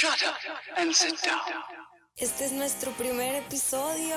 Shut 0.00 0.22
up 0.22 0.36
and 0.76 0.92
sit 0.94 1.20
down. 1.24 1.40
Este 2.16 2.44
es 2.44 2.52
nuestro 2.52 2.92
primer 2.92 3.34
episodio. 3.34 4.14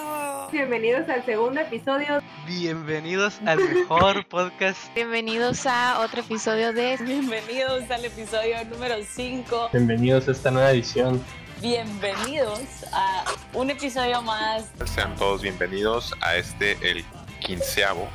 Bienvenidos 0.51 1.09
al 1.09 1.25
segundo 1.25 1.59
episodio. 1.59 2.21
Bienvenidos 2.45 3.39
al 3.47 3.57
mejor 3.57 4.27
podcast. 4.29 4.77
Bienvenidos 4.93 5.65
a 5.65 6.01
otro 6.01 6.21
episodio 6.21 6.71
de 6.71 6.97
Bienvenidos 6.97 7.89
al 7.89 8.05
episodio 8.05 8.63
número 8.65 8.93
5. 9.03 9.69
Bienvenidos 9.73 10.27
a 10.27 10.33
esta 10.33 10.51
nueva 10.51 10.69
edición. 10.69 11.19
Bienvenidos 11.63 12.61
a 12.93 13.23
un 13.55 13.71
episodio 13.71 14.21
más. 14.21 14.69
Sean 14.85 15.15
todos 15.15 15.41
bienvenidos 15.41 16.13
a 16.21 16.35
este, 16.35 16.77
el 16.87 17.03
quinceavo. 17.39 18.07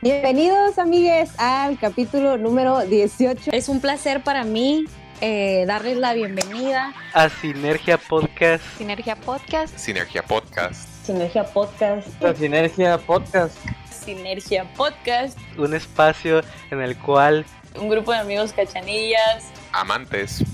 Bienvenidos, 0.00 0.78
amigues, 0.78 1.30
al 1.38 1.76
capítulo 1.76 2.38
número 2.38 2.82
18. 2.82 3.50
Es 3.50 3.68
un 3.68 3.80
placer 3.80 4.22
para 4.22 4.44
mí 4.44 4.86
eh, 5.20 5.64
darles 5.66 5.96
la 5.98 6.14
bienvenida 6.14 6.94
A 7.12 7.28
Sinergia 7.28 7.98
Podcast. 7.98 8.64
Sinergia 8.78 9.16
Podcast. 9.16 9.76
Sinergia 9.76 10.22
Podcast. 10.22 10.88
Sinergia 11.04 11.44
Podcast. 11.44 12.08
La 12.20 12.34
Sinergia 12.34 12.98
Podcast. 12.98 13.56
Sinergia 13.90 14.64
Podcast. 14.74 15.38
Un 15.58 15.74
espacio 15.74 16.42
en 16.70 16.80
el 16.80 16.96
cual 16.96 17.44
Un 17.78 17.88
grupo 17.88 18.12
de 18.12 18.18
amigos 18.18 18.52
cachanillas. 18.52 19.44
Amantes. 19.72 20.44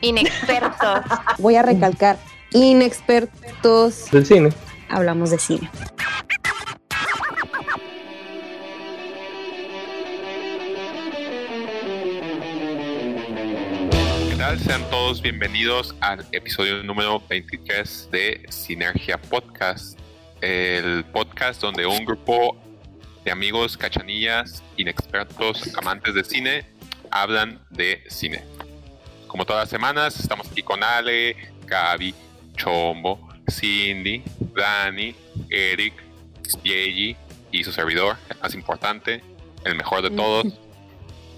Inexpertos. 0.00 1.00
Voy 1.38 1.56
a 1.56 1.62
recalcar, 1.62 2.18
inexpertos. 2.52 4.10
Del 4.10 4.26
cine. 4.26 4.50
Hablamos 4.88 5.30
de 5.30 5.38
cine. 5.38 5.70
Tal? 14.50 14.58
Sean 14.58 14.90
todos 14.90 15.22
bienvenidos 15.22 15.94
al 16.00 16.26
episodio 16.32 16.82
número 16.82 17.22
23 17.28 18.08
de 18.10 18.46
Sinergia 18.48 19.16
Podcast. 19.16 19.96
El 20.40 21.04
podcast 21.04 21.60
donde 21.60 21.86
un 21.86 22.04
grupo 22.04 22.56
de 23.24 23.30
amigos 23.30 23.76
cachanillas, 23.76 24.62
inexpertos, 24.76 25.72
amantes 25.76 26.14
de 26.14 26.24
cine, 26.24 26.66
hablan 27.12 27.60
de 27.70 28.02
cine. 28.08 28.42
Como 29.28 29.44
todas 29.44 29.62
las 29.62 29.70
semanas, 29.70 30.18
estamos 30.18 30.50
aquí 30.50 30.62
con 30.62 30.82
Ale, 30.82 31.36
Gaby, 31.66 32.12
Chombo, 32.56 33.28
Cindy, 33.48 34.24
Dani, 34.56 35.14
Eric, 35.48 35.94
Yeji 36.64 37.16
y 37.52 37.62
su 37.62 37.70
servidor, 37.70 38.16
el 38.28 38.38
más 38.40 38.54
importante, 38.54 39.22
el 39.64 39.76
mejor 39.76 40.02
de 40.02 40.10
todos, 40.10 40.46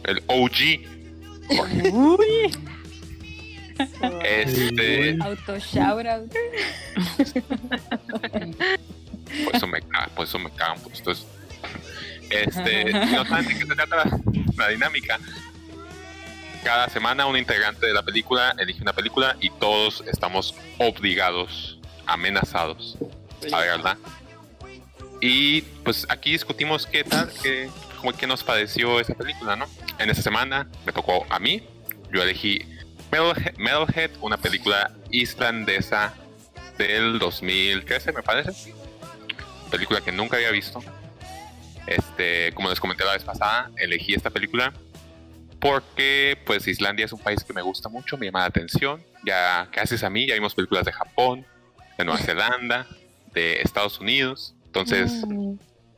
el 0.05 0.23
OG. 0.29 0.87
Jorge. 1.59 2.51
Este, 4.25 5.17
Auto 5.21 5.59
shoutout. 5.59 6.33
por 9.45 9.55
eso 9.57 9.67
me 9.67 9.81
cagan, 9.83 10.11
por 10.15 10.27
eso 10.27 10.39
me 10.39 10.51
cagan, 10.51 10.81
pues 10.83 10.99
entonces, 10.99 11.27
este, 12.31 12.87
si 13.07 13.15
no 13.15 13.25
saben 13.25 13.47
de 13.49 13.55
qué 13.59 13.67
se 13.67 13.75
trata 13.75 13.97
la, 13.97 14.21
la 14.57 14.69
dinámica. 14.69 15.19
Cada 16.65 16.89
semana 16.89 17.27
un 17.27 17.37
integrante 17.37 17.87
de 17.87 17.93
la 17.93 18.03
película 18.05 18.55
elige 18.59 18.83
una 18.83 18.93
película 18.93 19.37
y 19.41 19.51
todos 19.51 20.05
estamos 20.07 20.55
obligados, 20.79 21.79
amenazados 22.07 22.97
a 23.53 23.59
verla. 23.59 23.99
Y 25.21 25.63
pues 25.85 26.07
aquí 26.09 26.33
discutimos 26.33 26.87
qué 26.87 27.03
tal, 27.05 27.31
qué, 27.43 27.69
cómo- 27.99 28.13
qué 28.13 28.27
nos 28.29 28.45
pareció 28.45 29.01
esa 29.01 29.15
película, 29.15 29.57
¿no? 29.57 29.67
En 29.99 30.09
esta 30.11 30.23
semana 30.23 30.69
me 30.87 30.93
tocó 30.93 31.27
a 31.31 31.39
mí, 31.41 31.63
yo 32.13 32.23
elegí 32.23 32.65
Metalhead, 33.13 33.57
Metalhead, 33.59 34.11
una 34.23 34.39
película 34.39 34.91
islandesa 35.11 36.15
del 36.79 37.19
2013, 37.19 38.13
me 38.13 38.23
parece. 38.23 38.73
Película 39.71 40.01
que 40.01 40.11
nunca 40.11 40.37
había 40.37 40.51
visto. 40.51 40.83
Este, 41.87 42.53
como 42.55 42.71
les 42.71 42.81
comenté 42.81 43.05
la 43.05 43.13
vez 43.13 43.23
pasada, 43.23 43.71
elegí 43.77 44.15
esta 44.15 44.31
película 44.31 44.73
porque 45.61 46.39
pues 46.45 46.67
Islandia 46.67 47.05
es 47.05 47.13
un 47.13 47.21
país 47.21 47.45
que 47.45 47.53
me 47.53 47.63
gusta 47.63 47.89
mucho, 47.89 48.17
me 48.17 48.27
llama 48.27 48.41
la 48.41 48.47
atención. 48.47 49.05
Ya 49.25 49.69
gracias 49.71 50.03
a 50.03 50.11
mí 50.11 50.27
ya 50.27 50.35
vimos 50.35 50.55
películas 50.55 50.85
de 50.85 50.93
Japón, 50.93 51.47
de 51.99 52.05
Nueva 52.05 52.21
Zelanda, 52.21 52.87
de 53.33 53.61
Estados 53.61 54.01
Unidos. 54.01 54.57
Entonces, 54.67 55.23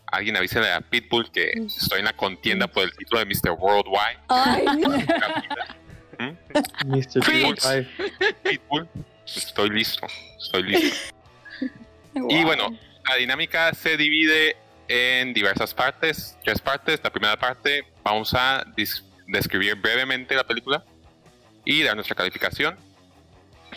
alguien 0.06 0.36
avísale 0.36 0.70
a 0.70 0.80
Pitbull 0.80 1.30
que 1.30 1.52
estoy 1.64 2.00
en 2.00 2.06
la 2.06 2.12
contienda 2.12 2.66
por 2.66 2.82
el 2.82 2.94
título 2.94 3.24
de 3.24 3.26
Mr. 3.26 3.52
Worldwide. 3.52 4.18
Ay, 4.28 4.64
¿Mm? 4.66 5.78
Mr. 6.86 7.20
Pitbull, 8.42 8.88
estoy 9.26 9.70
listo, 9.70 10.06
estoy 10.38 10.62
listo. 10.64 11.14
Y 12.28 12.44
bueno, 12.44 12.68
la 13.08 13.16
dinámica 13.16 13.74
se 13.74 13.96
divide 13.96 14.56
en 14.86 15.34
diversas 15.34 15.74
partes, 15.74 16.38
tres 16.44 16.60
partes. 16.60 17.00
La 17.02 17.10
primera 17.10 17.36
parte 17.36 17.84
vamos 18.04 18.32
a 18.34 18.64
describir 19.26 19.74
brevemente 19.74 20.36
la 20.36 20.44
película 20.44 20.84
y 21.64 21.82
dar 21.82 21.96
nuestra 21.96 22.14
calificación. 22.14 22.76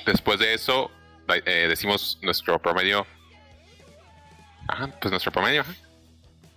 Después 0.05 0.37
de 0.39 0.53
eso, 0.53 0.91
eh, 1.45 1.65
decimos 1.67 2.19
nuestro 2.21 2.61
promedio. 2.61 3.07
Ajá, 4.67 4.87
pues 4.99 5.09
nuestro 5.11 5.31
promedio. 5.31 5.61
ajá. 5.61 5.73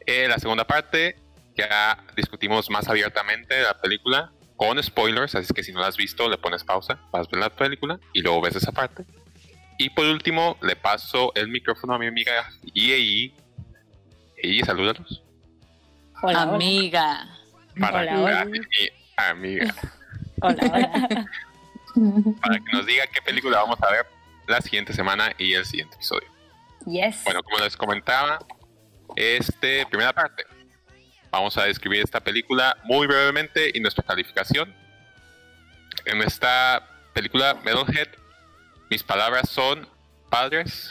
Eh, 0.07 0.27
la 0.29 0.39
segunda 0.39 0.67
parte 0.67 1.17
ya 1.57 2.05
discutimos 2.17 2.69
más 2.71 2.89
abiertamente 2.89 3.63
la 3.63 3.81
película 3.81 4.33
con 4.61 4.81
spoilers, 4.83 5.35
así 5.35 5.55
que 5.55 5.63
si 5.63 5.73
no 5.73 5.81
la 5.81 5.87
has 5.87 5.97
visto, 5.97 6.29
le 6.29 6.37
pones 6.37 6.65
pausa, 6.65 7.01
vas 7.11 7.27
a 7.27 7.31
ver 7.31 7.41
la 7.41 7.49
película 7.49 7.99
y 8.13 8.21
luego 8.21 8.43
ves 8.43 8.57
esa 8.57 8.73
parte. 8.73 9.07
Y 9.79 9.89
por 9.89 10.05
último, 10.05 10.59
le 10.61 10.77
paso 10.77 11.33
el 11.35 11.49
micrófono 11.49 11.95
a 11.95 11.99
mi 11.99 12.07
amiga 12.07 12.47
Yei. 12.75 13.35
Y 14.43 14.61
salúdalos. 14.61 15.23
hola, 16.23 16.43
amiga. 16.43 17.27
Para 17.81 18.01
Hola, 18.01 18.13
que 18.13 18.19
hola. 18.19 18.45
mi 18.45 18.59
amiga, 19.17 19.75
Hola, 20.43 20.63
hola. 20.75 21.27
para 22.43 22.59
que 22.59 22.73
nos 22.73 22.85
diga 22.85 23.07
qué 23.07 23.23
película 23.23 23.63
vamos 23.63 23.79
a 23.83 23.91
ver 23.91 24.05
la 24.47 24.61
siguiente 24.61 24.93
semana 24.93 25.33
y 25.39 25.55
el 25.55 25.65
siguiente 25.65 25.95
episodio. 25.97 26.29
Yes. 26.85 27.25
Bueno, 27.25 27.43
como 27.43 27.65
les 27.65 27.79
comentaba, 27.79 28.39
este 29.17 29.87
primera 29.87 30.13
parte. 30.13 30.45
Vamos 31.31 31.57
a 31.59 31.65
describir 31.65 32.03
esta 32.03 32.21
película 32.21 32.77
muy 32.85 33.07
brevemente 33.07 33.71
y 33.73 33.81
nuestra 33.81 34.03
calificación. 34.05 34.75
En 36.07 36.23
esta 36.23 36.87
película 37.13 37.55
Metalhead, 37.65 38.09
mis 38.91 39.03
palabras 39.03 39.49
son 39.49 39.87
padres, 40.29 40.91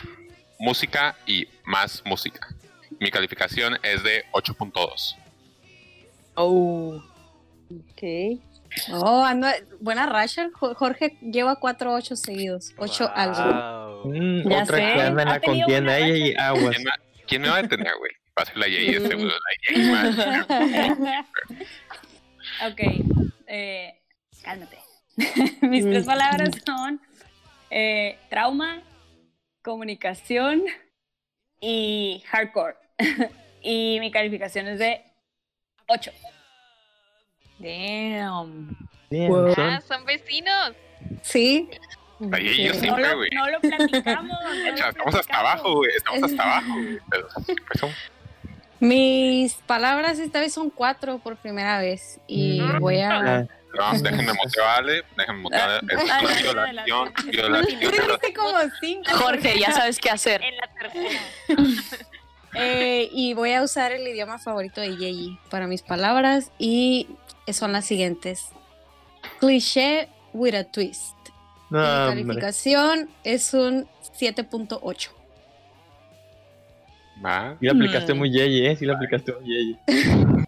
música 0.60 1.16
y 1.26 1.48
más 1.66 2.02
música. 2.06 2.48
Mi 3.00 3.12
calificación 3.12 3.78
es 3.84 4.04
de 4.04 4.26
8.2. 4.34 5.16
Oh. 6.36 7.02
Ok. 7.72 8.40
Oh, 8.94 9.24
anda, 9.26 9.56
buena 9.80 10.06
racha. 10.06 10.50
Jo- 10.54 10.76
Jorge 10.76 11.18
lleva 11.22 11.60
4-8 11.60 12.16
seguidos. 12.16 12.74
8 12.78 13.10
algo. 13.14 14.04
Wow. 14.04 14.14
Mm, 14.14 14.50
Ya 14.50 14.64
otra 14.64 14.78
sé. 14.78 14.94
que 14.94 15.02
anda 15.02 15.22
en 15.24 15.30
la 15.30 15.40
contienda. 15.42 15.98
Ella 15.98 16.16
y 16.28 16.34
aguas. 16.38 16.76
¿Quién 16.76 16.84
me, 16.84 16.92
quién 17.28 17.42
me 17.42 17.50
va 17.50 17.56
a 17.58 17.62
detener, 17.62 17.94
güey? 18.00 18.12
Va 18.40 18.44
a 18.44 18.46
ser 18.46 18.58
la 18.58 18.68
Yei, 18.68 18.94
de 18.94 19.08
seguro. 19.08 19.34
La 19.36 20.00
a 20.00 20.10
detener. 20.40 21.26
ok. 22.72 22.80
Eh, 23.48 24.00
cálmate. 24.42 24.78
Mis 25.62 25.84
tres 25.84 26.06
palabras 26.06 26.52
son 26.66 27.02
eh, 27.70 28.18
trauma, 28.30 28.82
comunicación 29.62 30.64
y 31.60 32.24
hardcore. 32.28 32.76
y 33.62 33.98
mi 34.00 34.10
calificación 34.10 34.68
es 34.68 34.80
de 34.80 35.04
8. 35.88 36.12
Damn. 37.60 38.78
Son- 39.10 39.54
Ah, 39.58 39.82
son 39.86 40.06
vecinos. 40.06 40.74
Sí. 41.24 41.70
La 42.20 42.38
Yei, 42.40 42.64
yo 42.68 42.74
No 42.74 42.80
siempre, 42.80 43.08
lo, 43.10 43.16
güey. 43.18 43.30
no 43.32 43.50
lo 43.50 43.60
platicamos. 43.60 44.38
no 44.42 44.50
lo 44.50 44.56
estamos 44.56 44.78
platicamos. 44.78 45.16
hasta 45.16 45.40
abajo, 45.40 45.74
güey. 45.76 45.92
Estamos 45.96 46.24
hasta 46.24 46.44
abajo, 46.44 46.74
güey. 46.74 47.00
Pero, 47.10 47.28
pues, 47.36 47.80
son- 47.80 47.94
Mis 48.80 49.54
palabras 49.56 50.20
esta 50.20 50.40
vez 50.40 50.54
son 50.54 50.70
4 50.70 51.20
por 51.20 51.36
primera 51.38 51.80
vez. 51.80 52.20
Y 52.28 52.62
Mm. 52.62 52.80
voy 52.80 53.00
a. 53.00 53.20
Ah, 53.40 53.46
No, 53.78 54.00
déjenme 54.00 54.34
motivarle, 54.44 55.04
déjenme 55.16 55.42
motivarle. 55.42 55.80
Es 55.94 56.04
una 56.04 56.22
violación, 56.66 57.14
violación 57.28 57.80
dijiste 57.80 58.34
como 58.34 58.52
5. 58.80 59.04
Jorge, 59.14 59.60
ya 59.60 59.72
sabes 59.74 60.00
qué 60.00 60.10
hacer. 60.10 60.42
En 60.44 60.58
la 60.58 60.68
tercera. 60.74 61.20
Eh, 62.56 63.10
y 63.14 63.36
voy 63.36 63.54
a 63.54 63.62
usar 63.62 63.92
el 63.92 64.08
idioma 64.08 64.40
favorito 64.40 64.82
de 64.82 64.98
Yeji 64.98 65.38
para 65.52 65.68
mis 65.68 65.84
palabras. 65.84 66.52
Y 66.58 67.08
son 67.54 67.72
las 67.74 67.86
siguientes: 67.86 68.48
Cliché 69.40 70.10
with 70.34 70.56
a 70.56 70.64
twist. 70.64 71.16
no, 71.70 71.78
Mi 71.80 71.86
hombre. 71.86 72.24
calificación 72.26 73.08
es 73.24 73.54
un 73.54 73.88
7.8. 74.20 75.12
Va. 77.24 77.58
Sí 77.60 77.66
la 77.66 77.72
aplicaste 77.74 78.14
muy 78.14 78.32
yeye, 78.32 78.72
¿eh? 78.72 78.76
Sí 78.76 78.86
la 78.86 78.94
aplicaste 78.94 79.34
muy 79.34 79.46
yeye. 79.50 79.78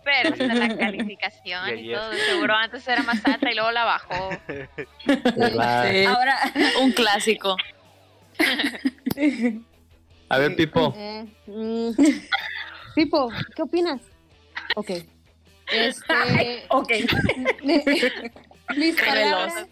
pero 0.03 0.35
sin 0.35 0.57
la 0.59 0.77
calificación 0.77 1.77
Y 1.79 1.91
todo. 1.91 2.13
Seguro 2.13 2.53
antes 2.55 2.87
era 2.87 3.03
más 3.03 3.25
alta 3.25 3.51
y 3.51 3.55
luego 3.55 3.71
la 3.71 3.83
bajó. 3.83 4.29
Sí. 4.47 6.05
Ahora, 6.05 6.37
Un 6.81 6.91
clásico. 6.93 7.57
A 10.29 10.37
ver, 10.37 10.55
Pipo. 10.55 10.93
Eh, 10.97 11.25
mm. 11.47 11.91
Pipo, 12.95 13.29
¿qué 13.55 13.61
opinas? 13.61 14.01
Ok. 14.75 14.91
Este. 15.71 16.63
ok. 16.69 16.91
mi- 17.63 17.83
mis 18.77 18.95
palabras. 19.01 19.67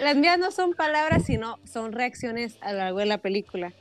Las 0.00 0.16
mías 0.16 0.38
no 0.38 0.50
son 0.50 0.74
palabras, 0.74 1.24
sino 1.24 1.58
son 1.64 1.92
reacciones 1.92 2.58
a 2.60 2.72
lo 2.72 2.78
largo 2.78 2.98
de 2.98 3.06
la 3.06 3.18
película. 3.18 3.72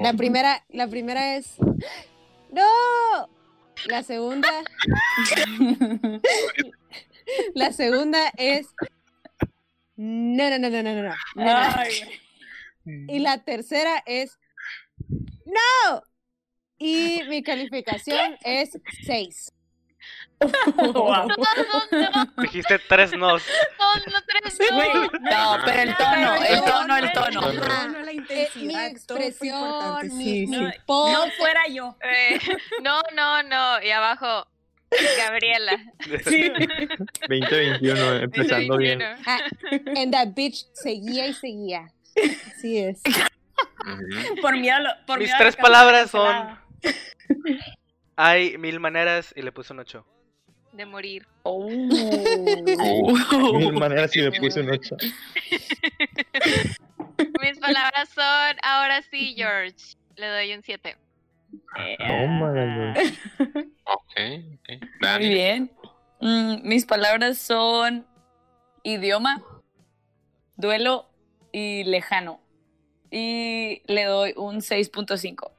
La 0.00 0.12
primera, 0.14 0.64
la 0.68 0.86
primera 0.88 1.36
es. 1.36 1.56
¡No! 2.50 3.28
La 3.86 4.02
segunda. 4.02 4.48
la 7.54 7.72
segunda 7.72 8.32
es. 8.36 8.68
No, 9.96 10.50
no, 10.50 10.58
no, 10.58 10.70
no, 10.70 10.82
no, 10.82 11.02
no. 11.02 11.14
no. 11.34 11.54
Y 12.84 13.18
la 13.20 13.38
tercera 13.38 14.02
es. 14.06 14.38
¡No! 15.46 16.02
Y 16.78 17.22
mi 17.28 17.42
calificación 17.42 18.36
es 18.42 18.78
6. 19.04 19.52
wow. 20.76 21.28
No, 21.28 21.28
no, 21.28 22.10
no, 22.36 22.42
Dijiste 22.42 22.78
tres 22.88 23.12
nos. 23.12 23.42
no, 23.78 24.12
no, 24.12 24.18
tres, 24.26 24.58
no. 24.70 24.76
Güey, 24.76 24.90
No, 25.20 25.58
pero 25.64 25.80
el 25.82 25.96
tono, 25.96 26.34
el 26.36 26.62
tono, 26.62 26.96
el 26.96 27.12
tono. 27.12 27.40
La 27.52 27.84
Eh, 27.84 28.04
mi 28.06 28.12
intensidad, 28.14 28.86
expresión, 28.86 30.16
mi, 30.16 30.24
sí, 30.24 30.46
mi 30.46 30.56
sí. 30.72 30.78
pose. 30.86 31.12
No 31.12 31.30
fuera 31.32 31.60
yo. 31.68 31.96
Eh, 32.02 32.38
no, 32.82 33.02
no, 33.14 33.42
no. 33.42 33.82
Y 33.82 33.90
abajo, 33.90 34.46
Gabriela. 35.18 35.72
Sí. 36.26 36.48
2021, 37.28 38.12
empezando 38.22 38.76
bien. 38.78 38.98
21. 38.98 39.22
Ah, 39.26 39.38
and 40.00 40.12
that 40.14 40.28
bitch 40.34 40.66
seguía 40.72 41.26
y 41.26 41.34
seguía. 41.34 41.92
Así 42.56 42.78
es. 42.78 43.02
Por 44.40 44.56
miedo, 44.56 44.76
a 44.76 44.80
lo- 44.80 45.06
por 45.06 45.18
Mis 45.18 45.28
miedo 45.28 45.36
a 45.36 45.38
tres 45.38 45.56
palabras 45.56 46.10
son. 46.10 46.58
Hay 48.22 48.58
mil 48.58 48.80
maneras 48.80 49.32
y 49.34 49.40
le 49.40 49.50
puse 49.50 49.72
un 49.72 49.78
8. 49.78 50.04
De 50.72 50.84
morir. 50.84 51.26
Oh. 51.42 51.70
Mil 53.56 53.72
maneras 53.72 54.14
y 54.14 54.20
le 54.20 54.30
puse 54.32 54.60
un 54.60 54.68
8. 54.68 54.94
Mis 57.40 57.58
palabras 57.58 58.10
son, 58.10 58.56
ahora 58.62 59.00
sí, 59.10 59.32
George. 59.38 59.96
Le 60.16 60.26
doy 60.26 60.52
un 60.52 60.62
7. 60.62 60.98
Tómala, 62.06 62.94
ok, 63.84 63.86
ok. 63.86 64.68
Muy 65.00 65.28
bien. 65.30 65.72
Mm, 66.20 66.56
mis 66.62 66.84
palabras 66.84 67.38
son 67.38 68.06
idioma, 68.82 69.42
duelo 70.56 71.08
y 71.52 71.84
lejano. 71.84 72.42
Y 73.10 73.80
le 73.86 74.04
doy 74.04 74.34
un 74.36 74.56
6.5. 74.56 75.50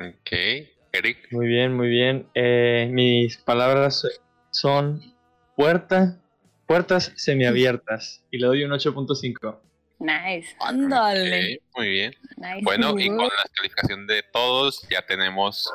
ok. 0.00 0.71
Eric, 0.92 1.28
Muy 1.30 1.46
bien, 1.46 1.74
muy 1.74 1.88
bien. 1.88 2.28
Eh, 2.34 2.88
mis 2.90 3.38
palabras 3.38 4.06
son 4.50 5.14
puerta, 5.56 6.18
puertas 6.66 7.12
semiabiertas. 7.16 8.22
Y 8.30 8.38
le 8.38 8.46
doy 8.46 8.64
un 8.64 8.72
8.5. 8.72 9.58
Nice. 10.00 10.54
Ándale. 10.60 11.54
ok, 11.54 11.76
muy 11.78 11.88
bien. 11.88 12.14
Nice. 12.36 12.60
Bueno, 12.62 12.98
y 12.98 13.06
con 13.08 13.18
la 13.18 13.44
calificación 13.54 14.06
de 14.06 14.22
todos 14.22 14.86
ya 14.90 15.00
tenemos, 15.02 15.72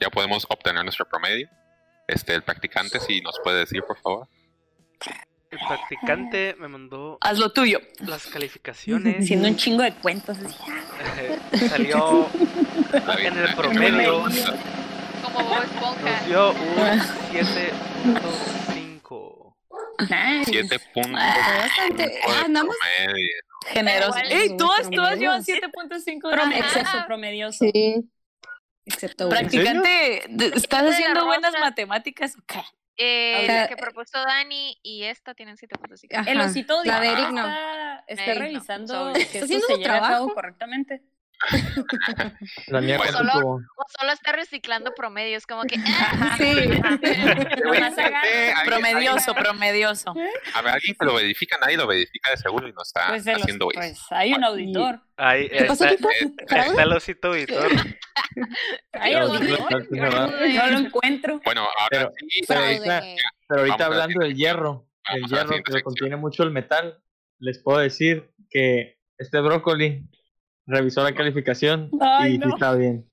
ya 0.00 0.10
podemos 0.10 0.44
obtener 0.50 0.82
nuestro 0.82 1.08
promedio. 1.08 1.48
Este, 2.06 2.34
el 2.34 2.42
practicante, 2.42 3.00
si 3.00 3.20
nos 3.22 3.38
puede 3.42 3.60
decir, 3.60 3.82
por 3.86 3.98
favor. 3.98 4.28
El 5.50 5.58
practicante 5.66 6.54
me 6.58 6.68
mandó 6.68 7.16
Haz 7.22 7.38
lo 7.38 7.52
tuyo. 7.52 7.80
las 8.00 8.26
calificaciones. 8.26 9.24
Haciendo 9.24 9.48
un 9.48 9.56
chingo 9.56 9.82
de 9.82 9.94
cuentos. 9.94 10.36
así. 10.38 10.56
Salió 11.68 12.28
en 12.92 13.38
el 13.38 13.54
promedio. 13.54 14.24
Como 15.22 15.38
Bob 15.48 15.62
Esponja. 15.62 16.10
Nos 16.10 16.26
dio 16.26 16.50
un 16.52 17.00
7.5. 17.32 19.54
Nice. 20.00 20.44
Siete 20.50 20.78
puntos. 20.94 21.12
Bastante. 21.12 22.02
de 22.04 22.18
Ah, 22.28 22.42
andamos 22.44 22.76
generosos. 23.66 24.22
¡Ey, 24.30 24.56
todas, 24.56 24.88
todas 24.90 25.18
llevan 25.18 25.42
7.5! 25.44 26.30
Prom- 26.30 26.40
Ajá. 26.40 26.58
exceso 26.58 27.04
promedioso. 27.06 27.58
Sí. 27.64 28.08
Excepto 28.84 29.26
uno. 29.26 29.36
Practicante, 29.36 30.22
¿de- 30.28 30.52
¿estás 30.54 30.82
la 30.84 30.90
haciendo 30.90 31.24
buenas 31.26 31.52
matemáticas 31.60 32.36
o 32.38 32.42
qué? 32.46 32.62
Eh, 32.96 33.40
O 33.42 33.46
sea- 33.46 33.60
la 33.62 33.68
que 33.68 33.76
propuso 33.76 34.18
Dani 34.24 34.78
y 34.82 35.04
esta 35.04 35.34
tienen 35.34 35.56
7.5. 35.56 36.16
Ajá. 36.16 36.30
El 36.30 36.40
osito 36.40 36.82
La 36.84 37.00
de 37.00 37.08
Eric 37.08 37.30
no. 37.30 37.46
está, 38.06 38.34
revisando 38.34 39.12
que 39.12 39.20
¿Está 39.20 39.32
esto 39.38 39.44
haciendo 39.44 39.66
se 39.66 39.72
su 39.74 39.78
lleve 39.78 39.90
a 39.90 40.00
cabo 40.00 40.06
trabajo? 40.08 40.34
correctamente. 40.34 41.02
La 42.66 42.80
mía 42.80 42.98
Bueno. 42.98 43.18
Solo-. 43.18 43.60
O 43.76 43.84
solo 43.98 44.12
está 44.12 44.32
reciclando 44.32 44.92
promedios, 44.94 45.46
como 45.46 45.62
que. 45.64 45.76
ah, 45.86 46.36
Sí. 46.38 46.44
Promedioso, 48.64 49.34
promedioso. 49.34 50.14
A 50.54 50.62
ver, 50.62 50.72
alguien 50.74 50.96
que 50.98 51.06
lo 51.06 51.14
verifica, 51.14 51.58
nadie 51.58 51.76
lo 51.76 51.86
verifica 51.86 52.30
de 52.30 52.36
seguro 52.36 52.68
y 52.68 52.72
no 52.72 52.82
está 52.82 53.08
Pues, 53.08 53.26
el 53.26 53.36
os- 53.36 53.42
haciendo 53.42 53.70
eso. 53.70 53.80
pues 53.80 54.00
hay 54.10 54.32
un 54.34 54.44
auditor. 54.44 55.00
Ahí 55.16 55.48
¿Qué 55.48 55.64
pasó, 55.64 55.84
está, 55.84 55.96
Pipo? 55.96 56.08
ahí 56.50 56.60
está 56.68 56.82
el 56.82 56.92
osito 56.92 57.28
auditor. 57.28 57.68
Hay 58.92 59.14
auditor. 59.14 59.86
no, 59.90 60.66
lo 60.70 60.78
encuentro. 60.78 61.40
Bueno, 61.44 61.62
ahora 61.62 61.88
Pero- 61.90 62.12
sí, 62.28 62.40
pero 62.48 62.60
ahorita- 62.60 63.02
Pero 63.48 63.84
hablando 63.84 64.20
del 64.20 64.34
hierro, 64.34 64.88
el 65.14 65.24
hierro 65.26 65.62
que 65.62 65.82
contiene 65.82 66.16
mucho 66.16 66.42
el 66.42 66.50
metal, 66.50 67.00
les 67.38 67.58
puedo 67.62 67.78
decir 67.78 68.32
que 68.50 68.98
este 69.18 69.40
brócoli 69.40 70.08
revisó 70.68 71.02
la 71.02 71.14
calificación 71.14 71.90
Ay, 72.00 72.30
y 72.30 72.32
sí 72.34 72.38
no. 72.38 72.54
está 72.54 72.74
bien. 72.74 73.10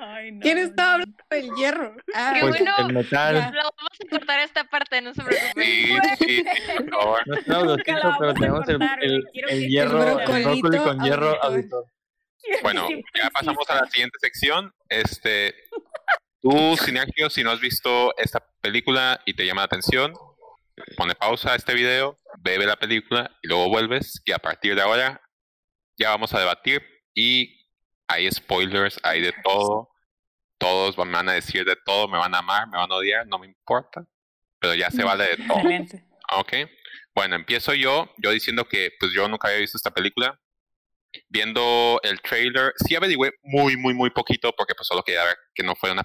Ay, 0.00 0.30
no, 0.32 0.40
¿Quién 0.40 0.58
no, 0.58 0.64
está 0.64 0.82
no. 0.84 0.90
hablando 0.92 1.16
del 1.30 1.50
hierro? 1.56 1.96
Ah, 2.14 2.30
Qué 2.34 2.40
Pues 2.40 2.56
bueno. 2.58 2.74
el 2.88 2.94
metal, 2.94 3.34
Ya. 3.34 3.50
Lo 3.50 3.62
vamos 3.62 3.98
a 4.06 4.08
cortar 4.10 4.40
esta 4.40 4.64
parte, 4.64 5.00
no 5.02 5.12
se 5.12 5.22
preocupen. 5.22 5.64
sí, 5.64 5.96
sí, 6.18 6.44
por 6.76 6.90
favor. 6.90 7.20
no 7.26 7.34
es 7.34 7.46
Nunca 7.48 7.56
auditito, 7.58 7.92
la 8.08 8.16
pero 8.18 8.34
tenemos 8.34 8.68
el, 8.68 8.78
cortar, 8.78 8.98
el- 9.04 9.14
el 9.14 9.32
que- 9.32 9.68
hierro, 9.68 10.02
el 10.20 10.42
brócoli 10.44 10.78
con 10.78 11.00
hierro 11.00 11.42
auditor. 11.42 11.44
auditor. 11.52 11.84
Bueno, 12.62 12.88
ya 13.20 13.28
pasamos 13.30 13.68
a 13.68 13.74
la 13.74 13.86
siguiente 13.88 14.16
sección. 14.20 14.72
Este, 14.88 15.54
tú, 16.40 16.76
Sinergio, 16.76 17.28
si 17.28 17.42
no 17.42 17.50
has 17.50 17.60
visto 17.60 18.16
esta 18.16 18.42
película 18.60 19.20
y 19.26 19.34
te 19.34 19.44
llama 19.44 19.62
la 19.62 19.66
atención, 19.66 20.12
pone 20.96 21.16
pausa 21.16 21.52
a 21.52 21.56
este 21.56 21.74
video, 21.74 22.16
ve 22.38 22.56
la 22.64 22.76
película 22.76 23.36
y 23.42 23.48
luego 23.48 23.68
vuelves. 23.68 24.22
Y 24.24 24.30
a 24.30 24.38
partir 24.38 24.76
de 24.76 24.82
ahora 24.82 25.20
ya 25.98 26.10
vamos 26.10 26.32
a 26.32 26.38
debatir 26.38 26.82
y 27.14 27.66
hay 28.06 28.30
spoilers, 28.30 28.98
hay 29.02 29.20
de 29.20 29.32
todo. 29.44 29.90
Todos 30.58 30.96
me 30.98 31.12
van 31.12 31.28
a 31.28 31.34
decir 31.34 31.64
de 31.64 31.76
todo, 31.84 32.08
me 32.08 32.18
van 32.18 32.34
a 32.34 32.38
amar, 32.38 32.66
me 32.68 32.78
van 32.78 32.90
a 32.90 32.96
odiar, 32.96 33.26
no 33.26 33.38
me 33.38 33.46
importa. 33.46 34.04
Pero 34.58 34.74
ya 34.74 34.90
se 34.90 35.04
vale 35.04 35.24
de 35.24 35.36
todo. 35.46 35.58
Excelente. 35.58 36.04
Ok. 36.32 36.52
Bueno, 37.14 37.36
empiezo 37.36 37.74
yo, 37.74 38.12
yo 38.18 38.30
diciendo 38.30 38.64
que 38.64 38.92
pues 38.98 39.12
yo 39.12 39.28
nunca 39.28 39.48
había 39.48 39.60
visto 39.60 39.76
esta 39.76 39.92
película. 39.92 40.40
Viendo 41.28 42.00
el 42.02 42.20
trailer, 42.20 42.72
sí 42.76 42.94
averigüé 42.94 43.32
muy, 43.42 43.76
muy, 43.76 43.94
muy 43.94 44.10
poquito 44.10 44.52
porque 44.56 44.74
pues 44.74 44.86
solo 44.86 45.02
quería 45.02 45.24
ver 45.24 45.36
que 45.54 45.62
no 45.62 45.74
fuera 45.74 45.94
una, 45.94 46.02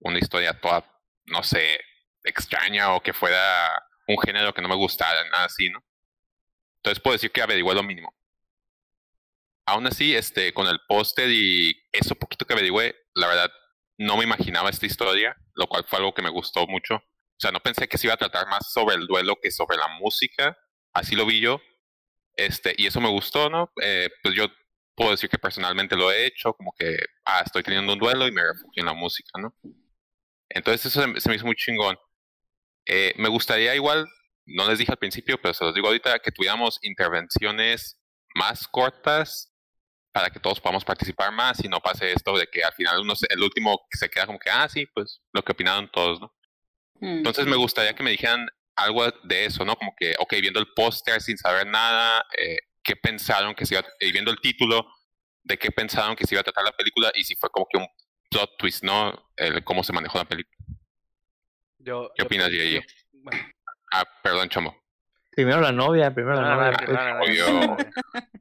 una 0.00 0.18
historia 0.18 0.58
toda, 0.60 0.84
no 1.26 1.42
sé, 1.42 1.80
extraña 2.22 2.94
o 2.94 3.02
que 3.02 3.12
fuera 3.12 3.82
un 4.06 4.18
género 4.18 4.52
que 4.54 4.62
no 4.62 4.68
me 4.68 4.76
gustara, 4.76 5.28
nada 5.30 5.46
así, 5.46 5.68
¿no? 5.68 5.82
Entonces 6.76 7.02
puedo 7.02 7.14
decir 7.14 7.32
que 7.32 7.42
averigüé 7.42 7.74
lo 7.74 7.82
mínimo. 7.82 8.14
Aún 9.66 9.86
así, 9.86 10.14
este, 10.14 10.52
con 10.54 10.68
el 10.68 10.80
póster 10.86 11.28
y 11.30 11.76
eso 11.92 12.14
poquito 12.14 12.46
que 12.46 12.52
averigüé, 12.52 12.94
la 13.14 13.26
verdad, 13.26 13.50
no 13.98 14.16
me 14.16 14.24
imaginaba 14.24 14.70
esta 14.70 14.86
historia, 14.86 15.36
lo 15.54 15.66
cual 15.66 15.84
fue 15.86 15.98
algo 15.98 16.14
que 16.14 16.22
me 16.22 16.30
gustó 16.30 16.66
mucho. 16.66 16.96
O 16.96 17.38
sea, 17.40 17.50
no 17.50 17.60
pensé 17.60 17.88
que 17.88 17.98
se 17.98 18.06
iba 18.06 18.14
a 18.14 18.18
tratar 18.18 18.46
más 18.46 18.72
sobre 18.72 18.94
el 18.94 19.06
duelo 19.06 19.36
que 19.42 19.50
sobre 19.50 19.76
la 19.76 19.88
música. 20.00 20.56
Así 20.92 21.16
lo 21.16 21.26
vi 21.26 21.40
yo. 21.40 21.60
Este, 22.36 22.74
y 22.78 22.86
eso 22.86 23.00
me 23.00 23.08
gustó, 23.10 23.50
¿no? 23.50 23.72
Eh, 23.82 24.08
pues 24.22 24.34
yo 24.34 24.46
puedo 24.94 25.10
decir 25.10 25.28
que 25.28 25.38
personalmente 25.38 25.96
lo 25.96 26.10
he 26.12 26.26
hecho, 26.26 26.54
como 26.54 26.72
que, 26.78 26.96
ah, 27.24 27.42
estoy 27.44 27.62
teniendo 27.62 27.92
un 27.92 27.98
duelo 27.98 28.26
y 28.26 28.32
me 28.32 28.42
refugio 28.42 28.82
en 28.82 28.86
la 28.86 28.94
música, 28.94 29.30
¿no? 29.38 29.54
Entonces 30.48 30.86
eso 30.86 31.02
se 31.02 31.20
se 31.20 31.28
me 31.28 31.36
hizo 31.36 31.46
muy 31.46 31.56
chingón. 31.56 31.98
Eh, 32.86 33.12
me 33.16 33.28
gustaría 33.28 33.74
igual, 33.74 34.06
no 34.46 34.68
les 34.68 34.78
dije 34.78 34.92
al 34.92 34.98
principio, 34.98 35.40
pero 35.40 35.54
se 35.54 35.64
los 35.64 35.74
digo 35.74 35.88
ahorita, 35.88 36.20
que 36.20 36.30
tuviéramos 36.30 36.78
intervenciones 36.82 38.00
más 38.34 38.68
cortas 38.68 39.55
para 40.16 40.30
que 40.30 40.40
todos 40.40 40.58
podamos 40.62 40.82
participar 40.82 41.30
más 41.30 41.62
y 41.62 41.68
no 41.68 41.78
pase 41.78 42.10
esto 42.10 42.38
de 42.38 42.46
que 42.46 42.64
al 42.64 42.72
final 42.72 43.00
uno 43.02 43.14
se- 43.14 43.26
el 43.28 43.42
último 43.42 43.86
se 43.90 44.08
queda 44.08 44.24
como 44.24 44.38
que, 44.38 44.48
ah, 44.48 44.66
sí, 44.66 44.86
pues 44.94 45.20
lo 45.34 45.42
que 45.42 45.52
opinaron 45.52 45.90
todos, 45.92 46.22
¿no? 46.22 46.34
Mm. 47.00 47.18
Entonces 47.18 47.44
me 47.44 47.54
gustaría 47.56 47.94
que 47.94 48.02
me 48.02 48.12
dijeran 48.12 48.48
algo 48.76 49.04
de 49.24 49.44
eso, 49.44 49.62
¿no? 49.66 49.76
Como 49.76 49.94
que, 49.94 50.14
ok, 50.18 50.32
viendo 50.40 50.58
el 50.58 50.72
póster 50.72 51.20
sin 51.20 51.36
saber 51.36 51.66
nada, 51.66 52.24
eh, 52.38 52.60
¿qué 52.82 52.96
pensaron 52.96 53.54
que 53.54 53.66
se 53.66 53.74
iba, 53.74 53.86
y 54.00 54.10
viendo 54.10 54.30
el 54.30 54.40
título, 54.40 54.90
de 55.44 55.58
qué 55.58 55.70
pensaron 55.70 56.16
que 56.16 56.24
se 56.26 56.34
iba 56.34 56.40
a 56.40 56.44
tratar 56.44 56.64
la 56.64 56.72
película 56.72 57.12
y 57.14 57.22
si 57.22 57.36
fue 57.36 57.50
como 57.50 57.66
que 57.70 57.76
un 57.76 57.86
plot 58.30 58.56
twist, 58.56 58.84
¿no? 58.84 59.28
El 59.36 59.62
cómo 59.64 59.84
se 59.84 59.92
manejó 59.92 60.16
la 60.16 60.24
película. 60.24 60.56
Yo, 61.76 62.10
¿Qué 62.16 62.22
yo- 62.22 62.26
opinas, 62.26 62.50
yo- 62.50 62.80
bueno, 63.12 63.48
Ah, 63.92 64.04
perdón, 64.22 64.48
Chomo. 64.48 64.82
Primero 65.36 65.60
la 65.60 65.70
novia, 65.70 66.14
primero 66.14 66.40
la 66.40 66.72
no, 66.72 67.18
novia. 67.18 67.76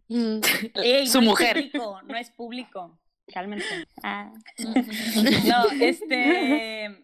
Mm. 0.07 0.39
Ey, 0.81 1.05
Su 1.07 1.19
no 1.19 1.31
mujer. 1.31 1.57
Es 1.57 1.63
público, 1.65 2.01
no 2.03 2.17
es 2.17 2.31
público. 2.31 2.99
Cálmense. 3.33 3.85
Ah. 4.01 4.31
No, 5.45 5.65
este. 5.81 7.03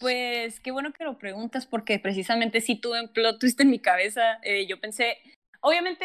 Pues 0.00 0.58
qué 0.58 0.72
bueno 0.72 0.92
que 0.92 1.04
lo 1.04 1.16
preguntas 1.16 1.64
porque 1.64 2.00
precisamente 2.00 2.60
sí 2.60 2.74
tuve 2.74 3.00
un 3.00 3.12
plot 3.12 3.38
twist 3.38 3.60
en 3.60 3.70
mi 3.70 3.78
cabeza. 3.78 4.40
Eh, 4.42 4.66
yo 4.66 4.80
pensé, 4.80 5.18
obviamente, 5.60 6.04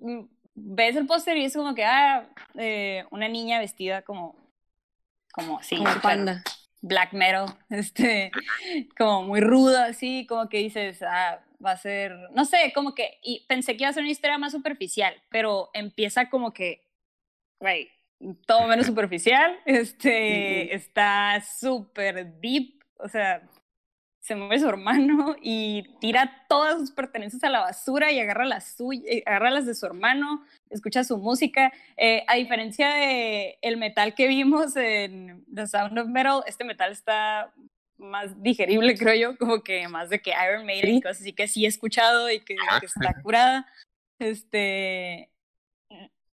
mm, 0.00 0.22
ves 0.54 0.96
el 0.96 1.06
póster 1.06 1.36
y 1.36 1.44
es 1.44 1.54
como 1.54 1.76
que, 1.76 1.84
ah, 1.84 2.28
eh, 2.58 3.04
una 3.12 3.28
niña 3.28 3.60
vestida 3.60 4.02
como, 4.02 4.34
como 5.32 5.60
así, 5.60 5.76
Como 5.76 5.94
panda. 6.02 6.42
black 6.80 7.12
metal, 7.12 7.46
este, 7.70 8.32
como 8.98 9.22
muy 9.22 9.40
ruda, 9.40 9.84
así, 9.86 10.26
como 10.26 10.48
que 10.48 10.58
dices, 10.58 11.00
ah, 11.02 11.38
va 11.64 11.72
a 11.72 11.76
ser, 11.76 12.12
no 12.32 12.44
sé, 12.44 12.72
como 12.74 12.94
que, 12.94 13.18
y 13.22 13.44
pensé 13.46 13.76
que 13.76 13.84
iba 13.84 13.90
a 13.90 13.92
ser 13.92 14.02
una 14.02 14.12
historia 14.12 14.38
más 14.38 14.52
superficial, 14.52 15.14
pero 15.28 15.70
empieza 15.74 16.28
como 16.28 16.52
que, 16.52 16.82
güey, 17.60 17.90
todo 18.46 18.66
menos 18.66 18.86
superficial, 18.86 19.58
este, 19.64 20.74
está 20.74 21.42
súper 21.42 22.40
deep, 22.40 22.82
o 22.98 23.08
sea, 23.08 23.42
se 24.22 24.36
mueve 24.36 24.60
su 24.60 24.68
hermano 24.68 25.34
y 25.42 25.82
tira 25.98 26.44
todas 26.48 26.78
sus 26.78 26.92
pertenencias 26.92 27.42
a 27.42 27.50
la 27.50 27.58
basura 27.58 28.12
y 28.12 28.20
agarra 28.20 28.44
las 28.44 28.76
suya, 28.76 29.02
eh, 29.04 29.24
agarra 29.26 29.50
las 29.50 29.66
de 29.66 29.74
su 29.74 29.84
hermano, 29.84 30.44
escucha 30.70 31.02
su 31.02 31.18
música. 31.18 31.72
Eh, 31.96 32.24
a 32.28 32.36
diferencia 32.36 32.88
de 32.90 33.58
el 33.62 33.78
metal 33.78 34.14
que 34.14 34.28
vimos 34.28 34.76
en 34.76 35.44
The 35.52 35.66
Sound 35.66 35.98
of 35.98 36.06
Metal, 36.06 36.44
este 36.46 36.62
metal 36.62 36.92
está 36.92 37.52
más 38.02 38.42
digerible, 38.42 38.94
creo 38.98 39.14
yo, 39.14 39.38
como 39.38 39.62
que 39.62 39.88
más 39.88 40.10
de 40.10 40.20
que 40.20 40.32
Iron 40.46 40.66
Maiden, 40.66 40.96
y 40.96 41.02
cosas 41.02 41.20
así 41.20 41.32
que 41.32 41.48
sí 41.48 41.64
he 41.64 41.68
escuchado 41.68 42.30
y 42.30 42.40
que, 42.40 42.56
que 42.80 42.86
está 42.86 43.20
curada. 43.22 43.66
Este, 44.18 45.32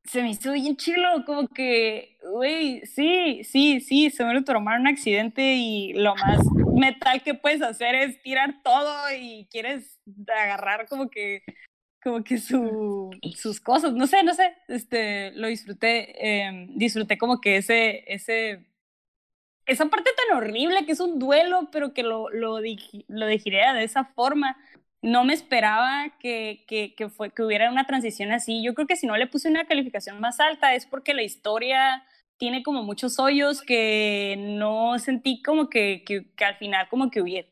se 0.10 0.24
me 0.24 0.32
hizo 0.32 0.54
bien 0.54 0.76
chilo, 0.76 1.24
como 1.26 1.48
que, 1.48 2.18
güey, 2.32 2.84
sí, 2.88 3.44
sí, 3.44 3.80
sí, 3.80 4.10
se 4.10 4.24
hermano 4.24 4.76
en 4.76 4.82
un 4.82 4.88
accidente 4.88 5.56
y 5.56 5.94
lo 5.94 6.16
más 6.16 6.40
metal 6.74 7.22
que 7.22 7.36
puedes 7.36 7.62
hacer 7.62 7.94
es 7.94 8.20
tirar 8.24 8.64
todo 8.64 8.92
y 9.16 9.48
quieres 9.52 10.00
agarrar 10.28 10.88
como 10.88 11.12
que, 11.12 11.44
como 12.02 12.24
que 12.24 12.40
su, 12.40 13.12
sus 13.36 13.60
cosas, 13.60 13.94
no 13.94 14.08
sé, 14.08 14.24
no 14.24 14.34
sé, 14.34 14.56
este, 14.68 15.32
lo 15.34 15.48
disfruté, 15.48 16.48
eh, 16.48 16.68
disfruté 16.70 17.20
como 17.20 17.40
que 17.40 17.58
ese, 17.58 18.04
ese, 18.12 18.66
esa 19.70 19.86
parte 19.86 20.10
tan 20.16 20.38
horrible 20.38 20.86
que 20.86 20.94
es 20.94 21.00
un 21.00 21.20
duelo, 21.20 21.70
pero 21.72 21.94
que 21.94 22.04
lo, 22.04 22.30
lo, 22.30 22.60
lo 22.60 23.26
de 23.26 23.84
esa 23.84 24.06
forma 24.06 24.58
no 25.02 25.24
me 25.24 25.34
esperaba 25.34 26.14
que, 26.20 26.66
que, 26.68 26.94
que, 26.96 27.10
fue, 27.10 27.32
que 27.32 27.44
hubiera 27.44 27.72
una 27.72 27.86
transición 27.86 28.32
así. 28.32 28.64
Yo 28.64 28.74
creo 28.74 28.88
que 28.88 28.96
si 28.96 29.08
no 29.08 29.16
le 29.16 29.28
puse 29.28 29.48
una 29.48 29.66
calificación 29.66 30.20
más 30.20 30.40
alta 30.40 30.74
es 30.74 30.86
porque 30.86 31.14
la 31.14 31.24
historia 31.24 32.04
tiene 32.38 32.64
como 32.64 32.84
muchos 32.84 33.20
hoyos 33.20 33.62
que 33.62 34.36
no 34.38 34.98
sentí 35.00 35.42
como 35.42 35.70
que, 35.70 36.04
que, 36.06 36.26
que 36.36 36.46
al 36.46 36.58
final 36.58 36.88
como 36.90 37.12
que 37.12 37.22
hubiera, 37.22 37.48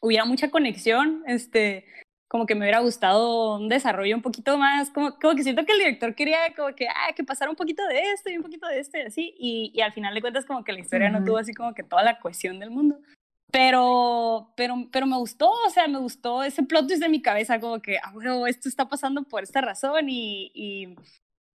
hubiera 0.00 0.24
mucha 0.24 0.50
conexión, 0.50 1.22
este, 1.26 1.86
como 2.32 2.46
que 2.46 2.54
me 2.54 2.62
hubiera 2.62 2.80
gustado 2.80 3.56
un 3.58 3.68
desarrollo 3.68 4.16
un 4.16 4.22
poquito 4.22 4.56
más, 4.56 4.88
como, 4.88 5.14
como 5.18 5.34
que 5.34 5.42
siento 5.42 5.66
que 5.66 5.72
el 5.72 5.78
director 5.80 6.14
quería 6.14 6.38
como 6.56 6.74
que, 6.74 6.88
ah, 6.88 7.12
que 7.14 7.24
pasara 7.24 7.50
un 7.50 7.56
poquito 7.58 7.86
de 7.88 8.00
esto 8.10 8.30
y 8.30 8.38
un 8.38 8.42
poquito 8.42 8.66
de 8.68 8.80
esto 8.80 8.96
y 8.96 9.02
así, 9.02 9.34
y, 9.38 9.70
y 9.74 9.82
al 9.82 9.92
final 9.92 10.14
de 10.14 10.22
cuentas 10.22 10.46
como 10.46 10.64
que 10.64 10.72
la 10.72 10.80
historia 10.80 11.10
no 11.10 11.18
Ujú. 11.18 11.26
tuvo 11.26 11.36
así 11.36 11.52
como 11.52 11.74
que 11.74 11.82
toda 11.82 12.02
la 12.02 12.18
cohesión 12.20 12.58
del 12.58 12.70
mundo. 12.70 12.98
Pero, 13.50 14.50
pero, 14.56 14.88
pero 14.90 15.04
me 15.04 15.18
gustó, 15.18 15.50
o 15.50 15.68
sea, 15.68 15.86
me 15.88 15.98
gustó 15.98 16.42
ese 16.42 16.62
plot 16.62 16.86
twist 16.86 17.02
de 17.02 17.10
mi 17.10 17.20
cabeza, 17.20 17.60
como 17.60 17.82
que, 17.82 17.98
ah, 17.98 18.12
bueno, 18.14 18.46
esto 18.46 18.66
está 18.66 18.88
pasando 18.88 19.24
por 19.24 19.42
esta 19.42 19.60
razón 19.60 20.08
y, 20.08 20.50
y, 20.54 20.96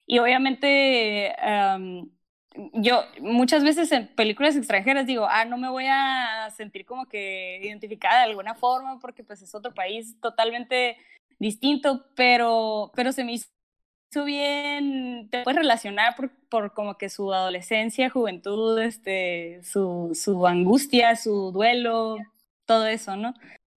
y 0.05 0.19
obviamente 0.19 1.33
am, 1.41 2.09
yo 2.73 3.03
muchas 3.21 3.63
veces 3.63 3.91
en 3.91 4.07
películas 4.07 4.55
extranjeras 4.55 5.05
digo, 5.05 5.27
ah, 5.29 5.45
no 5.45 5.57
me 5.57 5.69
voy 5.69 5.85
a 5.89 6.49
sentir 6.55 6.85
como 6.85 7.05
que 7.07 7.59
identificada 7.63 8.19
de 8.19 8.29
alguna 8.29 8.55
forma 8.55 8.99
porque 8.99 9.23
pues 9.23 9.41
es 9.41 9.53
otro 9.55 9.73
país 9.73 10.19
totalmente 10.21 10.97
distinto, 11.39 12.05
pero, 12.15 12.91
pero 12.95 13.11
se 13.11 13.23
me 13.23 13.33
hizo 13.33 13.47
bien, 14.23 15.27
te 15.29 15.43
puedes 15.43 15.59
relacionar 15.59 16.15
por, 16.15 16.31
por 16.47 16.73
como 16.73 16.97
que 16.97 17.09
su 17.09 17.33
adolescencia, 17.33 18.09
juventud, 18.09 18.79
este, 18.79 19.61
su, 19.63 20.11
su 20.13 20.47
angustia, 20.47 21.15
su 21.15 21.51
duelo, 21.51 22.17
todo 22.65 22.87
eso, 22.87 23.17
¿no? 23.17 23.33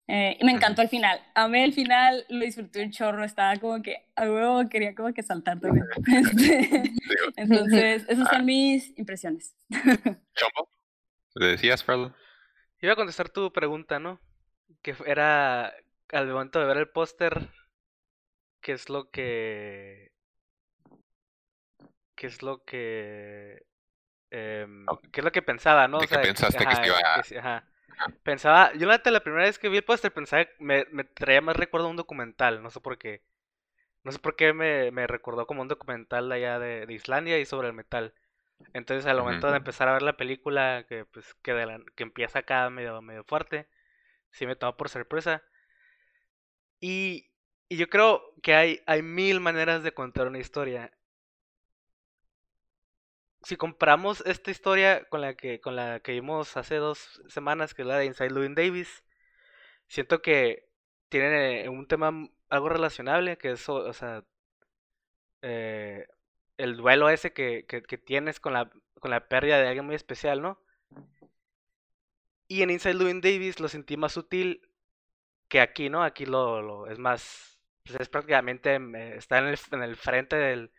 Eh, 0.09 0.37
y 0.39 0.45
me 0.45 0.53
encantó 0.53 0.81
el 0.81 0.89
final. 0.89 1.19
Amé 1.35 1.65
el 1.65 1.73
final, 1.73 2.25
lo 2.29 2.45
disfruté 2.45 2.81
un 2.83 2.91
chorro, 2.91 3.25
estaba 3.25 3.57
como 3.57 3.81
que 3.81 4.05
a 4.15 4.23
huevo 4.23 4.67
quería 4.69 4.95
como 4.95 5.13
que 5.13 5.21
saltar 5.23 5.59
también. 5.59 5.85
Este, 6.07 6.91
entonces, 7.35 8.05
esas 8.09 8.29
son 8.29 8.45
mis 8.45 8.97
impresiones. 8.97 9.55
Chomo, 10.33 10.69
¿le 11.35 11.47
decías, 11.47 11.83
Frodo? 11.83 12.15
Iba 12.79 12.93
a 12.93 12.95
contestar 12.95 13.29
tu 13.29 13.51
pregunta, 13.51 13.99
¿no? 13.99 14.19
Que 14.81 14.95
era 15.05 15.73
al 16.13 16.27
momento 16.27 16.59
de 16.59 16.65
ver 16.65 16.77
el 16.77 16.89
póster, 16.89 17.49
¿qué 18.61 18.73
es 18.73 18.89
lo 18.89 19.09
que... 19.09 20.11
¿Qué 22.15 22.27
es 22.27 22.41
lo 22.41 22.63
que... 22.63 23.61
em, 24.31 24.85
¿Qué 25.11 25.21
es 25.21 25.23
lo 25.25 25.31
que 25.31 25.41
pensaba, 25.41 25.87
no? 25.87 25.99
¿De 25.99 26.07
qué 26.07 26.17
pensaste 26.17 26.59
que 26.59 26.65
ajá, 26.65 26.83
se 26.83 26.87
iba 26.87 26.99
a- 26.99 27.49
ajá. 27.57 27.67
Pensaba, 28.23 28.73
yo 28.75 28.87
la 28.87 29.01
la 29.05 29.19
primera 29.23 29.43
vez 29.45 29.57
que 29.59 29.69
vi 29.69 29.77
el 29.77 29.83
póster 29.83 30.13
pensaba, 30.13 30.45
me, 30.59 30.85
me 30.91 31.03
traía 31.03 31.41
más 31.41 31.55
recuerdo 31.55 31.87
a 31.87 31.89
un 31.91 31.95
documental, 31.97 32.61
no 32.61 32.69
sé 32.69 32.79
por 32.81 32.97
qué. 32.97 33.23
No 34.03 34.11
sé 34.11 34.19
por 34.19 34.35
qué 34.35 34.53
me, 34.53 34.91
me 34.91 35.07
recordó 35.07 35.47
como 35.47 35.61
un 35.63 35.67
documental 35.69 36.29
de 36.29 36.35
allá 36.35 36.59
de, 36.59 36.85
de 36.87 36.93
Islandia 36.93 37.39
y 37.39 37.45
sobre 37.45 37.67
el 37.69 37.73
metal. 37.75 38.13
Entonces 38.73 39.05
al 39.07 39.19
momento 39.19 39.49
de 39.51 39.57
empezar 39.57 39.89
a 39.89 39.93
ver 39.93 40.03
la 40.03 40.17
película, 40.17 40.85
que 40.89 41.05
pues 41.05 41.33
que, 41.43 41.53
de 41.53 41.65
la- 41.67 41.81
que 41.95 42.03
empieza 42.03 42.39
acá 42.41 42.69
medio, 42.71 43.01
medio 43.03 43.23
fuerte, 43.25 43.67
sí 44.31 44.47
me 44.47 44.55
tomó 44.57 44.77
por 44.77 44.89
sorpresa. 44.89 45.43
Y, 46.79 47.29
y 47.69 47.77
yo 47.77 47.87
creo 47.89 48.21
que 48.41 48.55
hay, 48.55 48.81
hay 48.87 49.01
mil 49.01 49.39
maneras 49.39 49.83
de 49.83 49.93
contar 49.93 50.27
una 50.27 50.39
historia. 50.39 50.91
Si 53.43 53.55
comparamos 53.57 54.21
esta 54.25 54.51
historia 54.51 55.05
con 55.05 55.21
la 55.21 55.35
que, 55.35 55.61
con 55.61 55.75
la 55.75 55.99
que 56.01 56.13
vimos 56.13 56.57
hace 56.57 56.75
dos 56.75 57.21
semanas, 57.27 57.73
que 57.73 57.83
es 57.83 57.87
la 57.87 57.97
de 57.97 58.05
Inside 58.05 58.29
Llewyn 58.29 58.55
Davis, 58.55 59.03
siento 59.87 60.21
que 60.21 60.67
tienen 61.09 61.33
eh, 61.33 61.69
un 61.69 61.87
tema 61.87 62.11
algo 62.49 62.69
relacionable, 62.69 63.37
que 63.37 63.51
es, 63.51 63.69
o 63.69 63.93
sea, 63.93 64.23
eh, 65.41 66.07
el 66.57 66.77
duelo 66.77 67.09
ese 67.09 67.33
que, 67.33 67.65
que, 67.67 67.83
que 67.83 67.97
tienes 67.97 68.39
con 68.39 68.53
la, 68.53 68.71
con 68.99 69.11
la 69.11 69.27
pérdida 69.27 69.59
de 69.59 69.67
alguien 69.67 69.85
muy 69.85 69.95
especial, 69.95 70.41
¿no? 70.41 70.59
Y 72.47 72.61
en 72.61 72.69
Inside 72.69 72.95
Llewyn 72.95 73.21
Davis 73.21 73.59
lo 73.59 73.67
sentí 73.67 73.97
más 73.97 74.13
sutil 74.13 74.61
que 75.47 75.61
aquí, 75.61 75.89
¿no? 75.89 76.03
Aquí 76.03 76.25
lo, 76.25 76.61
lo 76.61 76.87
es 76.87 76.99
más, 76.99 77.59
pues 77.83 77.99
es 77.99 78.09
prácticamente, 78.09 78.75
em, 78.75 78.95
eh, 78.95 79.17
está 79.17 79.39
en 79.39 79.47
el, 79.47 79.59
en 79.71 79.83
el 79.83 79.95
frente 79.95 80.35
del, 80.35 80.71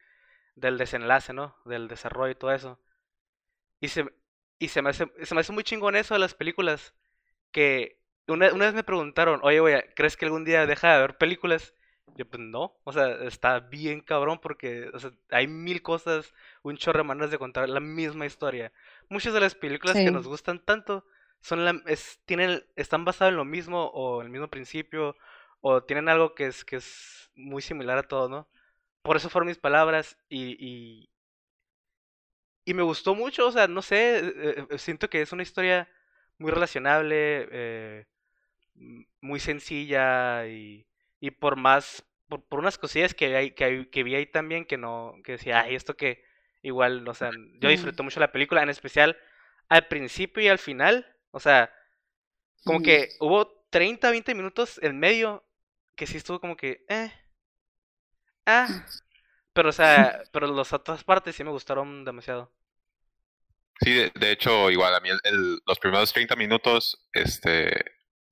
del 0.60 0.78
desenlace, 0.78 1.32
¿no? 1.32 1.56
Del 1.64 1.88
desarrollo 1.88 2.32
y 2.32 2.34
todo 2.36 2.52
eso. 2.52 2.78
Y 3.80 3.88
se, 3.88 4.06
y 4.58 4.68
se 4.68 4.82
me 4.82 4.90
hace, 4.90 5.06
se 5.22 5.34
me 5.34 5.40
hace 5.40 5.52
muy 5.52 5.64
chingón 5.64 5.96
eso 5.96 6.14
de 6.14 6.20
las 6.20 6.34
películas. 6.34 6.94
Que 7.52 8.00
una, 8.26 8.52
una 8.52 8.66
vez 8.66 8.74
me 8.74 8.84
preguntaron, 8.84 9.40
oye, 9.42 9.60
güey, 9.60 9.82
¿crees 9.94 10.16
que 10.16 10.26
algún 10.26 10.44
día 10.44 10.66
deja 10.66 10.94
de 10.94 11.00
ver 11.00 11.18
películas? 11.18 11.74
Yo, 12.16 12.26
pues 12.28 12.40
no, 12.40 12.76
o 12.84 12.92
sea, 12.92 13.12
está 13.24 13.60
bien 13.60 14.00
cabrón 14.00 14.40
porque 14.40 14.90
o 14.92 14.98
sea, 14.98 15.12
hay 15.30 15.46
mil 15.46 15.82
cosas, 15.82 16.34
un 16.62 16.76
chorro 16.76 16.98
de 16.98 17.04
maneras 17.04 17.30
de 17.30 17.38
contar 17.38 17.68
la 17.68 17.80
misma 17.80 18.26
historia. 18.26 18.72
Muchas 19.08 19.34
de 19.34 19.40
las 19.40 19.54
películas 19.54 19.94
que 19.94 20.10
nos 20.10 20.26
gustan 20.26 20.58
tanto 20.64 21.04
son 21.40 21.64
la, 21.64 21.80
es, 21.86 22.20
tienen, 22.26 22.64
están 22.76 23.04
basadas 23.04 23.30
en 23.32 23.36
lo 23.36 23.44
mismo 23.44 23.86
o 23.86 24.20
en 24.20 24.26
el 24.26 24.32
mismo 24.32 24.48
principio 24.48 25.16
o 25.60 25.82
tienen 25.82 26.08
algo 26.08 26.34
que 26.34 26.46
es, 26.46 26.64
que 26.64 26.76
es 26.76 27.30
muy 27.36 27.62
similar 27.62 27.98
a 27.98 28.02
todo, 28.02 28.28
¿no? 28.28 28.48
Por 29.08 29.16
eso 29.18 29.30
fueron 29.30 29.48
mis 29.48 29.58
palabras 29.58 30.16
y, 30.28 30.56
y, 30.64 31.10
y 32.64 32.74
me 32.74 32.82
gustó 32.82 33.14
mucho, 33.14 33.46
o 33.48 33.52
sea, 33.52 33.66
no 33.68 33.82
sé, 33.82 34.18
eh, 34.18 34.66
eh, 34.70 34.78
siento 34.78 35.08
que 35.08 35.22
es 35.22 35.32
una 35.32 35.42
historia 35.42 35.88
muy 36.38 36.50
relacionable, 36.52 37.48
eh, 37.50 38.06
muy 39.20 39.40
sencilla 39.40 40.46
y, 40.46 40.86
y 41.20 41.30
por 41.30 41.56
más, 41.56 42.04
por, 42.28 42.42
por 42.44 42.58
unas 42.60 42.78
cosillas 42.78 43.14
que, 43.14 43.36
hay, 43.36 43.50
que, 43.52 43.64
hay- 43.64 43.86
que 43.86 44.02
vi 44.02 44.14
ahí 44.14 44.26
también 44.26 44.64
que 44.64 44.76
no, 44.76 45.14
que 45.24 45.32
decía, 45.32 45.60
ay, 45.62 45.74
esto 45.74 45.96
que 45.96 46.24
igual, 46.62 47.06
o 47.08 47.14
sea, 47.14 47.30
yo 47.60 47.68
disfruté 47.68 48.02
mucho 48.02 48.20
la 48.20 48.32
película, 48.32 48.62
en 48.62 48.70
especial 48.70 49.16
al 49.68 49.86
principio 49.88 50.42
y 50.42 50.48
al 50.48 50.58
final, 50.58 51.06
o 51.30 51.40
sea, 51.40 51.72
como 52.64 52.82
que 52.82 53.16
hubo 53.20 53.48
30, 53.70 54.10
20 54.10 54.34
minutos 54.34 54.80
en 54.82 54.98
medio 55.00 55.44
que 55.96 56.06
sí 56.06 56.16
estuvo 56.18 56.40
como 56.40 56.56
que, 56.56 56.84
eh, 56.88 57.12
ah, 58.48 58.68
pero 59.54 59.70
o 59.70 59.72
sea, 59.72 60.22
pero 60.32 60.46
las 60.54 60.72
otras 60.72 61.04
partes 61.04 61.36
sí 61.36 61.44
me 61.44 61.50
gustaron 61.52 62.04
demasiado. 62.04 62.52
Sí, 63.80 63.92
de, 63.94 64.12
de 64.14 64.32
hecho, 64.32 64.70
igual 64.70 64.94
a 64.94 65.00
mí 65.00 65.10
el- 65.10 65.20
el- 65.24 65.60
los 65.66 65.78
primeros 65.78 66.12
30 66.12 66.36
minutos 66.36 67.08
este, 67.12 67.72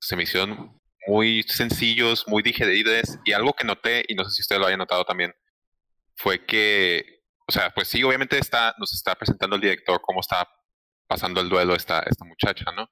se 0.01 0.17
me 0.17 0.25
hicieron 0.25 0.81
muy 1.09 1.43
sencillos, 1.45 2.27
muy 2.29 2.43
digeribles 2.43 3.19
y 3.25 3.33
algo 3.33 3.55
que 3.55 3.65
noté, 3.65 4.05
y 4.09 4.15
no 4.17 4.25
sé 4.25 4.33
si 4.33 4.43
ustedes 4.43 4.61
lo 4.61 4.67
hayan 4.69 4.81
notado 4.81 5.05
también, 5.05 5.35
fue 6.17 6.47
que, 6.47 7.23
o 7.49 7.53
sea, 7.53 7.71
pues 7.75 7.89
sí, 7.89 8.03
obviamente 8.05 8.39
está, 8.39 8.75
nos 8.79 8.95
está 8.95 9.15
presentando 9.17 9.57
el 9.57 9.63
director 9.63 10.01
cómo 10.03 10.21
está 10.21 10.49
pasando 11.09 11.41
el 11.43 11.49
duelo 11.51 11.75
esta, 11.77 12.01
esta 12.01 12.25
muchacha, 12.27 12.67
¿no? 12.77 12.91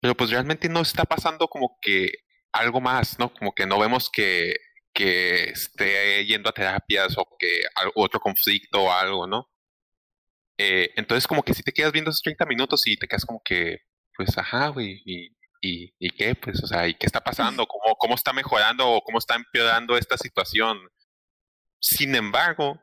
Pero 0.00 0.16
pues 0.16 0.30
realmente 0.30 0.68
no 0.68 0.82
está 0.82 1.04
pasando 1.04 1.48
como 1.48 1.78
que 1.82 2.10
algo 2.52 2.80
más, 2.80 3.18
¿no? 3.18 3.32
Como 3.34 3.54
que 3.54 3.66
no 3.66 3.78
vemos 3.80 4.10
que, 4.10 4.56
que 4.96 5.50
esté 5.50 6.24
yendo 6.24 6.48
a 6.48 6.52
terapias 6.52 7.18
o 7.18 7.36
que 7.38 7.60
otro 7.94 8.18
conflicto 8.18 8.84
o 8.84 8.90
algo, 8.90 9.26
¿no? 9.26 9.46
Eh, 10.58 10.90
entonces 10.96 11.26
como 11.26 11.42
que 11.42 11.52
si 11.52 11.62
te 11.62 11.72
quedas 11.72 11.92
viendo 11.92 12.10
esos 12.10 12.22
30 12.22 12.46
minutos 12.46 12.86
y 12.86 12.96
te 12.96 13.06
quedas 13.06 13.26
como 13.26 13.42
que, 13.44 13.80
pues, 14.16 14.38
ajá, 14.38 14.68
güey, 14.68 15.02
y, 15.04 15.26
y, 15.60 15.94
y 15.98 16.10
qué, 16.10 16.34
pues, 16.34 16.64
o 16.64 16.66
sea, 16.66 16.88
¿y 16.88 16.94
qué 16.94 17.04
está 17.04 17.20
pasando? 17.20 17.66
¿Cómo, 17.68 17.94
cómo 17.96 18.14
está 18.14 18.32
mejorando 18.32 18.88
o 18.88 19.02
cómo 19.02 19.18
está 19.18 19.34
empeorando 19.34 19.98
esta 19.98 20.16
situación? 20.16 20.78
Sin 21.78 22.14
embargo, 22.14 22.80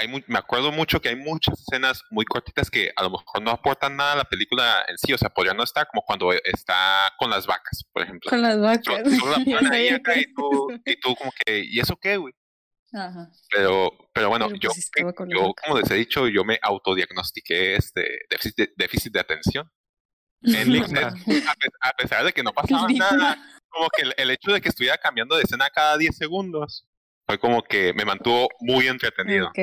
hay 0.00 0.08
mu- 0.08 0.20
me 0.26 0.38
acuerdo 0.38 0.72
mucho 0.72 1.00
que 1.00 1.10
hay 1.10 1.16
muchas 1.16 1.60
escenas 1.60 2.02
muy 2.10 2.24
cortitas 2.24 2.70
que 2.70 2.90
a 2.96 3.02
lo 3.02 3.10
mejor 3.10 3.42
no 3.42 3.50
aportan 3.50 3.96
nada 3.96 4.12
a 4.14 4.16
la 4.16 4.24
película 4.24 4.84
en 4.88 4.98
sí, 4.98 5.12
o 5.12 5.18
sea, 5.18 5.28
podrían 5.30 5.56
no 5.56 5.62
estar 5.62 5.86
como 5.88 6.02
cuando 6.02 6.32
está 6.32 7.12
con 7.18 7.30
las 7.30 7.46
vacas, 7.46 7.84
por 7.92 8.02
ejemplo. 8.02 8.30
Con 8.30 8.42
las 8.42 8.58
vacas. 8.60 9.04
La 9.06 9.70
ahí 9.72 9.88
acá 9.90 10.18
y 10.18 10.32
tú, 10.34 10.68
y 10.84 10.96
tú 11.00 11.14
como 11.14 11.30
que, 11.44 11.62
¿y 11.64 11.78
eso 11.80 11.96
qué, 11.96 12.16
güey? 12.16 12.34
Ajá. 12.92 13.30
Pero, 13.50 13.92
pero 14.12 14.28
bueno, 14.30 14.48
Pero, 14.48 14.58
yo, 14.60 14.70
pues, 14.70 14.90
yo, 15.28 15.46
vaca. 15.46 15.62
como 15.64 15.78
les 15.78 15.90
he 15.90 15.94
dicho, 15.94 16.26
yo 16.26 16.44
me 16.44 16.58
autodiagnostiqué 16.60 17.76
este 17.76 18.18
déficit 18.28 18.56
de, 18.56 18.72
déficit 18.76 19.12
de 19.12 19.20
atención. 19.20 19.70
A, 20.42 21.54
pe- 21.54 21.68
a 21.82 21.92
pesar 21.92 22.24
de 22.24 22.32
que 22.32 22.42
no 22.42 22.52
pasaba 22.54 22.88
nada, 22.88 23.38
como 23.68 23.88
que 23.90 24.02
el, 24.02 24.14
el 24.16 24.30
hecho 24.30 24.52
de 24.52 24.60
que 24.60 24.70
estuviera 24.70 24.96
cambiando 24.98 25.36
de 25.36 25.42
escena 25.42 25.68
cada 25.70 25.96
10 25.98 26.16
segundos 26.16 26.86
fue 27.30 27.38
como 27.38 27.62
que 27.62 27.94
me 27.94 28.04
mantuvo 28.04 28.48
muy 28.58 28.88
entretenido. 28.88 29.46
Ok. 29.48 29.58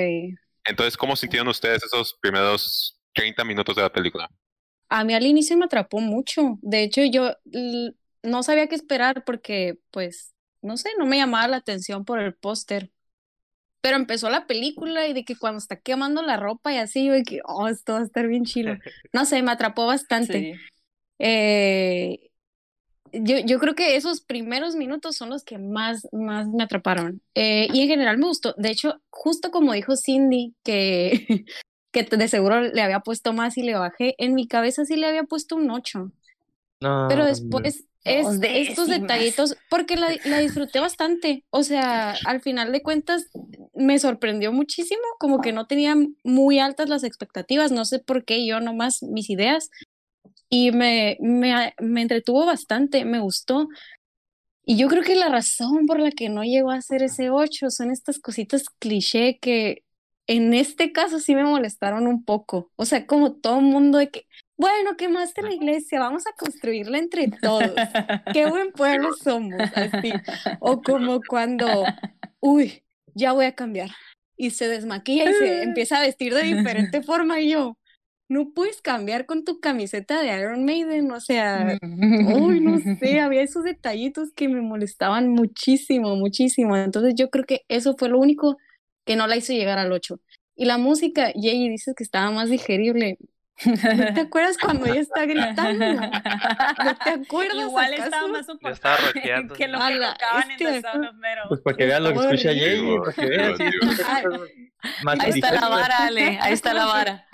Entonces, 0.64 0.96
¿cómo 0.96 1.18
sintieron 1.18 1.50
ustedes 1.50 1.84
esos 1.84 2.18
primeros 2.22 2.98
30 3.14 3.44
minutos 3.44 3.76
de 3.76 3.82
la 3.82 3.92
película? 3.92 4.30
A 4.88 5.04
mí 5.04 5.14
al 5.14 5.26
inicio 5.26 5.58
me 5.58 5.66
atrapó 5.66 6.00
mucho. 6.00 6.58
De 6.62 6.84
hecho, 6.84 7.02
yo 7.04 7.34
no 8.24 8.44
sabía 8.44 8.68
qué 8.68 8.76
esperar 8.76 9.26
porque, 9.26 9.80
pues, 9.92 10.34
no 10.62 10.78
sé, 10.78 10.92
no 10.98 11.06
me 11.06 11.18
llamaba 11.18 11.50
la 11.50 11.58
atención 11.58 12.06
por 12.06 12.20
el 12.20 12.34
póster. 12.36 12.90
Pero 13.82 13.98
empezó 13.98 14.30
la 14.30 14.48
película 14.48 15.06
y 15.08 15.14
de 15.14 15.26
que 15.26 15.36
cuando 15.36 15.58
está 15.58 15.76
quemando 15.76 16.22
la 16.22 16.38
ropa 16.38 16.72
y 16.72 16.78
así, 16.78 17.06
yo 17.06 17.14
de 17.14 17.24
que, 17.24 17.42
oh, 17.44 17.68
esto 17.68 17.94
va 17.94 18.00
a 18.00 18.04
estar 18.04 18.28
bien 18.28 18.46
chilo. 18.46 18.78
No 19.12 19.26
sé, 19.26 19.44
me 19.44 19.52
atrapó 19.52 19.88
bastante. 19.88 20.40
Sí. 20.40 20.60
Eh, 21.20 22.27
yo, 23.24 23.38
yo 23.40 23.60
creo 23.60 23.76
que 23.76 23.96
esos 23.96 24.22
primeros 24.22 24.76
minutos 24.76 25.16
son 25.16 25.30
los 25.30 25.44
que 25.44 25.58
más, 25.58 26.08
más 26.12 26.48
me 26.48 26.64
atraparon. 26.64 27.22
Eh, 27.36 27.68
y 27.74 27.82
en 27.82 27.88
general 27.88 28.18
me 28.18 28.28
gustó. 28.28 28.54
De 28.58 28.70
hecho, 28.70 29.02
justo 29.10 29.52
como 29.52 29.74
dijo 29.74 29.96
Cindy, 29.96 30.56
que, 30.64 31.46
que 31.92 32.04
de 32.04 32.28
seguro 32.28 32.62
le 32.62 32.82
había 32.82 33.02
puesto 33.02 33.34
más 33.34 33.58
y 33.58 33.64
le 33.64 33.76
bajé, 33.76 34.16
en 34.18 34.34
mi 34.34 34.48
cabeza 34.48 34.86
sí 34.86 34.96
le 34.96 35.08
había 35.08 35.24
puesto 35.24 35.56
un 35.56 35.70
8. 35.70 36.12
No, 36.80 37.08
Pero 37.10 37.26
después 37.26 37.86
es, 38.04 38.24
Dos 38.24 38.40
estos 38.42 38.88
detallitos, 38.88 39.58
porque 39.70 39.98
la, 39.98 40.16
la 40.26 40.40
disfruté 40.40 40.80
bastante. 40.80 41.44
O 41.50 41.64
sea, 41.64 42.16
al 42.26 42.42
final 42.42 42.72
de 42.72 42.82
cuentas 42.82 43.30
me 43.74 44.00
sorprendió 44.00 44.52
muchísimo, 44.52 45.02
como 45.20 45.42
que 45.42 45.52
no 45.52 45.68
tenía 45.68 45.96
muy 46.24 46.60
altas 46.60 46.90
las 46.90 47.04
expectativas, 47.04 47.72
no 47.72 47.86
sé 47.86 48.00
por 48.00 48.24
qué, 48.26 48.46
yo 48.46 48.60
nomás 48.60 49.04
mis 49.04 49.30
ideas. 49.30 49.70
Y 50.50 50.72
me, 50.72 51.18
me, 51.20 51.74
me 51.80 52.02
entretuvo 52.02 52.46
bastante, 52.46 53.06
me 53.06 53.20
gustó. 53.20 53.68
Y 54.66 54.78
yo 54.78 54.88
creo 54.88 55.04
que 55.04 55.16
la 55.16 55.30
razón 55.30 55.86
por 55.86 56.00
la 56.00 56.12
que 56.12 56.30
no 56.30 56.44
llegó 56.44 56.72
a 56.72 56.82
ser 56.82 57.04
ese 57.04 57.30
8 57.30 57.70
son 57.70 57.92
estas 57.92 58.20
cositas 58.20 58.66
cliché 58.80 59.40
que 59.40 59.84
en 60.28 60.54
este 60.54 60.92
caso 60.92 61.20
sí 61.20 61.34
me 61.34 61.44
molestaron 61.44 62.06
un 62.06 62.24
poco. 62.24 62.72
O 62.76 62.86
sea, 62.86 63.08
como 63.08 63.34
todo 63.36 63.60
el 63.60 63.66
mundo 63.66 63.98
de 63.98 64.10
que, 64.10 64.26
bueno, 64.58 64.98
quemaste 64.98 65.42
la 65.42 65.54
iglesia, 65.54 66.00
vamos 66.00 66.28
a 66.28 66.34
construirla 66.34 66.98
entre 66.98 67.30
todos. 67.42 67.72
Qué 68.34 68.46
buen 68.46 68.72
pueblo 68.74 69.14
somos, 69.14 69.62
así. 69.74 70.12
O 70.60 70.82
como 70.82 71.22
cuando, 71.28 71.86
uy, 72.42 72.84
ya 73.16 73.32
voy 73.32 73.46
a 73.46 73.56
cambiar. 73.56 73.90
Y 74.36 74.52
se 74.52 74.68
desmaquilla 74.68 75.30
y 75.32 75.34
se 75.34 75.64
empieza 75.64 75.98
a 75.98 76.02
vestir 76.02 76.34
de 76.34 76.44
diferente 76.44 77.02
forma 77.02 77.40
y 77.40 77.52
yo, 77.52 77.78
no 78.30 78.52
puedes 78.54 78.82
cambiar 78.82 79.26
con 79.26 79.46
tu 79.46 79.60
camiseta 79.60 80.22
de 80.22 80.38
Iron 80.38 80.66
Maiden, 80.66 81.12
o 81.12 81.20
sea, 81.20 81.78
uy, 81.82 82.60
no 82.60 82.80
sé, 83.00 83.20
había 83.22 83.42
esos 83.42 83.64
detallitos 83.64 84.32
que 84.34 84.50
me 84.50 84.62
molestaban 84.62 85.30
muchísimo, 85.30 86.16
muchísimo. 86.16 86.76
Entonces 86.76 87.14
yo 87.16 87.30
creo 87.30 87.46
que 87.46 87.62
eso 87.70 87.96
fue 87.98 88.10
lo 88.10 88.20
único 88.20 88.58
que 89.06 89.16
no 89.16 89.28
la 89.28 89.38
hizo 89.38 89.54
llegar 89.54 89.80
al 89.80 89.92
8. 89.92 90.20
Y 90.56 90.66
la 90.66 90.78
música, 90.78 91.32
Jay, 91.36 91.70
dices 91.70 91.94
que 91.96 92.04
estaba 92.04 92.32
más 92.32 92.50
digerible. 92.50 93.18
¿No 93.66 94.14
te 94.14 94.22
acuerdas 94.22 94.58
cuando 94.58 94.86
ella 94.86 95.02
está 95.02 95.26
gritando? 95.26 95.86
¿No 95.94 96.96
te 97.04 97.10
acuerdas 97.10 97.58
Igual 97.58 97.94
acaso? 97.94 98.04
estaba 98.06 98.28
más 98.28 98.46
Yo 98.48 98.54
soportable 98.54 98.74
estaba 98.74 98.98
rockeando. 98.98 99.54
que 99.56 99.68
lo 99.68 99.80
que 99.80 99.94
tocaban 99.96 100.44
en 100.44 100.52
este 100.52 100.72
Metal. 100.72 101.16
Pues 101.50 101.62
para 101.62 101.78
que 101.78 101.86
vean 101.86 102.04
lo 102.04 102.14
que 102.14 102.20
escucha. 102.20 102.50
Jay, 102.54 102.98
para 103.00 103.14
que 103.14 103.26
vean. 103.26 103.56
Ahí 105.20 105.32
está 105.32 105.52
la 105.54 105.70
vara, 105.70 105.98
Ale. 106.06 106.38
Ahí 106.42 106.54
está 106.54 106.74
la 106.74 106.86
vara. 106.86 107.26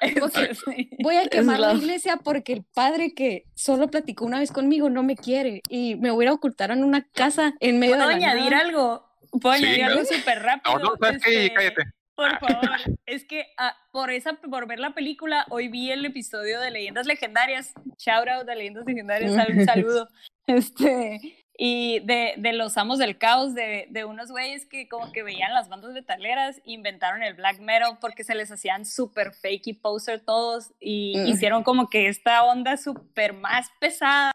Voy 1.02 1.16
a 1.16 1.28
quemar 1.28 1.58
la 1.58 1.74
iglesia 1.74 2.18
porque 2.18 2.52
el 2.52 2.64
padre 2.64 3.14
que 3.14 3.44
solo 3.54 3.88
platicó 3.88 4.24
una 4.24 4.38
vez 4.38 4.52
conmigo 4.52 4.88
no 4.90 5.02
me 5.02 5.16
quiere 5.16 5.60
y 5.68 5.96
me 5.96 6.10
voy 6.10 6.26
a 6.26 6.32
ocultar 6.32 6.70
en 6.70 6.84
una 6.84 7.02
casa 7.02 7.54
en 7.60 7.78
medio 7.78 7.94
de 7.94 7.98
¿Puedo 8.04 8.10
la 8.10 8.16
añadir 8.16 8.52
nada. 8.52 8.64
algo? 8.64 9.10
¿Puedo 9.40 9.56
Sí, 9.56 9.64
añadir 9.64 9.84
algo 9.84 10.04
súper 10.04 10.42
rápido? 10.42 10.78
No, 10.78 10.84
no, 10.84 10.96
¿sabes 11.00 11.22
qué? 11.22 11.46
Este, 11.46 11.54
Cállate. 11.54 11.82
Por 12.16 12.38
favor, 12.38 12.68
es 13.06 13.24
que 13.24 13.46
ah, 13.58 13.76
por 13.92 14.10
esa 14.10 14.34
por 14.34 14.66
ver 14.66 14.78
la 14.78 14.94
película 14.94 15.46
hoy 15.50 15.68
vi 15.68 15.90
el 15.90 16.04
episodio 16.04 16.60
de 16.60 16.70
Leyendas 16.70 17.06
Legendarias. 17.06 17.72
Shout 17.98 18.28
out 18.28 18.48
a 18.48 18.54
Leyendas 18.54 18.84
Legendarias, 18.86 19.32
un 19.48 19.64
saludo. 19.64 20.08
Este 20.46 21.20
y 21.56 22.00
de, 22.00 22.34
de 22.36 22.52
los 22.52 22.76
amos 22.76 22.98
del 22.98 23.16
caos, 23.16 23.54
de, 23.54 23.86
de 23.88 24.04
unos 24.04 24.30
güeyes 24.30 24.66
que 24.66 24.88
como 24.88 25.10
que 25.12 25.22
veían 25.22 25.54
las 25.54 25.68
bandas 25.68 25.92
metaleras, 25.92 26.60
inventaron 26.64 27.22
el 27.22 27.34
black 27.34 27.60
metal 27.60 27.96
porque 28.00 28.24
se 28.24 28.34
les 28.34 28.50
hacían 28.50 28.84
súper 28.84 29.32
fake 29.32 29.68
y 29.68 29.72
poser 29.74 30.20
todos 30.20 30.72
y 30.80 31.14
Mm. 31.16 31.26
hicieron 31.28 31.62
como 31.62 31.88
que 31.88 32.08
esta 32.08 32.44
onda 32.44 32.76
súper 32.76 33.32
más 33.34 33.70
pesada, 33.80 34.32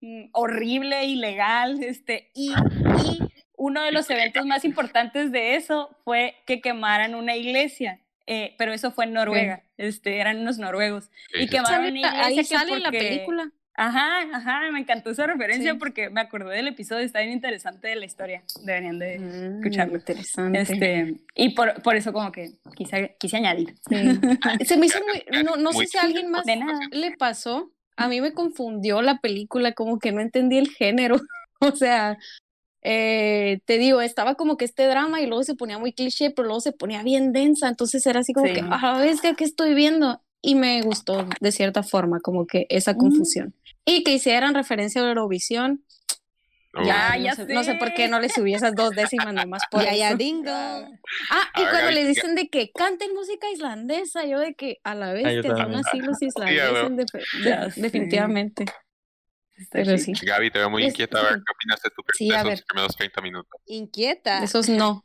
mm, 0.00 0.30
horrible, 0.32 1.04
ilegal, 1.04 1.82
este, 1.84 2.30
y, 2.34 2.52
y 2.52 3.18
uno 3.62 3.82
de 3.82 3.92
los 3.92 4.10
eventos 4.10 4.44
más 4.44 4.64
importantes 4.64 5.30
de 5.30 5.54
eso 5.54 5.94
fue 6.04 6.34
que 6.46 6.60
quemaran 6.60 7.14
una 7.14 7.36
iglesia. 7.36 7.98
eh, 8.26 8.54
pero 8.56 8.72
eso 8.72 8.92
fue 8.92 9.04
en 9.04 9.12
Noruega, 9.14 9.62
este, 9.76 10.18
eran 10.20 10.38
unos 10.38 10.56
noruegos. 10.58 11.10
Sí, 11.34 11.42
y 11.42 11.48
quemaron 11.48 11.80
una 11.86 11.98
iglesia 11.98 12.24
ahí 12.26 12.36
que 12.36 12.44
sale 12.44 12.72
en 12.74 12.82
la 12.82 12.90
porque- 12.90 12.98
película. 12.98 13.50
Ajá, 13.74 14.20
ajá, 14.34 14.60
me 14.70 14.78
encantó 14.80 15.10
esa 15.10 15.26
referencia 15.26 15.72
Sí. 15.72 15.78
porque 15.78 16.08
me 16.10 16.20
acordé 16.20 16.54
del 16.56 16.68
episodio, 16.68 17.04
está 17.04 17.20
bien 17.20 17.32
interesante 17.32 17.88
de 17.88 17.96
la 17.96 18.04
historia. 18.04 18.42
Deberían 18.64 18.98
de 19.00 19.18
Mm, 19.18 19.56
escucharlo. 19.58 19.96
Interesante. 19.96 20.60
Este, 20.60 21.14
y 21.34 21.48
por, 21.50 21.82
por 21.82 21.96
eso 21.96 22.12
como 22.12 22.30
que 22.30 22.50
quise, 22.76 23.16
quise 23.18 23.36
añadir. 23.38 23.74
Sí. 23.88 23.96
Ah, 24.44 24.56
Se 24.64 24.76
me 24.76 24.86
hizo 24.86 24.98
muy, 25.00 25.42
no, 25.44 25.56
no 25.56 25.72
Muy 25.72 25.86
sé 25.86 25.92
si 25.92 25.98
a 25.98 26.02
alguien 26.02 26.30
más 26.30 26.44
De 26.44 26.56
nada. 26.56 26.78
le 26.92 27.16
pasó. 27.16 27.70
A 27.96 28.08
mí 28.08 28.20
me 28.20 28.32
confundió 28.32 29.02
la 29.02 29.18
película, 29.18 29.72
como 29.72 29.98
que 29.98 30.12
no 30.12 30.20
entendí 30.20 30.58
el 30.58 30.68
género. 30.68 31.16
O 31.64 31.74
sea, 31.76 32.18
eh, 32.82 33.60
te 33.64 33.78
digo, 33.78 34.00
estaba 34.00 34.34
como 34.34 34.56
que 34.56 34.64
este 34.64 34.86
drama 34.86 35.20
y 35.20 35.26
luego 35.26 35.44
se 35.44 35.54
ponía 35.54 35.78
muy 35.78 35.92
cliché, 35.92 36.30
pero 36.30 36.46
luego 36.48 36.60
se 36.60 36.72
ponía 36.72 37.02
bien 37.02 37.32
densa. 37.32 37.68
Entonces 37.68 38.04
era 38.06 38.20
así 38.20 38.32
como 38.32 38.46
Sí. 38.48 38.54
que, 38.54 38.60
a 38.68 38.98
ver, 38.98 39.16
¿qué 39.36 39.44
estoy 39.44 39.74
viendo? 39.74 40.20
Y 40.42 40.56
me 40.56 40.82
gustó 40.82 41.24
de 41.40 41.52
cierta 41.52 41.82
forma, 41.84 42.18
como 42.20 42.46
que 42.46 42.66
esa 42.68 42.94
Mm. 42.94 42.98
confusión. 42.98 43.54
Y 43.84 44.02
que 44.04 44.12
hicieran 44.14 44.54
referencia 44.54 45.00
a 45.02 45.08
Eurovisión. 45.08 45.84
No, 46.74 46.86
Ya, 46.86 47.16
no 47.18 47.22
ya 47.24 47.34
sé, 47.34 47.44
no 47.52 47.62
sé 47.64 47.74
por 47.74 47.92
qué 47.92 48.08
no 48.08 48.18
le 48.18 48.30
subí 48.30 48.54
esas 48.54 48.74
dos 48.74 48.90
décimas 48.96 49.34
nomás 49.34 49.62
por 49.70 49.84
Ya, 49.84 49.94
ya, 49.94 50.08
eso. 50.08 50.16
ding 50.16 50.42
Ya. 50.42 50.78
dong. 50.80 50.98
Ah, 51.30 51.42
y 51.54 51.60
A 51.60 51.64
ver, 51.64 51.70
cuando 51.70 51.78
Gaby, 51.82 51.94
le 51.96 52.02
ya- 52.02 52.08
dicen 52.08 52.34
de 52.34 52.48
que 52.48 52.72
canten 52.72 53.12
música 53.12 53.46
islandesa, 53.52 54.24
yo 54.24 54.38
de 54.40 54.54
que 54.54 54.78
a 54.82 54.94
la 54.94 55.12
vez 55.12 55.44
son 55.44 55.54
también. 55.54 55.80
así 55.86 56.00
los 56.00 56.18
ya, 56.20 56.26
islandeses, 56.26 57.24
Ya 57.44 57.64
de- 57.66 57.70
sé. 57.72 57.80
definitivamente. 57.82 58.64
Pero 59.70 59.98
sí, 59.98 60.12
Gaby, 60.22 60.50
te 60.50 60.58
veo 60.58 60.70
muy 60.70 60.82
Es- 60.84 60.88
inquieta. 60.90 61.18
A 61.18 61.22
ver, 61.22 61.34
sí. 61.34 61.40
¿qué 61.46 61.52
opinas 61.54 61.82
de, 61.82 61.90
tu, 61.90 62.02
Sí, 62.14 62.28
de 62.28 62.36
a 62.36 62.40
esos 62.42 62.62
primeros 62.62 62.96
30 62.96 63.20
minutos? 63.20 63.60
Inquieta. 63.66 64.42
esos 64.42 64.68
no. 64.68 65.04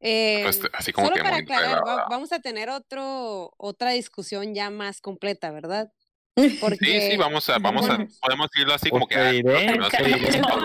Eh, 0.00 0.40
Pues, 0.42 0.60
así 0.72 0.92
como 0.92 1.06
solo 1.08 1.16
que 1.16 1.22
para 1.22 1.36
muy 1.36 1.42
aclarar, 1.44 1.70
va- 1.70 1.78
enredada. 1.78 2.06
vamos 2.10 2.32
a 2.32 2.40
tener 2.40 2.68
otro, 2.70 3.54
otra 3.56 3.90
discusión 3.90 4.52
ya 4.54 4.68
más 4.70 5.00
completa, 5.00 5.50
¿verdad? 5.52 5.92
Sí, 6.34 6.56
Porque 6.62 7.10
sí, 7.10 7.16
vamos 7.18 7.46
a, 7.50 7.58
vamos 7.58 7.88
a, 7.90 7.98
podemos 8.22 8.48
irlo 8.56 8.72
así 8.74 8.88
como 8.88 9.06
Pues 9.06 9.18
que 9.18 9.22
te 9.22 9.28
ah, 9.28 9.32
diré, 9.32 9.54
primeros 9.58 9.88
te 9.90 9.96
30 9.98 10.18
diré. 10.18 10.38
No, 10.40 10.56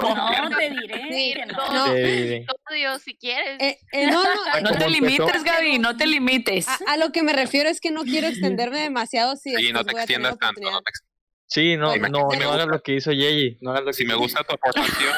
¿no? 0.49 0.57
te 0.57 0.69
diré 0.69 1.03
Sí, 1.11 1.33
no. 1.45 1.73
No. 1.73 1.93
Te 1.93 2.03
diré. 2.05 2.45
si 3.03 3.17
quieres. 3.17 3.61
Eh, 3.61 3.77
eh, 3.91 4.07
no, 4.07 4.23
no, 4.23 4.61
No 4.61 4.71
te 4.71 4.77
Como 4.77 4.89
limites. 4.89 5.43
Gaby, 5.43 5.77
no 5.79 5.97
te 5.97 6.07
limites. 6.07 6.67
a, 6.69 6.77
a 6.87 6.97
lo 6.97 7.11
que 7.11 7.21
me 7.21 7.33
refiero 7.33 7.69
es 7.69 7.79
que 7.81 7.91
no 7.91 8.05
quiero 8.05 8.27
extenderme 8.27 8.79
demasiado 8.79 9.35
si 9.35 9.53
Sí, 9.55 9.71
no 9.73 9.83
te 9.83 9.91
extiendas 9.91 10.37
tanto. 10.39 10.61
No 10.61 10.81
te 10.81 10.89
Sí, 11.47 11.77
no, 11.77 11.95
no, 11.97 12.09
no 12.09 12.25
gusta- 12.27 12.53
hagas 12.53 12.67
lo 12.67 12.81
que 12.81 12.95
hizo 12.95 13.11
Yeji. 13.11 13.57
No 13.61 13.71
hagas 13.71 13.81
lo 13.83 13.87
que 13.87 13.93
Si 13.93 14.05
me 14.05 14.15
gusta 14.15 14.43
tu 14.43 14.53
aportación, 14.55 15.13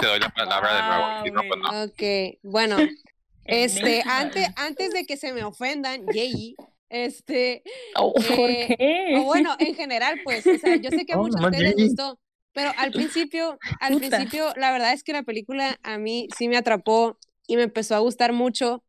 te 0.00 0.06
doy 0.06 0.18
la 0.20 0.30
palabra 0.30 0.74
de 0.76 0.82
nuevo. 0.82 1.04
Ah, 1.06 1.24
no, 1.32 1.42
pues 1.48 1.60
no. 1.60 1.84
Ok, 1.84 2.38
bueno, 2.42 2.76
este, 3.44 4.02
antes, 4.06 4.48
antes 4.56 4.92
de 4.92 5.04
que 5.04 5.16
se 5.16 5.32
me 5.32 5.44
ofendan, 5.44 6.10
Yeyi, 6.10 6.56
este, 6.88 7.62
Oh, 7.96 8.12
¿Por 8.14 8.50
eh, 8.50 8.74
qué? 8.78 9.14
o 9.18 9.24
bueno, 9.24 9.54
en 9.58 9.74
general, 9.74 10.20
pues, 10.24 10.46
o 10.46 10.58
sea, 10.58 10.76
yo 10.76 10.90
sé 10.90 11.04
que 11.04 11.12
a 11.12 11.16
Oh, 11.18 11.22
muchos 11.22 11.34
de 11.36 11.40
nomás 11.42 11.52
ustedes 11.52 11.76
les 11.76 11.88
gustó, 11.88 12.18
pero 12.52 12.72
al 12.78 12.92
principio, 12.92 13.58
al 13.80 13.94
Puta. 13.94 14.08
principio, 14.16 14.52
la 14.56 14.72
verdad 14.72 14.92
es 14.92 15.02
que 15.02 15.12
la 15.12 15.22
película 15.24 15.78
a 15.82 15.98
mí 15.98 16.28
sí 16.36 16.48
me 16.48 16.56
atrapó 16.56 17.18
y 17.46 17.56
me 17.56 17.62
empezó 17.64 17.94
a 17.94 17.98
gustar 17.98 18.32
mucho, 18.32 18.82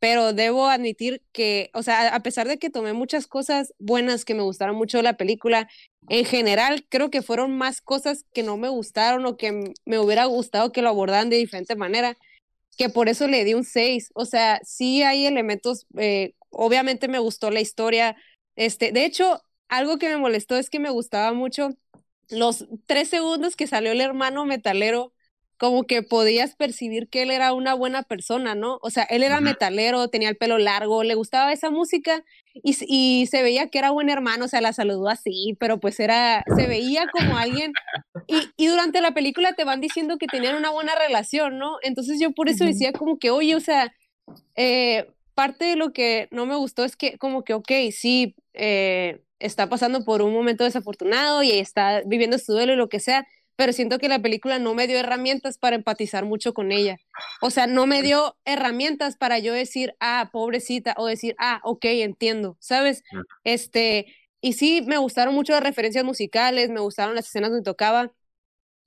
pero 0.00 0.32
debo 0.32 0.66
admitir 0.68 1.22
que, 1.32 1.70
o 1.74 1.82
sea, 1.82 2.14
a 2.14 2.20
pesar 2.20 2.48
de 2.48 2.58
que 2.58 2.70
tomé 2.70 2.94
muchas 2.94 3.26
cosas 3.26 3.74
buenas 3.78 4.24
que 4.24 4.34
me 4.34 4.42
gustaron 4.42 4.74
mucho 4.76 4.96
de 4.96 5.02
la 5.02 5.18
película, 5.18 5.68
en 6.08 6.24
general 6.24 6.86
creo 6.88 7.10
que 7.10 7.22
fueron 7.22 7.56
más 7.56 7.82
cosas 7.82 8.24
que 8.32 8.42
no 8.42 8.56
me 8.56 8.70
gustaron 8.70 9.26
o 9.26 9.36
que 9.36 9.74
me 9.84 9.98
hubiera 9.98 10.24
gustado 10.24 10.72
que 10.72 10.82
lo 10.82 10.88
abordaran 10.88 11.28
de 11.28 11.36
diferente 11.36 11.76
manera, 11.76 12.16
que 12.78 12.88
por 12.88 13.10
eso 13.10 13.28
le 13.28 13.44
di 13.44 13.52
un 13.54 13.64
6. 13.64 14.10
O 14.14 14.24
sea, 14.24 14.60
sí 14.64 15.02
hay 15.02 15.26
elementos, 15.26 15.86
eh, 15.98 16.34
obviamente 16.48 17.06
me 17.06 17.18
gustó 17.18 17.50
la 17.50 17.60
historia. 17.60 18.16
Este, 18.56 18.92
de 18.92 19.04
hecho, 19.04 19.42
algo 19.68 19.98
que 19.98 20.08
me 20.08 20.16
molestó 20.16 20.56
es 20.56 20.70
que 20.70 20.80
me 20.80 20.90
gustaba 20.90 21.34
mucho 21.34 21.70
los 22.30 22.66
tres 22.86 23.10
segundos 23.10 23.54
que 23.54 23.66
salió 23.66 23.92
el 23.92 24.00
hermano 24.00 24.46
metalero, 24.46 25.12
como 25.60 25.84
que 25.84 26.02
podías 26.02 26.56
percibir 26.56 27.10
que 27.10 27.20
él 27.20 27.30
era 27.30 27.52
una 27.52 27.74
buena 27.74 28.02
persona, 28.02 28.54
¿no? 28.54 28.78
O 28.80 28.88
sea, 28.88 29.02
él 29.04 29.22
era 29.22 29.42
metalero, 29.42 30.08
tenía 30.08 30.30
el 30.30 30.38
pelo 30.38 30.56
largo, 30.56 31.02
le 31.02 31.14
gustaba 31.14 31.52
esa 31.52 31.68
música 31.68 32.24
y, 32.54 33.26
se 33.26 33.42
veía 33.42 33.68
que 33.68 33.78
era 33.78 33.90
buen 33.90 34.08
hermano, 34.08 34.46
o 34.46 34.48
sea, 34.48 34.62
la 34.62 34.72
saludó 34.72 35.08
así, 35.08 35.58
pero 35.60 35.78
pues 35.78 36.00
era, 36.00 36.44
se 36.56 36.66
veía 36.66 37.06
como 37.12 37.36
alguien 37.36 37.74
y, 38.26 38.48
y 38.56 38.68
durante 38.68 39.02
la 39.02 39.12
película 39.12 39.52
te 39.52 39.64
van 39.64 39.82
diciendo 39.82 40.16
que 40.16 40.28
tenían 40.28 40.56
una 40.56 40.70
buena 40.70 40.94
relación, 40.94 41.58
¿no? 41.58 41.76
Entonces 41.82 42.18
yo 42.18 42.32
por 42.32 42.48
eso 42.48 42.64
decía 42.64 42.92
como 42.92 43.18
que, 43.18 43.28
oye, 43.28 43.54
o 43.54 43.60
sea, 43.60 43.92
eh, 44.56 45.10
parte 45.34 45.66
de 45.66 45.76
lo 45.76 45.92
que 45.92 46.28
no 46.30 46.46
me 46.46 46.56
gustó 46.56 46.84
es 46.84 46.96
que 46.96 47.18
como 47.18 47.44
que, 47.44 47.52
ok, 47.52 47.70
sí, 47.92 48.34
eh, 48.54 49.20
está 49.38 49.68
pasando 49.68 50.06
por 50.06 50.22
un 50.22 50.32
momento 50.32 50.64
desafortunado 50.64 51.42
y 51.42 51.50
está 51.50 52.00
viviendo 52.06 52.38
su 52.38 52.52
duelo 52.52 52.72
y 52.72 52.76
lo 52.76 52.88
que 52.88 53.00
sea, 53.00 53.26
pero 53.56 53.72
siento 53.72 53.98
que 53.98 54.08
la 54.08 54.20
película 54.20 54.58
no 54.58 54.74
me 54.74 54.86
dio 54.86 54.98
herramientas 54.98 55.58
para 55.58 55.76
empatizar 55.76 56.24
mucho 56.24 56.54
con 56.54 56.72
ella. 56.72 56.98
O 57.40 57.50
sea, 57.50 57.66
no 57.66 57.86
me 57.86 58.02
dio 58.02 58.36
herramientas 58.44 59.16
para 59.16 59.38
yo 59.38 59.52
decir, 59.52 59.94
ah, 60.00 60.30
pobrecita, 60.32 60.94
o 60.96 61.06
decir, 61.06 61.34
ah, 61.38 61.60
ok, 61.64 61.84
entiendo, 61.86 62.56
¿sabes? 62.58 63.02
Este, 63.44 64.06
y 64.40 64.54
sí, 64.54 64.82
me 64.86 64.98
gustaron 64.98 65.34
mucho 65.34 65.52
las 65.52 65.62
referencias 65.62 66.04
musicales, 66.04 66.70
me 66.70 66.80
gustaron 66.80 67.14
las 67.14 67.26
escenas 67.26 67.50
donde 67.50 67.64
tocaba. 67.64 68.12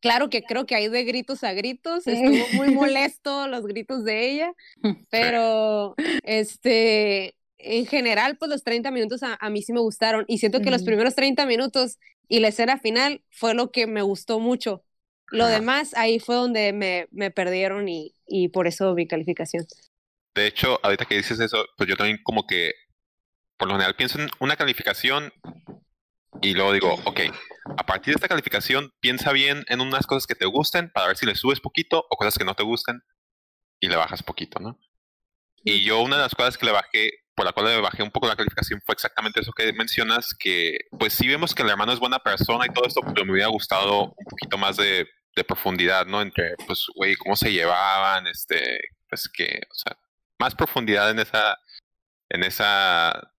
Claro 0.01 0.29
que 0.29 0.43
creo 0.43 0.65
que 0.65 0.75
hay 0.75 0.89
de 0.89 1.03
gritos 1.05 1.43
a 1.43 1.53
gritos, 1.53 2.07
estuvo 2.07 2.45
muy 2.53 2.73
molesto 2.73 3.47
los 3.47 3.65
gritos 3.65 4.03
de 4.03 4.31
ella, 4.31 4.53
pero 5.09 5.95
este, 6.23 7.35
en 7.57 7.85
general, 7.85 8.37
pues 8.37 8.49
los 8.49 8.63
30 8.63 8.91
minutos 8.91 9.23
a, 9.23 9.37
a 9.39 9.49
mí 9.49 9.61
sí 9.61 9.71
me 9.71 9.79
gustaron 9.79 10.25
y 10.27 10.39
siento 10.39 10.61
que 10.61 10.71
los 10.71 10.83
primeros 10.83 11.15
30 11.15 11.45
minutos 11.45 11.99
y 12.27 12.39
la 12.39 12.49
escena 12.49 12.79
final 12.79 13.23
fue 13.31 13.53
lo 13.53 13.71
que 13.71 13.87
me 13.87 14.01
gustó 14.01 14.39
mucho. 14.39 14.83
Lo 15.29 15.45
Ajá. 15.45 15.47
demás, 15.47 15.93
ahí 15.95 16.19
fue 16.19 16.35
donde 16.35 16.73
me, 16.73 17.07
me 17.11 17.31
perdieron 17.31 17.89
y, 17.89 18.13
y 18.27 18.49
por 18.49 18.67
eso 18.67 18.93
mi 18.95 19.07
calificación. 19.07 19.65
De 20.35 20.47
hecho, 20.47 20.79
ahorita 20.83 21.05
que 21.05 21.15
dices 21.17 21.39
eso, 21.39 21.65
pues 21.77 21.89
yo 21.89 21.95
también 21.95 22.19
como 22.23 22.45
que 22.47 22.73
por 23.57 23.67
lo 23.69 23.75
general 23.75 23.95
pienso 23.95 24.19
en 24.21 24.29
una 24.39 24.55
calificación 24.57 25.31
y 26.41 26.53
luego 26.53 26.73
digo, 26.73 26.93
ok, 27.05 27.19
a 27.77 27.85
partir 27.85 28.13
de 28.13 28.15
esta 28.17 28.27
calificación 28.27 28.91
piensa 28.99 29.31
bien 29.31 29.63
en 29.67 29.81
unas 29.81 30.05
cosas 30.07 30.27
que 30.27 30.35
te 30.35 30.45
gusten 30.45 30.91
para 30.91 31.07
ver 31.07 31.17
si 31.17 31.25
le 31.25 31.35
subes 31.35 31.59
poquito 31.59 32.05
o 32.09 32.17
cosas 32.17 32.37
que 32.37 32.45
no 32.45 32.55
te 32.55 32.63
gusten 32.63 33.01
y 33.79 33.87
le 33.89 33.95
bajas 33.97 34.23
poquito, 34.23 34.59
¿no? 34.59 34.79
Y 35.63 35.83
yo 35.83 36.01
una 36.01 36.17
de 36.17 36.23
las 36.23 36.35
cosas 36.35 36.57
que 36.57 36.65
le 36.67 36.73
bajé, 36.73 37.11
por 37.35 37.45
la 37.45 37.51
cual 37.51 37.67
le 37.67 37.81
bajé 37.81 38.03
un 38.03 38.11
poco 38.11 38.27
la 38.27 38.35
calificación 38.35 38.81
fue 38.85 38.93
exactamente 38.93 39.41
eso 39.41 39.51
que 39.51 39.73
mencionas, 39.73 40.35
que 40.37 40.77
pues 40.97 41.13
sí 41.13 41.27
vemos 41.27 41.55
que 41.55 41.63
el 41.63 41.69
hermano 41.69 41.91
es 41.93 41.99
buena 41.99 42.19
persona 42.19 42.65
y 42.65 42.73
todo 42.73 42.85
esto, 42.85 43.01
pero 43.01 43.25
me 43.25 43.31
hubiera 43.33 43.47
gustado 43.49 44.13
un 44.15 44.25
poquito 44.29 44.57
más 44.57 44.77
de, 44.77 45.07
de 45.35 45.43
profundidad, 45.43 46.05
¿no? 46.05 46.21
Entre, 46.21 46.55
pues, 46.67 46.85
güey, 46.95 47.15
cómo 47.15 47.35
se 47.35 47.51
llevaban, 47.51 48.27
este, 48.27 48.79
pues 49.09 49.27
que, 49.27 49.61
o 49.69 49.73
sea, 49.73 49.97
más 50.39 50.53
profundidad 50.55 51.09
en 51.09 51.19
esa, 51.19 51.57
en 52.29 52.43
esa, 52.43 53.31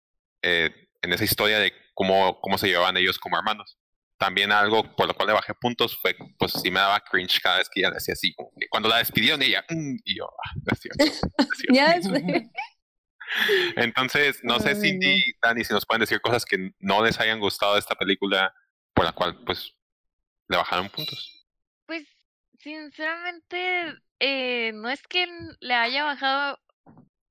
eh, 0.43 0.71
en 1.03 1.13
esa 1.13 1.25
historia 1.25 1.59
de 1.59 1.73
cómo, 1.95 2.41
cómo 2.41 2.59
se 2.59 2.69
llevaban 2.69 2.97
ellos 2.97 3.19
como 3.19 3.37
hermanos. 3.37 3.79
También 4.17 4.53
algo 4.53 4.95
por 4.97 5.07
lo 5.09 5.15
cual 5.15 5.29
le 5.29 5.35
bajé 5.35 5.55
puntos 5.55 5.99
fue, 6.01 6.17
pues 6.39 6.53
sí 6.53 6.71
me 6.71 6.81
daba 6.81 7.01
cringe 7.01 7.41
cada 7.43 7.59
vez 7.59 7.69
que 7.69 7.81
ella 7.81 7.91
decía 7.91 8.15
así, 8.15 8.33
como 8.35 8.51
que 8.59 8.69
cuando 8.69 8.89
la 8.89 8.99
despidieron 8.99 9.43
ella, 9.43 9.65
"Mm", 9.69 9.97
y 10.05 10.17
yo, 10.17 10.25
ah, 10.27 10.51
no 10.55 10.73
es 10.73 10.81
cierto, 10.81 11.05
no 11.05 11.45
es 11.45 11.59
cierto". 11.59 11.75
Entonces, 13.77 14.41
no 14.43 14.61
sé 14.61 14.75
Cindy, 14.75 15.23
Dani, 15.43 15.65
si 15.65 15.73
nos 15.73 15.87
pueden 15.87 16.01
decir 16.01 16.21
cosas 16.21 16.45
que 16.45 16.71
no 16.79 17.05
les 17.05 17.19
hayan 17.21 17.41
gustado 17.41 17.75
de 17.75 17.81
esta 17.81 17.95
película, 17.95 18.55
por 18.93 19.05
la 19.05 19.13
cual, 19.13 19.39
pues, 19.45 19.75
le 20.49 20.57
bajaron 20.57 20.89
puntos. 20.89 21.47
Pues, 21.87 22.07
sinceramente, 22.59 23.95
eh, 24.21 24.73
no 24.75 24.89
es 24.91 25.03
que 25.03 25.27
le 25.61 25.75
haya 25.75 26.05
bajado 26.05 26.59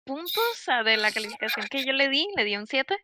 puntos 0.04 0.68
a 0.68 0.84
de 0.84 0.98
la 0.98 1.12
calificación 1.12 1.68
que 1.70 1.86
yo 1.86 1.94
le 1.94 2.10
di, 2.10 2.28
le 2.36 2.44
di 2.44 2.58
un 2.58 2.68
7. 2.68 2.98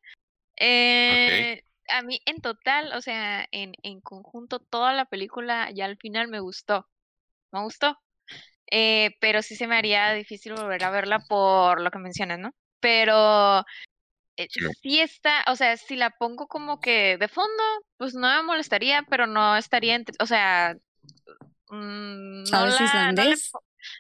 Eh, 0.58 1.64
A 1.88 2.02
mí 2.04 2.20
en 2.26 2.42
total, 2.42 2.94
o 2.94 3.02
sea, 3.02 3.48
en, 3.52 3.74
en 3.82 4.02
conjunto, 4.02 4.60
toda 4.60 4.94
la 4.94 5.06
película 5.06 5.72
ya 5.74 5.86
al 5.86 5.98
final 5.98 6.28
me 6.28 6.40
gustó. 6.40 6.88
Me 7.52 7.62
gustó. 7.62 7.98
Eh, 8.72 9.16
pero 9.20 9.42
sí 9.42 9.56
se 9.56 9.66
me 9.66 9.76
haría 9.76 10.14
difícil 10.14 10.54
volver 10.54 10.84
a 10.84 10.92
verla 10.92 11.20
por 11.20 11.82
lo 11.82 11.90
que 11.90 11.98
mencionas, 12.00 12.38
¿no? 12.40 12.54
Pero 12.80 13.60
eh, 14.38 14.48
Sí. 14.50 15.00
está, 15.02 15.44
o 15.48 15.56
sea, 15.56 15.76
si 15.78 15.96
la 15.96 16.12
pongo 16.12 16.48
como 16.48 16.80
que 16.80 17.18
de 17.18 17.28
fondo, 17.28 17.64
pues 17.98 18.16
no 18.16 18.28
me 18.28 18.44
molestaría, 18.44 19.04
pero 19.10 19.28
no 19.28 19.58
estaría, 19.58 19.96
entre- 19.96 20.16
o 20.20 20.26
sea, 20.26 20.76
mm, 21.70 22.44
no 22.44 22.46
¿Sabes 22.46 22.74
la, 22.76 22.80
no 22.80 22.84
le 22.84 22.86
islandés? 22.86 23.52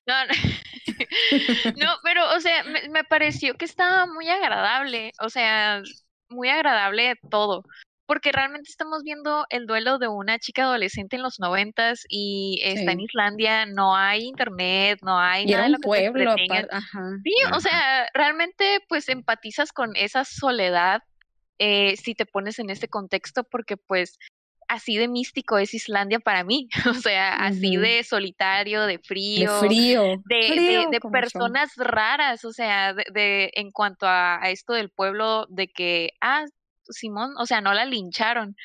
no, 0.05 0.25
no, 0.25 0.33
no, 1.77 1.87
pero, 2.03 2.35
o 2.35 2.39
sea, 2.39 2.63
me, 2.63 2.89
me 2.89 3.03
pareció 3.03 3.55
que 3.55 3.65
estaba 3.65 4.05
muy 4.05 4.29
agradable, 4.29 5.11
o 5.19 5.29
sea, 5.29 5.81
muy 6.29 6.49
agradable 6.49 7.15
todo, 7.29 7.63
porque 8.09 8.31
realmente 8.31 8.71
estamos 8.71 9.03
viendo 9.03 9.45
el 9.51 9.67
duelo 9.67 9.99
de 9.99 10.07
una 10.07 10.39
chica 10.39 10.63
adolescente 10.63 11.15
en 11.15 11.21
los 11.21 11.39
noventas 11.39 12.05
y 12.09 12.59
está 12.63 12.93
en. 12.93 13.01
Islandia, 13.01 13.67
no 13.67 13.95
hay 13.95 14.23
internet, 14.23 14.97
no 15.03 15.19
hay 15.19 15.43
Y 15.43 15.51
nada 15.51 15.57
era 15.59 15.63
de 15.65 15.69
lo 15.69 15.75
un 15.75 15.81
que 15.81 15.89
te 16.01 16.11
pueblo, 16.11 16.31
ajá. 16.71 17.01
Sí, 17.23 17.33
o 17.53 17.59
sea, 17.59 18.07
realmente 18.15 18.79
pues 18.89 19.09
empatizas 19.09 19.71
con 19.71 19.95
esa 19.95 20.25
soledad 20.25 21.03
eh, 21.59 21.97
si 21.97 22.15
te 22.15 22.25
pones 22.25 22.57
en 22.57 22.71
este 22.71 22.87
contexto 22.87 23.43
porque 23.43 23.77
pues 23.77 24.17
así 24.67 24.97
de 24.97 25.07
místico 25.07 25.59
es 25.59 25.75
Islandia 25.75 26.19
para 26.19 26.43
mí, 26.43 26.67
o 26.89 26.95
sea, 26.95 27.35
así 27.35 27.77
de 27.77 28.03
solitario, 28.03 28.87
de 28.87 28.93
De 28.93 28.99
frío, 29.03 29.59
frío. 29.59 30.01
de, 30.25 30.35
de- 30.35 30.47
frío 30.47 30.89
de 30.89 30.99
como 30.99 31.11
son. 31.11 31.11
personas 31.11 31.69
raras, 31.77 32.43
o 32.43 32.53
sea, 32.53 32.93
de, 32.95 33.03
de- 33.13 33.51
en 33.53 33.69
cuanto 33.71 34.07
a, 34.07 34.41
a 34.43 34.49
esto 34.49 34.73
del 34.73 34.89
pueblo, 34.89 35.45
de 35.49 35.67
que, 35.67 36.09
ah, 36.21 36.45
Simón, 36.89 37.33
o 37.37 37.45
sea, 37.45 37.61
no 37.61 37.73
la 37.73 37.85
lincharon 37.85 38.55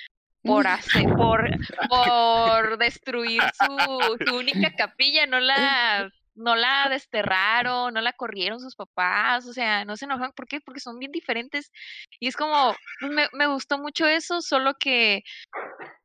por 0.43 0.67
hacer, 1.03 1.05
por, 1.17 1.49
por 1.89 2.79
destruir 2.79 3.43
su, 3.43 4.25
su 4.27 4.37
única 4.37 4.75
capilla, 4.77 5.27
no 5.27 5.41
la, 5.41 6.11
no 6.35 6.57
la 6.57 6.89
desterraron, 6.89 7.95
no 7.95 8.01
la 8.01 8.13
corrieron 8.13 8.61
sus 8.61 8.77
papás, 8.77 9.47
o 9.47 9.53
sea, 9.53 9.85
no 9.85 9.97
se 9.97 10.05
enojan, 10.05 10.33
¿por 10.33 10.47
qué? 10.47 10.61
Porque 10.61 10.81
son 10.81 10.99
bien 10.99 11.13
diferentes. 11.13 11.73
Y 12.21 12.29
es 12.29 12.37
como, 12.37 12.75
me, 13.01 13.29
me 13.33 13.47
gustó 13.47 13.79
mucho 13.79 14.07
eso, 14.07 14.43
solo 14.43 14.75
que 14.75 15.23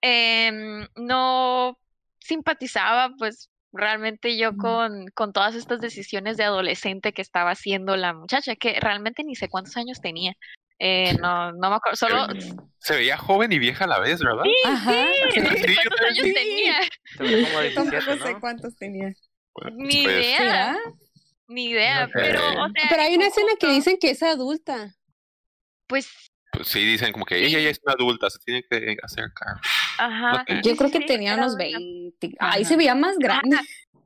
em, 0.01 0.87
no 0.95 1.77
simpatizaba, 2.19 3.13
pues, 3.17 3.49
realmente 3.71 4.35
yo 4.37 4.57
con, 4.57 5.07
con 5.13 5.31
todas 5.31 5.55
estas 5.55 5.79
decisiones 5.79 6.37
de 6.37 6.43
adolescente 6.43 7.13
que 7.13 7.21
estaba 7.21 7.51
haciendo 7.51 7.95
la 7.95 8.13
muchacha, 8.13 8.55
que 8.55 8.79
realmente 8.79 9.23
ni 9.23 9.35
sé 9.35 9.47
cuántos 9.47 9.77
años 9.77 10.01
tenía. 10.01 10.33
Eh, 10.79 11.13
no, 11.21 11.51
no 11.51 11.69
me 11.69 11.75
acuerdo, 11.75 11.95
solo 11.97 12.27
Se 12.79 12.95
veía 12.95 13.17
joven 13.17 13.51
y 13.51 13.59
vieja 13.59 13.83
a 13.83 13.87
la 13.87 13.99
vez, 13.99 14.19
¿verdad? 14.21 14.43
Ajá. 14.65 15.05
sí, 15.33 15.39
no 15.41 15.49
sé 15.51 15.57
Sí, 15.67 15.75
yo 15.75 15.81
cuántos 15.89 16.01
años 16.07 16.17
también. 16.17 16.33
tenía. 16.35 16.79
Se 17.17 17.23
ve 17.23 17.43
como 17.43 17.59
17, 17.61 17.75
Tampoco 17.75 18.23
sé 18.25 18.33
¿no? 18.33 18.39
cuántos 18.39 18.75
tenía. 18.77 19.13
Bueno, 19.53 19.75
Ni 19.77 20.03
pues, 20.03 20.15
idea, 20.25 20.37
¿Será? 20.37 20.77
ni 21.47 21.65
idea, 21.71 22.05
No 22.07 22.13
pero, 22.13 22.39
o 22.39 22.53
sea, 22.53 22.67
pero 22.89 23.01
hay 23.01 23.15
una 23.15 23.27
escena 23.27 23.49
que 23.59 23.67
dicen 23.71 23.97
que 23.99 24.11
es 24.11 24.23
adulta. 24.23 24.95
Pues, 25.87 26.07
pues 26.53 26.67
sí, 26.67 26.85
dicen 26.85 27.11
como 27.11 27.25
que 27.25 27.43
ella 27.45 27.59
ya 27.59 27.69
es 27.69 27.79
una 27.83 27.93
adulta, 27.93 28.29
se 28.29 28.39
tiene 28.39 28.63
que 28.63 28.95
hacer 29.03 29.25
cargo. 29.33 29.59
ajá. 29.97 30.45
Yo 30.63 30.71
sí, 30.71 30.77
creo 30.77 30.89
sí, 30.89 30.93
que 30.93 30.99
sí, 30.99 31.05
tenía 31.07 31.33
unos 31.35 31.55
adulta. 31.55 31.77
20. 31.77 32.27
Ay, 32.39 32.61
Ajá. 32.61 32.63
se 32.69 32.77
veía 32.77 32.95
más 32.95 33.17
grande. 33.17 33.57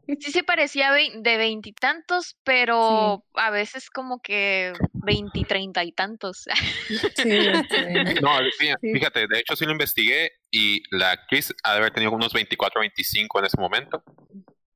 Sí 0.08 0.32
se 0.32 0.44
parecía 0.44 0.92
de 0.92 1.38
veintitantos, 1.38 2.38
pero 2.44 3.24
a 3.34 3.50
veces 3.52 3.90
como 3.90 4.22
que 4.22 4.74
veinti, 4.94 5.44
treinta 5.44 5.84
y 5.84 5.92
tantos. 5.92 6.46
Sí, 7.16 7.30
No, 8.22 8.38
fíjate, 8.82 9.28
de 9.28 9.40
hecho 9.40 9.56
sí 9.56 9.66
lo 9.66 9.72
investigué 9.72 10.32
y 10.52 10.84
la 10.96 11.12
actriz 11.12 11.54
ha 11.64 11.72
de 11.74 11.78
haber 11.80 11.94
tenido 11.94 12.12
unos 12.12 12.34
24 12.34 12.82
25 12.82 13.40
en 13.40 13.46
ese 13.46 13.60
momento. 13.60 14.04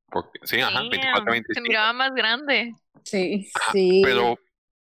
Porque, 0.10 0.40
sí, 0.44 0.60
ajá, 0.62 0.82
24 0.82 1.12
Damn, 1.12 1.26
Se 1.26 1.32
25. 1.32 1.62
miraba 1.68 1.94
más 1.94 2.14
grande. 2.14 2.74
Sí. 3.04 3.50
sí. 3.72 4.02
Pero 4.04 4.40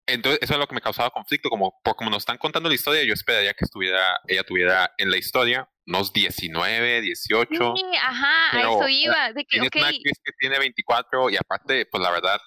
entonces 0.06 0.40
eso 0.42 0.54
es 0.54 0.58
lo 0.58 0.66
que 0.66 0.74
me 0.74 0.80
causaba 0.80 1.10
conflicto, 1.10 1.48
como 1.48 1.80
por 1.82 1.96
como 1.96 2.10
nos 2.10 2.18
están 2.22 2.38
contando 2.38 2.68
la 2.68 2.74
historia, 2.74 3.02
yo 3.04 3.14
esperaría 3.14 3.54
que 3.54 3.64
estuviera, 3.64 4.20
ella 4.26 4.44
tuviera 4.44 4.92
en 4.98 5.10
la 5.10 5.16
historia 5.16 5.68
unos 5.86 6.12
19, 6.12 7.00
18. 7.00 7.48
Sí, 7.76 7.82
ajá, 8.00 8.56
a 8.56 8.60
eso 8.60 8.88
iba. 8.88 9.32
De 9.32 9.44
que, 9.44 9.50
Tienes 9.50 9.68
ok, 9.68 9.76
una 9.76 9.88
actriz 9.88 10.18
que 10.24 10.32
tiene 10.38 10.58
24 10.58 11.30
y 11.30 11.36
aparte, 11.36 11.86
pues 11.86 12.02
la 12.02 12.10
verdad, 12.10 12.40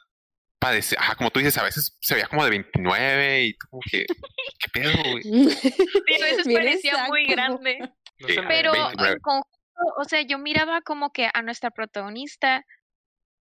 parece, 0.59 0.95
ajá, 0.97 1.15
como 1.15 1.29
tú 1.31 1.39
dices, 1.39 1.57
a 1.57 1.63
veces 1.63 1.97
se 2.01 2.15
veía 2.15 2.27
como 2.27 2.43
de 2.43 2.49
29 2.51 3.43
y 3.43 3.53
tú 3.57 3.67
como 3.69 3.81
que, 3.89 4.05
¿qué 4.05 4.69
pedo, 4.73 4.93
güey? 5.11 5.23
sí, 6.03 6.21
a 6.21 6.25
veces 6.25 6.47
parecía 6.53 7.05
muy 7.07 7.25
grande. 7.25 7.77
No 8.19 8.27
me- 8.27 8.47
Pero 8.47 8.71
29. 8.71 9.13
en 9.13 9.19
conjunto, 9.19 9.49
o 9.97 10.03
sea, 10.05 10.21
yo 10.21 10.37
miraba 10.39 10.81
como 10.81 11.11
que 11.11 11.29
a 11.33 11.41
nuestra 11.41 11.69
protagonista 11.71 12.65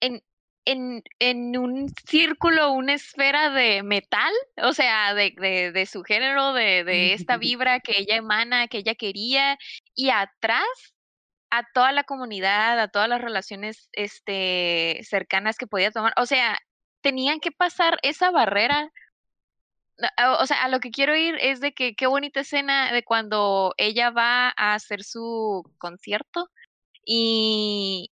en, 0.00 0.20
en, 0.66 1.02
en 1.20 1.56
un 1.56 1.88
círculo, 2.06 2.72
una 2.72 2.94
esfera 2.94 3.50
de 3.50 3.82
metal, 3.82 4.32
o 4.62 4.72
sea, 4.74 5.14
de, 5.14 5.34
de, 5.38 5.72
de 5.72 5.86
su 5.86 6.02
género, 6.02 6.52
de, 6.52 6.84
de 6.84 7.14
esta 7.14 7.38
vibra 7.38 7.80
que 7.80 7.98
ella 7.98 8.16
emana, 8.16 8.68
que 8.68 8.78
ella 8.78 8.94
quería, 8.94 9.56
y 9.94 10.10
atrás 10.10 10.66
a 11.50 11.62
toda 11.72 11.92
la 11.92 12.04
comunidad, 12.04 12.78
a 12.80 12.88
todas 12.88 13.08
las 13.08 13.20
relaciones 13.20 13.88
este, 13.92 15.00
cercanas 15.04 15.56
que 15.56 15.66
podía 15.66 15.90
tomar. 15.92 16.12
O 16.16 16.26
sea, 16.26 16.58
tenían 17.00 17.40
que 17.40 17.52
pasar 17.52 17.98
esa 18.02 18.30
barrera 18.30 18.90
O 20.40 20.46
sea, 20.46 20.64
a 20.64 20.68
lo 20.68 20.80
que 20.80 20.90
quiero 20.90 21.16
ir 21.16 21.36
es 21.40 21.60
de 21.60 21.72
que 21.72 21.94
qué 21.94 22.06
bonita 22.06 22.40
escena 22.40 22.92
de 22.92 23.02
cuando 23.04 23.72
ella 23.78 24.10
va 24.10 24.52
a 24.56 24.74
hacer 24.74 25.04
su 25.04 25.62
concierto 25.78 26.50
y, 27.04 28.10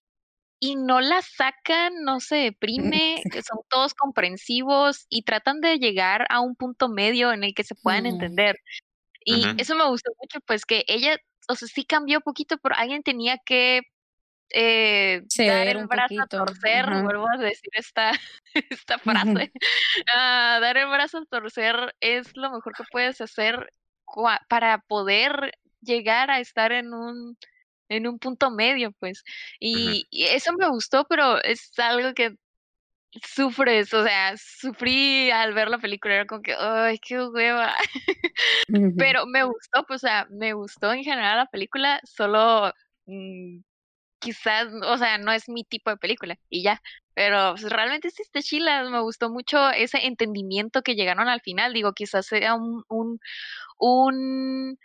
y 0.65 0.77
no 0.77 1.01
la 1.01 1.21
sacan, 1.21 1.91
no 2.05 2.21
se 2.21 2.37
deprime, 2.37 3.21
que 3.29 3.41
son 3.43 3.59
todos 3.67 3.93
comprensivos 3.93 5.07
y 5.09 5.23
tratan 5.23 5.59
de 5.59 5.77
llegar 5.77 6.25
a 6.29 6.39
un 6.39 6.55
punto 6.55 6.87
medio 6.87 7.33
en 7.33 7.43
el 7.43 7.53
que 7.53 7.65
se 7.65 7.75
puedan 7.75 8.03
Mm. 8.03 8.07
entender. 8.07 8.55
Y 9.25 9.45
eso 9.57 9.75
me 9.75 9.85
gustó 9.89 10.13
mucho, 10.21 10.39
pues 10.45 10.63
que 10.63 10.85
ella, 10.87 11.17
o 11.49 11.55
sea, 11.55 11.67
sí 11.67 11.83
cambió 11.83 12.21
poquito, 12.21 12.57
pero 12.59 12.75
alguien 12.75 13.03
tenía 13.03 13.39
que 13.45 13.81
eh, 14.51 15.21
dar 15.37 15.67
el 15.67 15.77
un 15.79 15.87
brazo 15.87 16.21
a 16.21 16.27
torcer, 16.27 16.85
ajá. 16.85 17.03
vuelvo 17.03 17.27
a 17.29 17.37
decir 17.37 17.69
esta, 17.73 18.13
esta 18.69 18.99
frase. 18.99 19.51
Ah, 20.15 20.59
dar 20.61 20.77
el 20.77 20.87
brazo 20.87 21.17
a 21.17 21.25
torcer 21.25 21.93
es 21.99 22.31
lo 22.37 22.51
mejor 22.51 22.71
que 22.73 22.85
puedes 22.89 23.19
hacer 23.19 23.69
para 24.47 24.77
poder 24.87 25.51
llegar 25.81 26.31
a 26.31 26.39
estar 26.39 26.71
en 26.71 26.93
un 26.93 27.35
en 27.93 28.07
un 28.07 28.19
punto 28.19 28.51
medio, 28.51 28.91
pues. 28.99 29.23
Y, 29.59 30.07
y 30.09 30.23
eso 30.25 30.53
me 30.53 30.69
gustó, 30.69 31.05
pero 31.07 31.41
es 31.43 31.71
algo 31.79 32.13
que 32.13 32.35
sufres, 33.21 33.93
o 33.93 34.03
sea, 34.03 34.35
sufrí 34.37 35.29
al 35.31 35.53
ver 35.53 35.69
la 35.69 35.77
película, 35.77 36.15
era 36.15 36.25
como 36.25 36.41
que, 36.41 36.55
ay, 36.57 36.97
qué 36.99 37.21
hueva. 37.23 37.75
Pero 38.97 39.25
me 39.27 39.43
gustó, 39.43 39.85
pues, 39.87 40.03
o 40.03 40.07
sea, 40.07 40.27
me 40.31 40.53
gustó 40.53 40.91
en 40.91 41.03
general 41.03 41.37
la 41.37 41.45
película, 41.45 41.99
solo 42.03 42.73
mm, 43.05 43.59
quizás, 44.19 44.67
o 44.83 44.97
sea, 44.97 45.17
no 45.17 45.31
es 45.31 45.47
mi 45.47 45.63
tipo 45.63 45.89
de 45.89 45.97
película 45.97 46.37
y 46.49 46.63
ya, 46.63 46.81
pero 47.13 47.51
pues, 47.51 47.69
realmente 47.71 48.09
sí 48.09 48.23
está 48.23 48.41
chila, 48.41 48.89
me 48.89 49.01
gustó 49.01 49.29
mucho 49.29 49.69
ese 49.71 50.05
entendimiento 50.07 50.81
que 50.81 50.95
llegaron 50.95 51.27
al 51.27 51.41
final, 51.41 51.73
digo, 51.73 51.93
quizás 51.93 52.25
sea 52.25 52.55
un, 52.55 52.83
un, 52.87 53.19
un, 53.77 54.79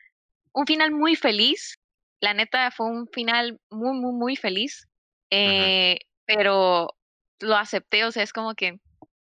un 0.53 0.67
final 0.67 0.91
muy 0.91 1.17
feliz, 1.17 1.79
la 2.21 2.35
neta 2.35 2.71
fue 2.71 2.87
un 2.87 3.09
final 3.09 3.61
muy, 3.71 3.99
muy, 3.99 4.13
muy 4.13 4.37
feliz, 4.37 4.89
eh, 5.31 5.99
pero 6.25 6.89
lo 7.41 7.57
acepté, 7.57 8.05
o 8.05 8.13
sea, 8.13 8.23
es 8.23 8.33
como 8.33 8.55
que 8.55 8.79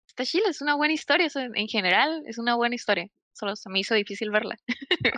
está 0.07 0.25
chila, 0.25 0.49
es 0.49 0.61
una 0.61 0.75
buena 0.75 0.93
historia, 0.93 1.27
o 1.27 1.29
sea, 1.29 1.47
en 1.53 1.67
general 1.67 2.23
es 2.27 2.37
una 2.37 2.55
buena 2.55 2.75
historia, 2.75 3.07
solo 3.33 3.55
se 3.55 3.69
me 3.69 3.79
hizo 3.79 3.95
difícil 3.95 4.29
verla. 4.29 4.55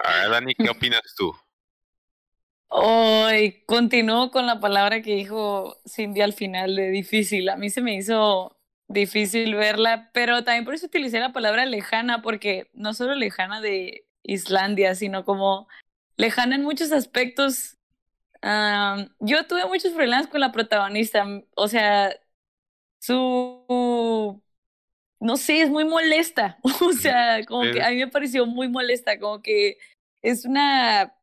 A 0.03 0.21
ver, 0.21 0.29
Dani, 0.29 0.55
¿qué 0.55 0.69
opinas 0.69 1.01
tú? 1.17 1.33
Hoy 2.67 3.63
continúo 3.67 4.31
con 4.31 4.45
la 4.45 4.59
palabra 4.59 5.01
que 5.01 5.15
dijo 5.15 5.77
Cindy 5.87 6.21
al 6.21 6.33
final 6.33 6.75
de 6.75 6.89
difícil. 6.89 7.47
A 7.49 7.57
mí 7.57 7.69
se 7.69 7.81
me 7.81 7.95
hizo 7.95 8.57
difícil 8.87 9.55
verla, 9.55 10.09
pero 10.13 10.43
también 10.43 10.65
por 10.65 10.73
eso 10.73 10.87
utilicé 10.87 11.19
la 11.19 11.31
palabra 11.31 11.65
lejana, 11.65 12.21
porque 12.21 12.69
no 12.73 12.93
solo 12.93 13.15
lejana 13.15 13.61
de 13.61 14.07
Islandia, 14.23 14.95
sino 14.95 15.25
como 15.25 15.67
lejana 16.17 16.55
en 16.55 16.63
muchos 16.63 16.91
aspectos. 16.91 17.77
Yo 19.19 19.47
tuve 19.47 19.65
muchos 19.67 19.93
problemas 19.93 20.27
con 20.27 20.39
la 20.41 20.51
protagonista, 20.51 21.25
o 21.55 21.67
sea, 21.67 22.15
su... 22.99 24.41
No 25.19 25.37
sé, 25.37 25.61
es 25.61 25.69
muy 25.69 25.85
molesta, 25.85 26.59
o 26.81 26.93
sea, 26.93 27.43
como 27.45 27.63
que 27.63 27.81
a 27.81 27.89
mí 27.89 27.95
me 27.95 28.07
pareció 28.07 28.45
muy 28.45 28.67
molesta, 28.67 29.17
como 29.17 29.41
que 29.41 29.77
es 30.21 30.45
una 30.45 31.15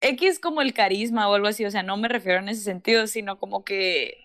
X 0.00 0.38
como 0.38 0.60
el 0.60 0.74
carisma 0.74 1.28
o 1.28 1.34
algo 1.34 1.46
así, 1.46 1.64
o 1.64 1.70
sea, 1.70 1.82
no 1.82 1.96
me 1.96 2.08
refiero 2.08 2.40
en 2.40 2.48
ese 2.48 2.62
sentido, 2.62 3.06
sino 3.06 3.38
como 3.38 3.64
que, 3.64 4.18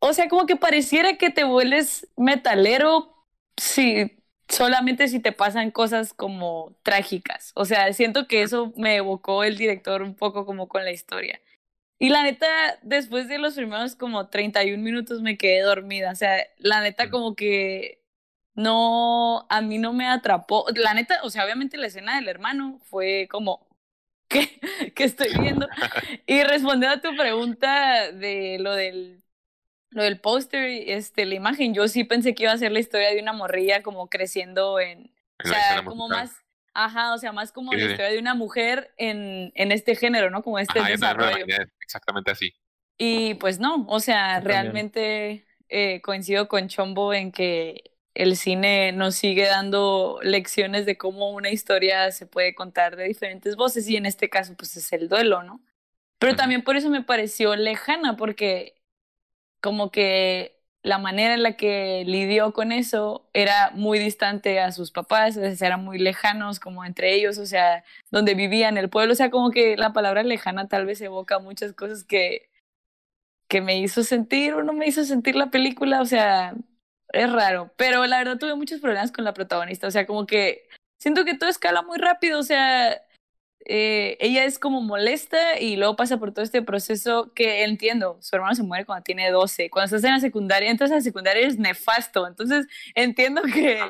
o 0.00 0.12
sea, 0.12 0.28
como 0.28 0.44
que 0.44 0.56
pareciera 0.56 1.16
que 1.16 1.30
te 1.30 1.44
vuelves 1.44 2.08
metalero 2.16 3.14
si 3.56 4.23
solamente 4.48 5.08
si 5.08 5.20
te 5.20 5.32
pasan 5.32 5.70
cosas 5.70 6.14
como 6.14 6.76
trágicas, 6.82 7.52
o 7.54 7.64
sea, 7.64 7.92
siento 7.92 8.26
que 8.28 8.42
eso 8.42 8.72
me 8.76 8.96
evocó 8.96 9.44
el 9.44 9.56
director 9.56 10.02
un 10.02 10.14
poco 10.14 10.46
como 10.46 10.68
con 10.68 10.84
la 10.84 10.92
historia. 10.92 11.40
Y 11.98 12.10
la 12.10 12.22
neta, 12.22 12.46
después 12.82 13.28
de 13.28 13.38
los 13.38 13.54
primeros 13.54 13.96
como 13.96 14.28
31 14.28 14.82
minutos 14.82 15.22
me 15.22 15.38
quedé 15.38 15.62
dormida, 15.62 16.10
o 16.12 16.14
sea, 16.16 16.46
la 16.58 16.82
neta 16.82 17.10
como 17.10 17.34
que 17.36 18.04
no, 18.54 19.46
a 19.48 19.60
mí 19.62 19.78
no 19.78 19.92
me 19.92 20.06
atrapó. 20.08 20.66
La 20.76 20.94
neta, 20.94 21.20
o 21.24 21.30
sea, 21.30 21.44
obviamente 21.44 21.76
la 21.76 21.88
escena 21.88 22.16
del 22.16 22.28
hermano 22.28 22.80
fue 22.84 23.28
como, 23.30 23.66
¿qué, 24.28 24.60
¿Qué 24.94 25.04
estoy 25.04 25.28
viendo? 25.40 25.68
Y 26.26 26.42
respondiendo 26.44 26.96
a 26.96 27.00
tu 27.00 27.16
pregunta 27.16 28.12
de 28.12 28.58
lo 28.60 28.74
del, 28.74 29.23
lo 29.94 30.02
del 30.04 30.20
póster, 30.20 30.64
este, 30.88 31.26
la 31.26 31.34
imagen, 31.36 31.74
yo 31.74 31.88
sí 31.88 32.04
pensé 32.04 32.34
que 32.34 32.44
iba 32.44 32.52
a 32.52 32.58
ser 32.58 32.72
la 32.72 32.80
historia 32.80 33.10
de 33.10 33.20
una 33.22 33.32
morrilla 33.32 33.82
como 33.82 34.08
creciendo 34.10 34.80
en, 34.80 35.12
o 35.38 35.44
En 35.44 35.50
la 35.50 35.60
sea, 35.60 35.84
como 35.84 36.08
musical. 36.08 36.08
más, 36.08 36.44
ajá, 36.74 37.14
o 37.14 37.18
sea, 37.18 37.32
más 37.32 37.52
como 37.52 37.72
Sí, 37.72 37.78
la 37.78 37.86
sí. 37.86 37.86
historia 37.86 38.10
de 38.12 38.18
una 38.20 38.34
mujer 38.34 38.94
en, 38.98 39.52
en 39.54 39.72
este 39.72 39.96
género, 39.96 40.30
¿no? 40.30 40.42
Como 40.42 40.58
este 40.60 40.80
Ajá, 40.80 40.88
desarrollo. 40.90 41.46
imaginé 41.46 41.72
exactamente 41.80 42.30
así. 42.30 42.52
Y 42.98 43.34
pues 43.34 43.58
no, 43.58 43.86
o 43.88 44.00
sea, 44.00 44.40
también. 44.44 44.74
realmente 44.74 45.46
eh, 45.68 46.00
coincido 46.02 46.48
con 46.48 46.68
Chombo 46.68 47.12
en 47.12 47.32
que 47.32 47.92
el 48.14 48.36
cine 48.36 48.92
nos 48.92 49.16
sigue 49.16 49.46
dando 49.46 50.20
lecciones 50.22 50.86
de 50.86 50.96
cómo 50.96 51.30
una 51.32 51.50
historia 51.50 52.12
se 52.12 52.26
puede 52.26 52.54
contar 52.54 52.94
de 52.96 53.04
diferentes 53.04 53.56
voces 53.56 53.88
y 53.88 53.96
en 53.96 54.06
este 54.06 54.30
caso 54.30 54.54
pues 54.56 54.76
es 54.76 54.92
el 54.92 55.08
duelo, 55.08 55.42
¿no? 55.42 55.60
Pero 56.18 56.36
también 56.36 56.62
por 56.62 56.76
eso 56.76 56.90
me 56.90 57.02
pareció 57.02 57.56
lejana 57.56 58.16
porque 58.16 58.76
como 59.64 59.90
que 59.90 60.60
la 60.82 60.98
manera 60.98 61.32
en 61.32 61.42
la 61.42 61.56
que 61.56 62.04
lidió 62.06 62.52
con 62.52 62.70
eso 62.70 63.26
era 63.32 63.70
muy 63.70 63.98
distante 63.98 64.60
a 64.60 64.72
sus 64.72 64.90
papás, 64.92 65.38
eran 65.38 65.82
muy 65.82 65.98
lejanos 65.98 66.60
como 66.60 66.84
entre 66.84 67.14
ellos, 67.14 67.38
o 67.38 67.46
sea, 67.46 67.82
donde 68.10 68.34
vivían 68.34 68.76
el 68.76 68.90
pueblo, 68.90 69.14
o 69.14 69.16
sea, 69.16 69.30
como 69.30 69.50
que 69.50 69.78
la 69.78 69.94
palabra 69.94 70.22
lejana 70.22 70.68
tal 70.68 70.84
vez 70.84 71.00
evoca 71.00 71.38
muchas 71.38 71.72
cosas 71.72 72.04
que, 72.04 72.50
que 73.48 73.62
me 73.62 73.78
hizo 73.78 74.02
sentir 74.02 74.52
o 74.52 74.62
no 74.62 74.74
me 74.74 74.86
hizo 74.86 75.02
sentir 75.04 75.34
la 75.34 75.50
película, 75.50 76.02
o 76.02 76.04
sea, 76.04 76.54
es 77.14 77.32
raro, 77.32 77.72
pero 77.78 78.04
la 78.04 78.18
verdad 78.18 78.36
tuve 78.38 78.54
muchos 78.56 78.80
problemas 78.82 79.12
con 79.12 79.24
la 79.24 79.32
protagonista, 79.32 79.86
o 79.86 79.90
sea, 79.90 80.06
como 80.06 80.26
que 80.26 80.68
siento 80.98 81.24
que 81.24 81.38
todo 81.38 81.48
escala 81.48 81.80
muy 81.80 81.96
rápido, 81.96 82.38
o 82.38 82.42
sea, 82.42 83.00
eh, 83.66 84.18
ella 84.20 84.44
es 84.44 84.58
como 84.58 84.82
molesta 84.82 85.58
y 85.58 85.76
luego 85.76 85.96
pasa 85.96 86.18
por 86.18 86.32
todo 86.32 86.44
este 86.44 86.60
proceso 86.60 87.32
que 87.34 87.64
entiendo, 87.64 88.18
su 88.20 88.36
hermano 88.36 88.54
se 88.54 88.62
muere 88.62 88.84
cuando 88.84 89.02
tiene 89.02 89.30
12, 89.30 89.70
cuando 89.70 89.86
estás 89.86 90.04
en 90.04 90.14
la 90.14 90.20
secundaria, 90.20 90.70
entonces 90.70 90.94
la 90.94 91.00
secundaria 91.00 91.46
es 91.46 91.58
nefasto, 91.58 92.26
entonces 92.26 92.66
entiendo 92.94 93.40
que 93.42 93.80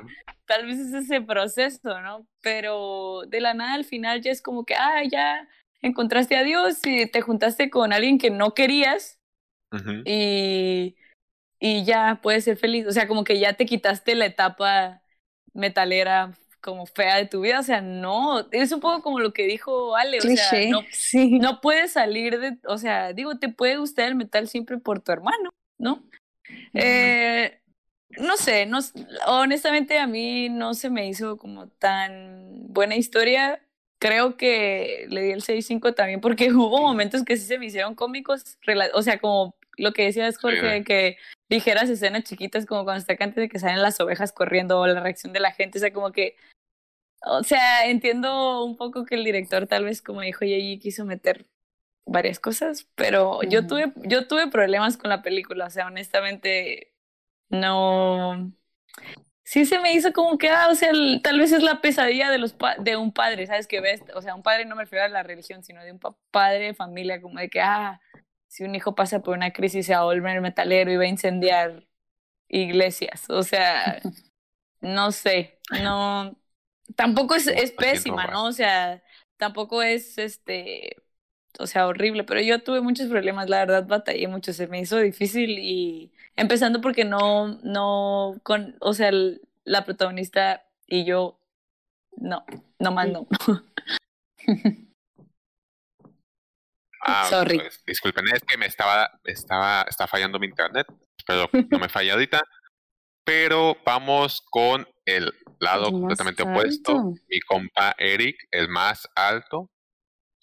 tal 0.47 0.67
vez 0.67 0.79
es 0.79 0.95
ese 0.95 1.21
proceso, 1.21 2.01
¿no? 2.01 2.25
Pero 2.41 3.23
de 3.27 3.41
la 3.41 3.55
nada 3.55 3.75
al 3.75 3.85
final 3.85 4.21
ya 4.21 4.31
es 4.31 4.43
como 4.43 4.65
que, 4.65 4.77
ah, 4.77 5.03
ya 5.11 5.49
encontraste 5.83 6.37
a 6.37 6.45
Dios 6.45 6.79
y 6.85 7.07
te 7.07 7.21
juntaste 7.21 7.69
con 7.69 7.93
alguien 7.93 8.19
que 8.19 8.31
no 8.31 8.55
querías 8.55 9.19
y, 10.05 10.95
y 11.59 11.85
ya 11.85 12.21
puedes 12.23 12.45
ser 12.45 12.57
feliz, 12.57 12.87
o 12.87 12.93
sea, 12.93 13.09
como 13.09 13.25
que 13.25 13.41
ya 13.41 13.55
te 13.55 13.67
quitaste 13.67 14.15
la 14.15 14.27
etapa 14.27 15.03
metalera 15.53 16.33
como 16.65 16.87
fea 16.87 17.17
de 17.17 17.27
tu 17.27 17.43
vida, 17.43 17.61
o 17.61 17.63
sea, 17.63 17.83
no, 17.83 18.49
es 18.51 18.73
un 18.73 18.81
poco 18.81 19.03
como 19.03 19.21
lo 19.21 19.35
que 19.35 19.45
dijo 19.45 19.95
Ale, 19.97 20.19
o 20.19 20.23
sea, 20.23 20.71
no, 20.71 20.81
sí. 20.91 21.39
no 21.39 21.61
puedes 21.61 21.93
salir 21.93 22.41
de, 22.41 22.57
o 22.67 22.79
sea, 22.79 23.13
digo, 23.13 23.39
te 23.39 23.51
puede 23.51 23.77
gustar 23.77 24.09
el 24.09 24.15
metal 24.15 24.49
siempre 24.49 24.79
por 24.79 25.01
tu 25.01 25.13
hermano, 25.13 25.51
¿no? 25.79 26.03
Eh, 26.73 27.61
no 28.17 28.39
sé, 28.39 28.65
no, 28.65 28.79
honestamente 29.27 29.99
a 29.99 30.07
mí 30.07 30.49
no 30.49 30.73
se 30.73 30.89
me 30.89 31.07
hizo 31.07 31.37
como 31.37 31.69
tan 31.69 32.49
buena 32.69 32.97
historia. 32.97 33.61
Creo 33.99 34.37
que 34.37 35.07
le 35.09 35.23
di 35.23 35.31
el 35.33 35.43
6.5 35.43 35.95
también 35.95 36.21
porque 36.21 36.49
hubo 36.53 36.81
momentos 36.81 37.25
que 37.25 37.37
sí 37.37 37.45
se 37.47 37.59
me 37.59 37.67
hicieron 37.67 37.95
cómicos, 37.95 38.59
o 38.95 39.03
sea, 39.03 39.19
como 39.19 39.55
lo 39.77 39.93
que 39.93 40.05
decías 40.05 40.39
Jorge, 40.39 40.79
Sí. 40.79 40.85
que 40.85 41.17
ligeras 41.49 41.91
escenas 41.91 42.25
chiquitas 42.25 42.67
como 42.67 42.85
cuando 42.85 43.01
está 43.01 43.13
antes 43.23 43.37
de 43.37 43.49
que 43.49 43.59
salen 43.59 43.83
las 43.83 44.01
ovejas 44.01 44.33
corriendo 44.33 44.81
o 44.81 44.87
la 44.87 45.01
reacción 45.01 45.33
de 45.33 45.41
la 45.41 45.53
gente, 45.53 45.79
o 45.79 45.81
sea, 45.81 45.93
como 45.93 46.13
que, 46.13 46.37
o 47.27 47.43
sea, 47.45 47.87
entiendo 47.89 48.65
un 48.65 48.77
poco 48.77 49.05
que 49.05 49.15
el 49.17 49.25
director 49.25 49.67
tal 49.67 49.85
vez 49.85 50.03
como 50.03 50.21
dijo 50.23 50.45
y 50.45 50.79
quiso 50.79 51.05
meter 51.05 51.47
varias 52.07 52.41
cosas, 52.41 52.89
pero 52.97 53.43
yo 53.45 53.67
Ujú. 53.67 53.69
tuve 53.69 53.93
yo 54.05 54.29
tuve 54.29 54.49
problemas 54.51 54.97
con 54.99 55.11
la 55.11 55.23
película, 55.23 55.67
o 55.67 55.71
sea, 55.71 55.87
honestamente 55.89 56.95
no 57.51 58.53
sí 59.45 59.65
se 59.67 59.79
me 59.81 59.93
hizo 59.95 60.13
como 60.13 60.39
que 60.39 60.51
ah, 60.51 60.69
o 60.71 60.75
sea, 60.75 60.91
el- 60.91 61.21
tal 61.23 61.39
vez 61.39 61.53
es 61.53 61.63
la 61.63 61.81
pesadilla 61.81 62.31
de 62.31 62.39
los 62.39 62.57
de 62.81 62.97
un 62.97 63.13
padre, 63.13 63.47
¿sabes? 63.47 63.67
Que 63.67 63.81
ves, 63.81 64.03
o 64.15 64.23
sea, 64.23 64.35
un 64.35 64.43
padre 64.43 64.65
no 64.67 64.77
me 64.77 64.85
refiero 64.85 65.05
a 65.05 65.09
la 65.09 65.23
religión, 65.23 65.63
sino 65.65 65.83
de 65.85 65.93
un 65.93 65.99
pa- 65.99 66.17
padre 66.31 66.67
de 66.67 66.75
familia 66.75 67.21
como 67.21 67.39
de 67.41 67.49
que 67.51 67.61
ah, 67.61 68.01
si 68.49 68.65
un 68.65 68.75
hijo 68.75 68.95
pasa 68.95 69.21
por 69.23 69.37
una 69.37 69.53
crisis 69.53 69.87
se 69.87 69.95
va 69.95 70.01
a 70.01 70.05
volver 70.05 70.41
metalero 70.41 70.91
y 70.93 70.97
va 70.97 71.05
a 71.05 71.07
incendiar 71.09 71.87
iglesias, 72.49 73.29
o 73.31 73.43
sea, 73.45 74.01
no 74.81 75.13
sé, 75.13 75.61
no 75.71 76.37
tampoco 76.97 77.35
es, 77.35 77.47
es 77.47 77.73
pésima, 77.73 78.27
no. 78.27 78.47
O 78.47 78.53
sea, 78.53 79.03
tampoco 79.37 79.83
es 79.83 80.19
este 80.19 80.97
o 81.59 81.67
sea, 81.67 81.87
horrible, 81.87 82.25
pero 82.25 82.41
yo 82.41 82.63
tuve 82.63 82.81
muchos 82.81 83.09
problemas, 83.09 83.49
la 83.49 83.59
verdad, 83.61 83.87
batallé 83.87 84.27
mucho, 84.29 84.53
se 84.53 84.67
me 84.67 84.81
hizo 84.81 84.99
difícil 84.99 85.59
y 85.59 86.13
empezando 86.37 86.81
porque 86.81 87.05
no, 87.05 87.59
no, 87.63 88.41
con, 88.43 88.77
o 88.81 88.93
sea, 88.93 89.09
el- 89.09 89.41
la 89.65 89.85
protagonista 89.85 90.67
y 90.87 91.05
yo, 91.05 91.39
no, 92.17 92.45
no 92.79 92.93
más 92.93 93.09
no. 93.11 93.27
Ah, 97.07 97.27
Sorry. 97.29 97.59
pues, 97.59 97.83
disculpen, 97.87 98.25
es 98.33 98.41
que 98.41 98.57
me 98.57 98.65
estaba, 98.67 99.11
estaba, 99.25 99.83
está 99.83 100.07
fallando 100.07 100.39
mi 100.39 100.47
internet, 100.47 100.87
pero 101.27 101.51
no 101.71 101.79
me 101.79 101.89
falla 101.91 102.15
ahorita. 102.15 102.43
Pero 103.25 103.77
vamos 103.85 104.43
con 104.51 104.87
el 105.07 105.33
lado 105.61 105.91
completamente 105.91 106.43
opuesto. 106.43 106.93
alto. 106.93 107.15
Mi 107.29 107.41
compa 107.41 107.95
Eric, 107.99 108.37
el 108.51 108.69
más 108.69 109.09
alto. 109.15 109.71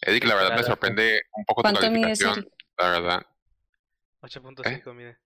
Eric, 0.02 0.24
la 0.26 0.36
verdad 0.36 0.56
me 0.58 0.64
sorprende 0.64 1.22
un 1.36 1.46
poco 1.46 1.62
tu 1.62 1.70
¿Cuánto 1.70 1.92
mides, 1.92 2.20
calificación, 2.20 2.50
la 2.78 2.90
verdad. 2.90 3.26
8.5, 4.22 4.94
mire. 4.94 5.18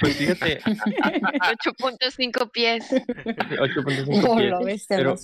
Pues 0.00 0.16
fíjate, 0.16 0.60
8.5 0.62 2.50
pies. 2.52 2.90
8.5 2.92 4.28
Oh, 4.28 4.36
pies. 4.36 4.50
lo 4.50 4.64
bestia, 4.64 4.96
pero-. 4.98 5.16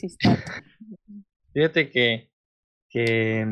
Fíjate 1.52 1.90
que, 1.90 2.30
que 2.88 3.46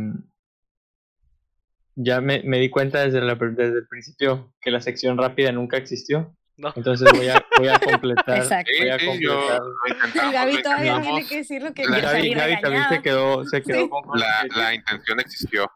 ya 1.95 2.21
me, 2.21 2.43
me 2.45 2.59
di 2.59 2.71
cuenta 2.71 3.01
desde, 3.05 3.21
la, 3.21 3.35
desde 3.35 3.79
el 3.79 3.87
principio 3.89 4.53
que 4.61 4.71
la 4.71 4.81
sección 4.81 5.19
rápida 5.19 5.53
nunca 5.53 5.77
existió. 5.77 6.35
No. 6.57 6.73
Entonces 6.77 7.09
voy 7.13 7.29
a, 7.29 7.45
voy 7.59 7.69
a 7.69 7.79
completar. 7.79 8.37
Exacto. 8.39 8.71
Voy 8.79 8.89
a 8.91 8.99
sí, 8.99 9.07
yo 9.21 9.41
Y 10.15 10.33
Gaby 10.33 10.63
todavía 10.63 11.01
tiene 11.01 11.27
que 11.27 11.37
decir 11.39 11.63
lo 11.63 11.73
que 11.73 11.85
La- 11.85 12.01
Gaby, 12.01 12.13
salir 12.19 12.37
Gaby 12.37 12.61
también 12.61 12.85
se 12.89 13.03
quedó, 13.03 13.45
se 13.47 13.63
quedó 13.63 13.81
Sí. 13.85 13.89
con 13.89 14.19
La, 14.21 14.47
la 14.57 14.75
intención 14.75 15.21
existió. 15.21 15.71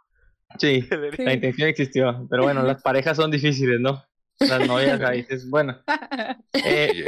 Sí, 0.58 0.82
Sí. 1.16 1.24
la 1.24 1.32
intención 1.34 1.68
existió. 1.68 2.26
Pero 2.30 2.42
bueno, 2.44 2.62
las 2.62 2.82
parejas 2.82 3.16
son 3.16 3.30
difíciles, 3.30 3.80
¿no? 3.80 4.04
Las 4.38 4.66
novias, 4.66 5.00
ahí 5.00 5.22
dices, 5.22 5.48
bueno. 5.48 5.78
Eh, 6.52 7.04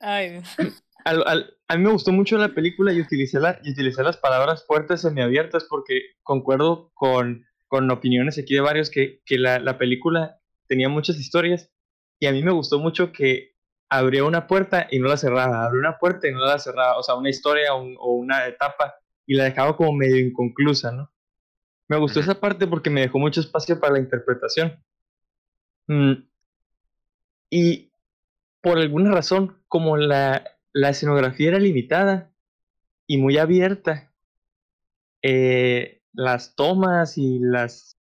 Ay, 0.00 0.42
al- 1.04 1.24
al- 1.26 1.56
a 1.68 1.76
mí 1.76 1.84
me 1.84 1.90
gustó 1.90 2.12
mucho 2.12 2.36
la 2.38 2.48
película 2.50 2.92
y 2.92 3.00
utilicé, 3.00 3.38
la, 3.40 3.58
y 3.62 3.72
utilicé 3.72 4.02
las 4.02 4.16
palabras 4.18 4.64
fuertes 4.66 5.00
semiabiertas 5.00 5.64
porque 5.68 6.00
concuerdo 6.22 6.90
con, 6.94 7.46
con 7.68 7.90
opiniones 7.90 8.38
aquí 8.38 8.54
de 8.54 8.60
varios 8.60 8.90
que, 8.90 9.20
que 9.24 9.38
la, 9.38 9.58
la 9.60 9.78
película 9.78 10.38
tenía 10.66 10.88
muchas 10.88 11.16
historias 11.18 11.70
y 12.22 12.26
a 12.28 12.32
mí 12.32 12.42
me 12.44 12.52
gustó 12.52 12.78
mucho 12.78 13.12
que 13.12 13.56
abrió 13.90 14.28
una 14.28 14.46
puerta 14.46 14.86
y 14.92 15.00
no 15.00 15.08
la 15.08 15.16
cerraba, 15.16 15.64
abrió 15.64 15.80
una 15.80 15.98
puerta 15.98 16.28
y 16.28 16.32
no 16.32 16.40
la 16.46 16.60
cerraba, 16.60 16.96
o 16.98 17.02
sea, 17.02 17.16
una 17.16 17.30
historia 17.30 17.74
un- 17.74 17.96
o 17.98 18.14
una 18.14 18.46
etapa 18.46 18.94
y 19.26 19.34
la 19.34 19.44
dejaba 19.44 19.76
como 19.76 19.92
medio 19.92 20.18
inconclusa, 20.20 20.92
¿no? 20.92 21.10
Me 21.88 21.98
gustó 21.98 22.20
esa 22.20 22.40
parte 22.40 22.66
porque 22.68 22.90
me 22.90 23.02
dejó 23.02 23.18
mucho 23.18 23.40
espacio 23.40 23.80
para 23.80 23.94
la 23.94 24.00
interpretación. 24.00 24.82
Mm, 25.88 26.24
Y 27.50 27.92
por 28.62 28.78
alguna 28.78 29.12
razón, 29.12 29.62
como 29.68 29.96
la, 29.96 30.58
la 30.72 30.90
escenografía 30.90 31.48
era 31.50 31.58
limitada 31.60 32.32
y 33.06 33.18
muy 33.18 33.38
abierta, 33.38 34.12
eh, 35.22 36.02
las 36.12 36.54
tomas 36.54 37.16
y 37.18 37.38
las, 37.38 37.98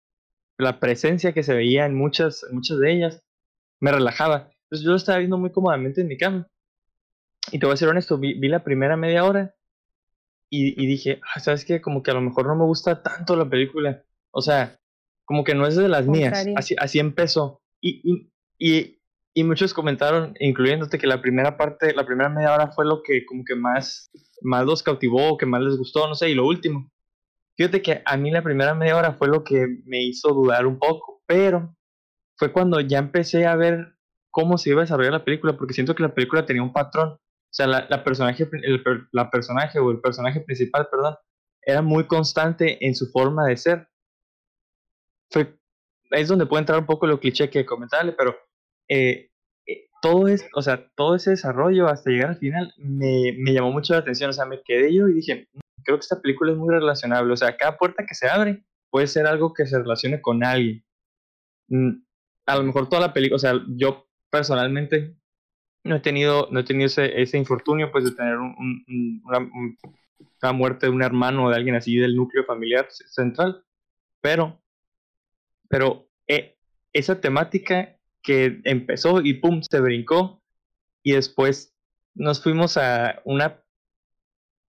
la 0.58 0.80
presencia 0.80 1.32
que 1.32 1.42
se 1.42 1.54
veía 1.54 1.86
en 1.86 1.96
muchas, 1.96 2.44
en 2.48 2.56
muchas 2.56 2.78
de 2.78 2.92
ellas 2.92 3.24
me 3.80 3.90
relajaba. 3.90 4.50
Entonces 4.64 4.84
yo 4.84 4.90
lo 4.90 4.96
estaba 4.96 5.18
viendo 5.18 5.38
muy 5.38 5.50
cómodamente 5.50 6.02
en 6.02 6.08
mi 6.08 6.16
cama. 6.16 6.46
Y 7.50 7.58
te 7.58 7.66
voy 7.66 7.74
a 7.74 7.76
ser 7.76 7.88
honesto, 7.88 8.18
vi, 8.18 8.34
vi 8.34 8.48
la 8.48 8.62
primera 8.62 8.96
media 8.96 9.24
hora 9.24 9.54
y, 10.48 10.80
y 10.80 10.86
dije, 10.86 11.20
ah, 11.34 11.40
¿sabes 11.40 11.64
qué? 11.64 11.80
Como 11.80 12.02
que 12.02 12.10
a 12.10 12.14
lo 12.14 12.20
mejor 12.20 12.46
no 12.46 12.54
me 12.54 12.64
gusta 12.64 13.02
tanto 13.02 13.34
la 13.36 13.48
película. 13.48 14.04
O 14.30 14.42
sea, 14.42 14.78
como 15.24 15.44
que 15.44 15.54
no 15.54 15.66
es 15.66 15.76
de 15.76 15.88
las 15.88 16.06
mías. 16.06 16.46
Así, 16.56 16.76
así 16.78 16.98
empezó. 16.98 17.62
Y, 17.80 18.00
y, 18.04 18.32
y, 18.58 19.00
y 19.32 19.44
muchos 19.44 19.72
comentaron, 19.72 20.34
incluyéndote, 20.38 20.98
que 20.98 21.06
la 21.06 21.22
primera 21.22 21.56
parte, 21.56 21.94
la 21.94 22.04
primera 22.04 22.28
media 22.28 22.52
hora 22.52 22.72
fue 22.72 22.84
lo 22.84 23.02
que 23.02 23.24
como 23.24 23.44
que 23.44 23.54
más, 23.54 24.10
más 24.42 24.64
los 24.66 24.82
cautivó, 24.82 25.38
que 25.38 25.46
más 25.46 25.62
les 25.62 25.76
gustó, 25.76 26.06
no 26.08 26.14
sé, 26.14 26.30
y 26.30 26.34
lo 26.34 26.46
último. 26.46 26.90
Fíjate 27.56 27.82
que 27.82 28.02
a 28.04 28.16
mí 28.16 28.30
la 28.30 28.42
primera 28.42 28.74
media 28.74 28.96
hora 28.96 29.12
fue 29.12 29.28
lo 29.28 29.44
que 29.44 29.66
me 29.84 30.02
hizo 30.02 30.30
dudar 30.30 30.66
un 30.66 30.78
poco, 30.78 31.22
pero 31.26 31.76
fue 32.40 32.52
cuando 32.52 32.80
ya 32.80 32.98
empecé 32.98 33.46
a 33.46 33.54
ver 33.54 33.92
cómo 34.30 34.56
se 34.56 34.70
iba 34.70 34.80
a 34.80 34.84
desarrollar 34.84 35.12
la 35.12 35.24
película, 35.26 35.58
porque 35.58 35.74
siento 35.74 35.94
que 35.94 36.02
la 36.02 36.14
película 36.14 36.46
tenía 36.46 36.62
un 36.62 36.72
patrón. 36.72 37.10
O 37.10 37.52
sea, 37.52 37.66
la, 37.66 37.86
la 37.90 38.02
personaje, 38.02 38.48
el 38.62 38.82
la 39.12 39.30
personaje 39.30 39.78
o 39.78 39.90
el 39.90 40.00
personaje 40.00 40.40
principal, 40.40 40.88
perdón, 40.90 41.16
era 41.60 41.82
muy 41.82 42.06
constante 42.06 42.86
en 42.86 42.94
su 42.94 43.10
forma 43.10 43.44
de 43.46 43.58
ser. 43.58 43.88
Fue, 45.30 45.54
es 46.12 46.28
donde 46.28 46.46
puede 46.46 46.60
entrar 46.60 46.78
un 46.78 46.86
poco 46.86 47.06
lo 47.06 47.20
cliché 47.20 47.50
que 47.50 47.66
comentarle, 47.66 48.12
pero 48.12 48.34
eh, 48.88 49.28
eh, 49.66 49.88
todo 50.00 50.26
es, 50.26 50.48
o 50.54 50.62
sea, 50.62 50.88
todo 50.96 51.16
ese 51.16 51.32
desarrollo 51.32 51.88
hasta 51.88 52.08
llegar 52.08 52.30
al 52.30 52.38
final 52.38 52.72
me, 52.78 53.34
me 53.36 53.52
llamó 53.52 53.70
mucho 53.70 53.92
la 53.92 53.98
atención. 53.98 54.30
O 54.30 54.32
sea, 54.32 54.46
me 54.46 54.62
quedé 54.62 54.94
yo 54.94 55.08
y 55.08 55.12
dije, 55.12 55.46
"Mm, 55.52 55.60
creo 55.84 55.98
que 55.98 56.04
esta 56.04 56.22
película 56.22 56.52
es 56.52 56.56
muy 56.56 56.72
relacionable. 56.72 57.34
O 57.34 57.36
sea, 57.36 57.54
cada 57.58 57.76
puerta 57.76 58.06
que 58.06 58.14
se 58.14 58.30
abre 58.30 58.64
puede 58.90 59.08
ser 59.08 59.26
algo 59.26 59.52
que 59.52 59.66
se 59.66 59.78
relacione 59.78 60.22
con 60.22 60.42
alguien. 60.42 60.82
Mm, 61.68 62.02
A 62.46 62.56
lo 62.56 62.62
mejor 62.64 62.88
toda 62.88 63.02
la 63.02 63.12
película, 63.12 63.36
o 63.36 63.38
sea, 63.38 63.54
yo 63.68 64.06
personalmente 64.30 65.16
no 65.84 65.96
he 65.96 66.00
tenido, 66.00 66.48
no 66.50 66.60
he 66.60 66.64
tenido 66.64 66.86
ese, 66.86 67.20
ese 67.20 67.38
infortunio, 67.38 67.90
pues, 67.92 68.04
de 68.04 68.12
tener 68.12 68.36
un- 68.36 68.54
un- 68.58 68.84
un- 68.88 69.22
una, 69.24 69.38
un- 69.38 69.78
una 70.42 70.52
muerte 70.52 70.86
de 70.86 70.92
un 70.92 71.02
hermano 71.02 71.46
o 71.46 71.50
de 71.50 71.56
alguien 71.56 71.76
así 71.76 71.96
del 71.96 72.16
núcleo 72.16 72.44
familiar 72.44 72.88
central, 72.90 73.64
pero, 74.20 74.60
pero 75.68 76.08
eh, 76.26 76.56
esa 76.92 77.20
temática 77.20 77.96
que 78.22 78.60
empezó 78.64 79.20
y 79.20 79.34
pum, 79.34 79.62
se 79.62 79.80
brincó 79.80 80.42
y 81.02 81.12
después 81.12 81.74
nos 82.14 82.42
fuimos 82.42 82.76
a 82.76 83.22
una 83.24 83.62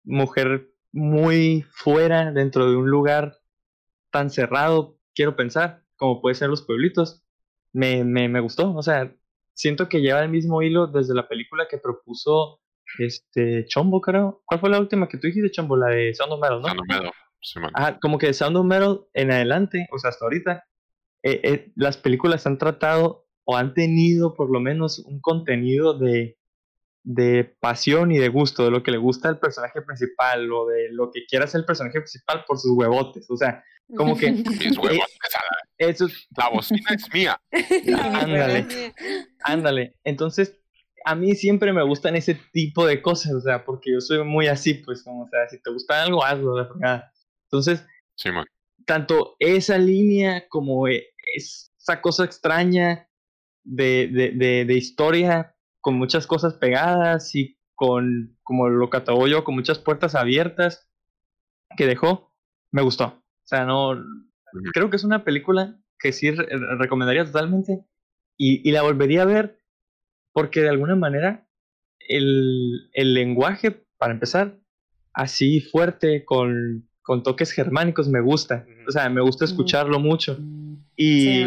mujer 0.04 0.70
muy 0.92 1.66
fuera 1.72 2.32
dentro 2.32 2.70
de 2.70 2.76
un 2.76 2.90
lugar 2.90 3.38
tan 4.12 4.30
cerrado, 4.30 4.98
quiero 5.14 5.36
pensar, 5.36 5.84
como 5.96 6.22
puede 6.22 6.36
ser 6.36 6.50
los 6.50 6.64
pueblitos, 6.64 7.24
me, 7.78 8.04
me, 8.04 8.28
me 8.28 8.40
gustó. 8.40 8.74
O 8.76 8.82
sea, 8.82 9.14
siento 9.54 9.88
que 9.88 10.02
lleva 10.02 10.24
el 10.24 10.30
mismo 10.30 10.62
hilo 10.64 10.88
desde 10.88 11.14
la 11.14 11.28
película 11.28 11.68
que 11.70 11.78
propuso 11.78 12.60
este 12.98 13.66
Chombo, 13.66 14.02
creo. 14.02 14.42
¿Cuál 14.46 14.60
fue 14.60 14.70
la 14.72 14.80
última 14.80 15.08
que 15.08 15.18
tú 15.18 15.28
dijiste, 15.28 15.52
Chombo? 15.52 15.78
La 15.78 15.88
de 15.88 16.14
Sound 16.14 16.34
of 16.34 16.42
Metal, 16.42 16.62
¿no? 16.62 16.68
Sound 16.68 16.80
of 16.80 16.88
Metal. 16.88 17.72
Ajá, 17.76 18.00
como 18.00 18.18
que 18.18 18.28
de 18.28 18.34
Sound 18.34 18.58
of 18.58 18.66
Metal 18.66 19.02
en 19.14 19.32
adelante, 19.32 19.88
o 19.92 20.00
sea, 20.00 20.10
hasta 20.10 20.26
ahorita, 20.26 20.66
eh, 21.22 21.40
eh, 21.44 21.72
las 21.76 21.98
películas 21.98 22.48
han 22.48 22.58
tratado 22.58 23.28
o 23.44 23.56
han 23.56 23.76
tenido 23.76 24.34
por 24.34 24.50
lo 24.52 24.60
menos 24.60 25.00
un 25.00 25.22
contenido 25.22 25.94
de, 25.98 26.36
de 27.10 27.56
pasión 27.62 28.12
y 28.12 28.18
de 28.18 28.28
gusto, 28.28 28.66
de 28.66 28.72
lo 28.72 28.84
que 28.84 28.92
le 28.92 28.98
gusta 28.98 29.30
al 29.30 29.40
personaje 29.40 29.82
principal 29.82 30.52
o 30.52 30.66
de 30.68 30.90
lo 30.92 31.10
que 31.10 31.26
quiera 31.26 31.46
hacer 31.46 31.60
el 31.60 31.66
personaje 31.66 32.00
principal 32.02 32.44
por 32.46 32.60
sus 32.60 32.72
huevotes. 32.76 33.30
O 33.30 33.38
sea, 33.38 33.64
como 33.96 34.18
que 34.18 34.32
Mis 34.32 34.78
huevos, 34.78 35.08
esa- 35.26 35.40
eso 35.78 36.06
es 36.08 36.28
la 36.36 36.50
bocina 36.50 36.82
es 36.94 37.14
mía. 37.14 37.40
Ándale, 38.14 38.94
ándale. 39.44 39.96
Entonces, 40.04 40.60
a 41.06 41.16
mí 41.16 41.34
siempre 41.36 41.72
me 41.72 41.84
gustan 41.84 42.18
ese 42.18 42.38
tipo 42.52 42.86
de 42.86 43.02
cosas, 43.02 43.34
o 43.34 43.40
sea, 43.42 43.64
porque 43.64 43.94
yo 43.94 44.02
soy 44.02 44.24
muy 44.26 44.48
así, 44.48 44.74
pues, 44.74 45.04
como, 45.04 45.24
o 45.24 45.30
sea, 45.30 45.48
si 45.48 45.62
te 45.62 45.72
gusta 45.72 46.04
algo, 46.04 46.26
hazlo, 46.26 46.58
la 46.58 46.66
fregada. 46.68 47.14
Entonces, 47.44 47.86
Sí, 48.16 48.32
man. 48.32 48.46
tanto 48.86 49.36
esa 49.40 49.78
línea 49.78 50.48
como 50.50 50.88
e- 50.90 51.08
esa 51.36 52.02
cosa 52.02 52.26
extraña 52.26 53.08
de, 53.64 54.10
de, 54.12 54.32
de, 54.32 54.66
de 54.66 54.74
historia 54.74 55.54
con 55.88 55.96
muchas 55.98 56.28
cosas 56.28 56.56
pegadas 56.56 57.34
y 57.34 57.58
con, 57.74 58.38
como 58.44 58.68
lo 58.68 58.90
catalogo 58.90 59.26
yo, 59.30 59.46
con 59.46 59.56
muchas 59.56 59.80
puertas 59.80 60.16
abiertas 60.16 60.90
que 61.78 61.86
dejó, 61.88 62.34
me 62.74 62.82
gustó. 62.82 63.06
O 63.06 63.48
sea, 63.48 63.64
no, 63.64 63.96
creo 64.74 64.90
que 64.90 64.98
es 64.98 65.06
una 65.06 65.24
película 65.24 65.80
que 65.98 66.12
sí 66.12 66.30
re- 66.32 66.46
recomendaría 66.78 67.24
totalmente 67.24 67.86
y, 68.36 68.68
y 68.68 68.74
la 68.74 68.82
volvería 68.82 69.22
a 69.22 69.28
ver 69.28 69.62
porque 70.34 70.62
de 70.62 70.68
alguna 70.68 70.98
manera 70.98 71.48
el, 72.00 72.90
el 72.92 73.14
lenguaje, 73.14 73.86
para 73.98 74.12
empezar, 74.12 74.60
así 75.14 75.62
fuerte, 75.62 76.26
con, 76.26 76.87
con 77.08 77.24
toques 77.24 77.52
germánicos, 77.54 78.10
me 78.10 78.20
gusta. 78.20 78.66
O 78.86 78.92
sea, 78.92 79.10
me 79.10 79.22
gusta 79.22 79.46
escucharlo 79.46 79.98
mucho. 79.98 80.38
Y 80.98 81.22
Sí, 81.22 81.46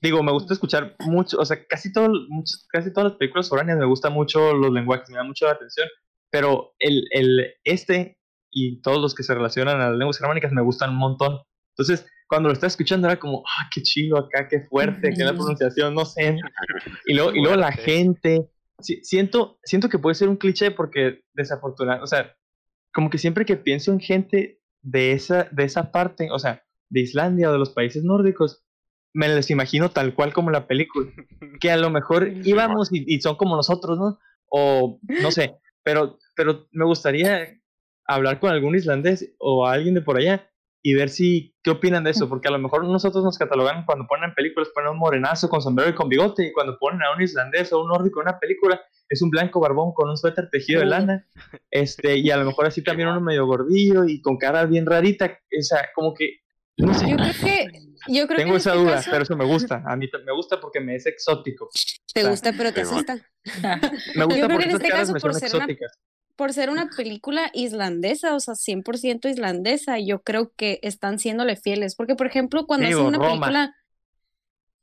digo, 0.00 0.22
me 0.22 0.30
gusta 0.30 0.54
escuchar 0.54 0.94
mucho, 1.00 1.36
o 1.38 1.44
sea, 1.44 1.58
casi, 1.66 1.92
todo, 1.92 2.08
muchos- 2.28 2.64
casi 2.70 2.92
todas 2.92 3.10
las 3.10 3.18
películas 3.18 3.48
foráneas 3.48 3.76
me 3.76 3.86
gustan 3.86 4.12
mucho 4.12 4.54
los 4.54 4.70
lenguajes, 4.72 5.10
me 5.10 5.16
da 5.16 5.24
mucho 5.24 5.46
la 5.46 5.52
atención, 5.52 5.88
pero 6.30 6.74
el, 6.78 7.02
el, 7.10 7.54
este 7.64 8.18
y 8.52 8.80
todos 8.82 9.00
los 9.00 9.14
que 9.16 9.24
se 9.24 9.34
relacionan 9.34 9.80
a 9.80 9.88
las 9.90 9.98
lenguas 9.98 10.16
germánicas 10.18 10.52
me 10.52 10.62
gustan 10.62 10.90
un 10.90 10.96
montón. 10.98 11.38
Entonces, 11.76 12.06
cuando 12.28 12.48
lo 12.50 12.52
estaba 12.52 12.68
escuchando 12.68 13.08
era 13.08 13.18
como, 13.18 13.42
ah, 13.48 13.68
qué 13.74 13.82
chido 13.82 14.16
acá, 14.16 14.46
qué 14.48 14.60
fuerte, 14.70 15.10
qué 15.16 15.24
la 15.24 15.32
pronunciación, 15.34 15.92
no 15.92 16.04
sé. 16.04 16.36
Y 17.06 17.14
luego, 17.14 17.32
y 17.34 17.40
luego 17.40 17.56
la 17.56 17.72
gente, 17.72 18.48
si- 18.78 19.02
siento, 19.02 19.58
siento 19.64 19.88
que 19.88 19.98
puede 19.98 20.14
ser 20.14 20.28
un 20.28 20.36
cliché 20.36 20.70
porque 20.70 21.22
desafortunadamente, 21.34 22.04
o 22.04 22.06
sea, 22.06 22.32
como 22.92 23.10
que 23.10 23.18
siempre 23.18 23.44
que 23.44 23.56
pienso 23.56 23.90
en 23.92 23.98
gente 23.98 24.60
de 24.84 25.12
esa, 25.12 25.48
de 25.50 25.64
esa 25.64 25.90
parte, 25.90 26.28
o 26.30 26.38
sea, 26.38 26.62
de 26.90 27.00
Islandia 27.00 27.48
o 27.48 27.52
de 27.52 27.58
los 27.58 27.70
países 27.70 28.04
nórdicos, 28.04 28.62
me 29.12 29.28
les 29.28 29.50
imagino 29.50 29.90
tal 29.90 30.14
cual 30.14 30.32
como 30.32 30.50
la 30.50 30.66
película, 30.68 31.10
que 31.60 31.72
a 31.72 31.76
lo 31.76 31.90
mejor 31.90 32.28
íbamos 32.44 32.92
y, 32.92 33.04
y 33.06 33.20
son 33.20 33.36
como 33.36 33.56
nosotros, 33.56 33.98
¿no? 33.98 34.18
O 34.48 35.00
no 35.02 35.30
sé, 35.32 35.56
pero, 35.82 36.18
pero 36.36 36.68
me 36.70 36.84
gustaría 36.84 37.60
hablar 38.06 38.38
con 38.38 38.50
algún 38.50 38.76
islandés 38.76 39.34
o 39.38 39.66
alguien 39.66 39.94
de 39.94 40.02
por 40.02 40.18
allá 40.18 40.48
y 40.86 40.92
ver 40.92 41.08
si 41.08 41.56
qué 41.62 41.70
opinan 41.70 42.04
de 42.04 42.10
eso, 42.10 42.28
porque 42.28 42.48
a 42.48 42.50
lo 42.50 42.58
mejor 42.58 42.84
nosotros 42.84 43.24
nos 43.24 43.38
catalogan 43.38 43.86
cuando 43.86 44.06
ponen 44.06 44.28
en 44.28 44.34
películas, 44.34 44.68
ponen 44.74 44.90
un 44.90 44.98
morenazo 44.98 45.48
con 45.48 45.62
sombrero 45.62 45.90
y 45.90 45.94
con 45.94 46.10
bigote, 46.10 46.46
y 46.48 46.52
cuando 46.52 46.76
ponen 46.78 47.02
a 47.02 47.10
un 47.16 47.22
islandés 47.22 47.72
o 47.72 47.80
un 47.82 47.88
nórdico 47.88 48.20
en 48.20 48.28
una 48.28 48.38
película, 48.38 48.82
es 49.08 49.22
un 49.22 49.30
blanco 49.30 49.60
barbón 49.60 49.94
con 49.94 50.10
un 50.10 50.18
suéter 50.18 50.50
tejido 50.50 50.80
de 50.80 50.86
lana, 50.86 51.26
este, 51.70 52.18
y 52.18 52.30
a 52.30 52.36
lo 52.36 52.44
mejor 52.44 52.66
así 52.66 52.82
también 52.82 53.08
uno 53.08 53.22
medio 53.22 53.46
gordillo 53.46 54.04
y 54.04 54.20
con 54.20 54.36
cara 54.36 54.66
bien 54.66 54.84
rarita, 54.84 55.24
o 55.58 55.62
sea, 55.62 55.88
como 55.94 56.12
que, 56.12 56.40
no 56.76 56.92
sé, 56.92 57.08
Yo 57.08 57.16
creo 57.16 57.32
que, 57.32 57.66
yo 58.08 58.26
creo 58.26 58.28
que 58.28 58.34
tengo 58.36 58.50
en 58.50 58.56
esa 58.58 58.70
este 58.72 58.82
duda, 58.82 58.94
caso- 58.96 59.10
pero 59.10 59.22
eso 59.22 59.36
me 59.38 59.44
gusta, 59.46 59.82
a 59.86 59.96
mí 59.96 60.06
me 60.26 60.32
gusta 60.34 60.60
porque 60.60 60.80
me 60.80 60.96
es 60.96 61.06
exótico, 61.06 61.70
Te 62.12 62.20
sea, 62.20 62.30
gusta, 62.30 62.52
pero 62.54 62.72
te 62.74 62.82
asusta. 62.82 63.16
me 64.16 64.24
gusta 64.26 64.46
creo 64.46 64.48
que 64.48 64.48
porque 64.48 64.64
en 64.64 64.68
esas 64.70 64.74
este 64.82 64.88
caras 64.88 65.00
caso, 65.08 65.12
me 65.14 65.20
por 65.20 65.32
son 65.32 65.40
ser 65.40 65.50
una- 65.56 65.64
exóticas. 65.64 65.98
Por 66.36 66.52
ser 66.52 66.70
una 66.70 66.88
película 66.88 67.50
islandesa, 67.54 68.34
o 68.34 68.40
sea, 68.40 68.54
100% 68.54 69.28
islandesa, 69.30 69.98
yo 69.98 70.22
creo 70.22 70.52
que 70.56 70.80
están 70.82 71.18
siéndole 71.18 71.56
fieles. 71.56 71.94
Porque, 71.94 72.14
por 72.16 72.26
ejemplo, 72.26 72.66
cuando 72.66 72.86
Digo, 72.86 73.00
hacen 73.00 73.08
una 73.08 73.18
Roma. 73.18 73.30
película. 73.46 73.76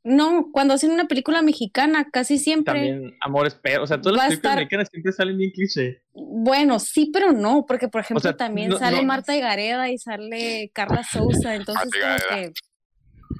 No, 0.03 0.49
cuando 0.51 0.73
hacen 0.73 0.89
una 0.91 1.05
película 1.05 1.43
mexicana, 1.43 2.09
casi 2.11 2.39
siempre. 2.39 2.73
También 2.73 3.17
Amores 3.21 3.53
Perros, 3.53 3.83
o 3.83 3.87
sea, 3.87 4.01
todas 4.01 4.17
las 4.17 4.27
películas 4.29 4.51
estar- 4.53 4.57
mexicanas 4.57 4.87
siempre 4.91 5.11
salen 5.11 5.37
bien 5.37 5.51
cliché. 5.51 6.01
Bueno, 6.13 6.79
sí, 6.79 7.11
pero 7.13 7.33
no, 7.33 7.65
porque, 7.67 7.87
por 7.87 8.01
ejemplo, 8.01 8.21
sea, 8.21 8.35
también 8.35 8.69
no- 8.69 8.79
sale 8.79 8.97
no- 8.97 9.03
Marta 9.03 9.35
Gareda 9.35 9.91
y 9.91 9.99
sale 9.99 10.71
Carla 10.73 11.03
Souza, 11.03 11.53
entonces, 11.53 11.89
como 11.93 12.17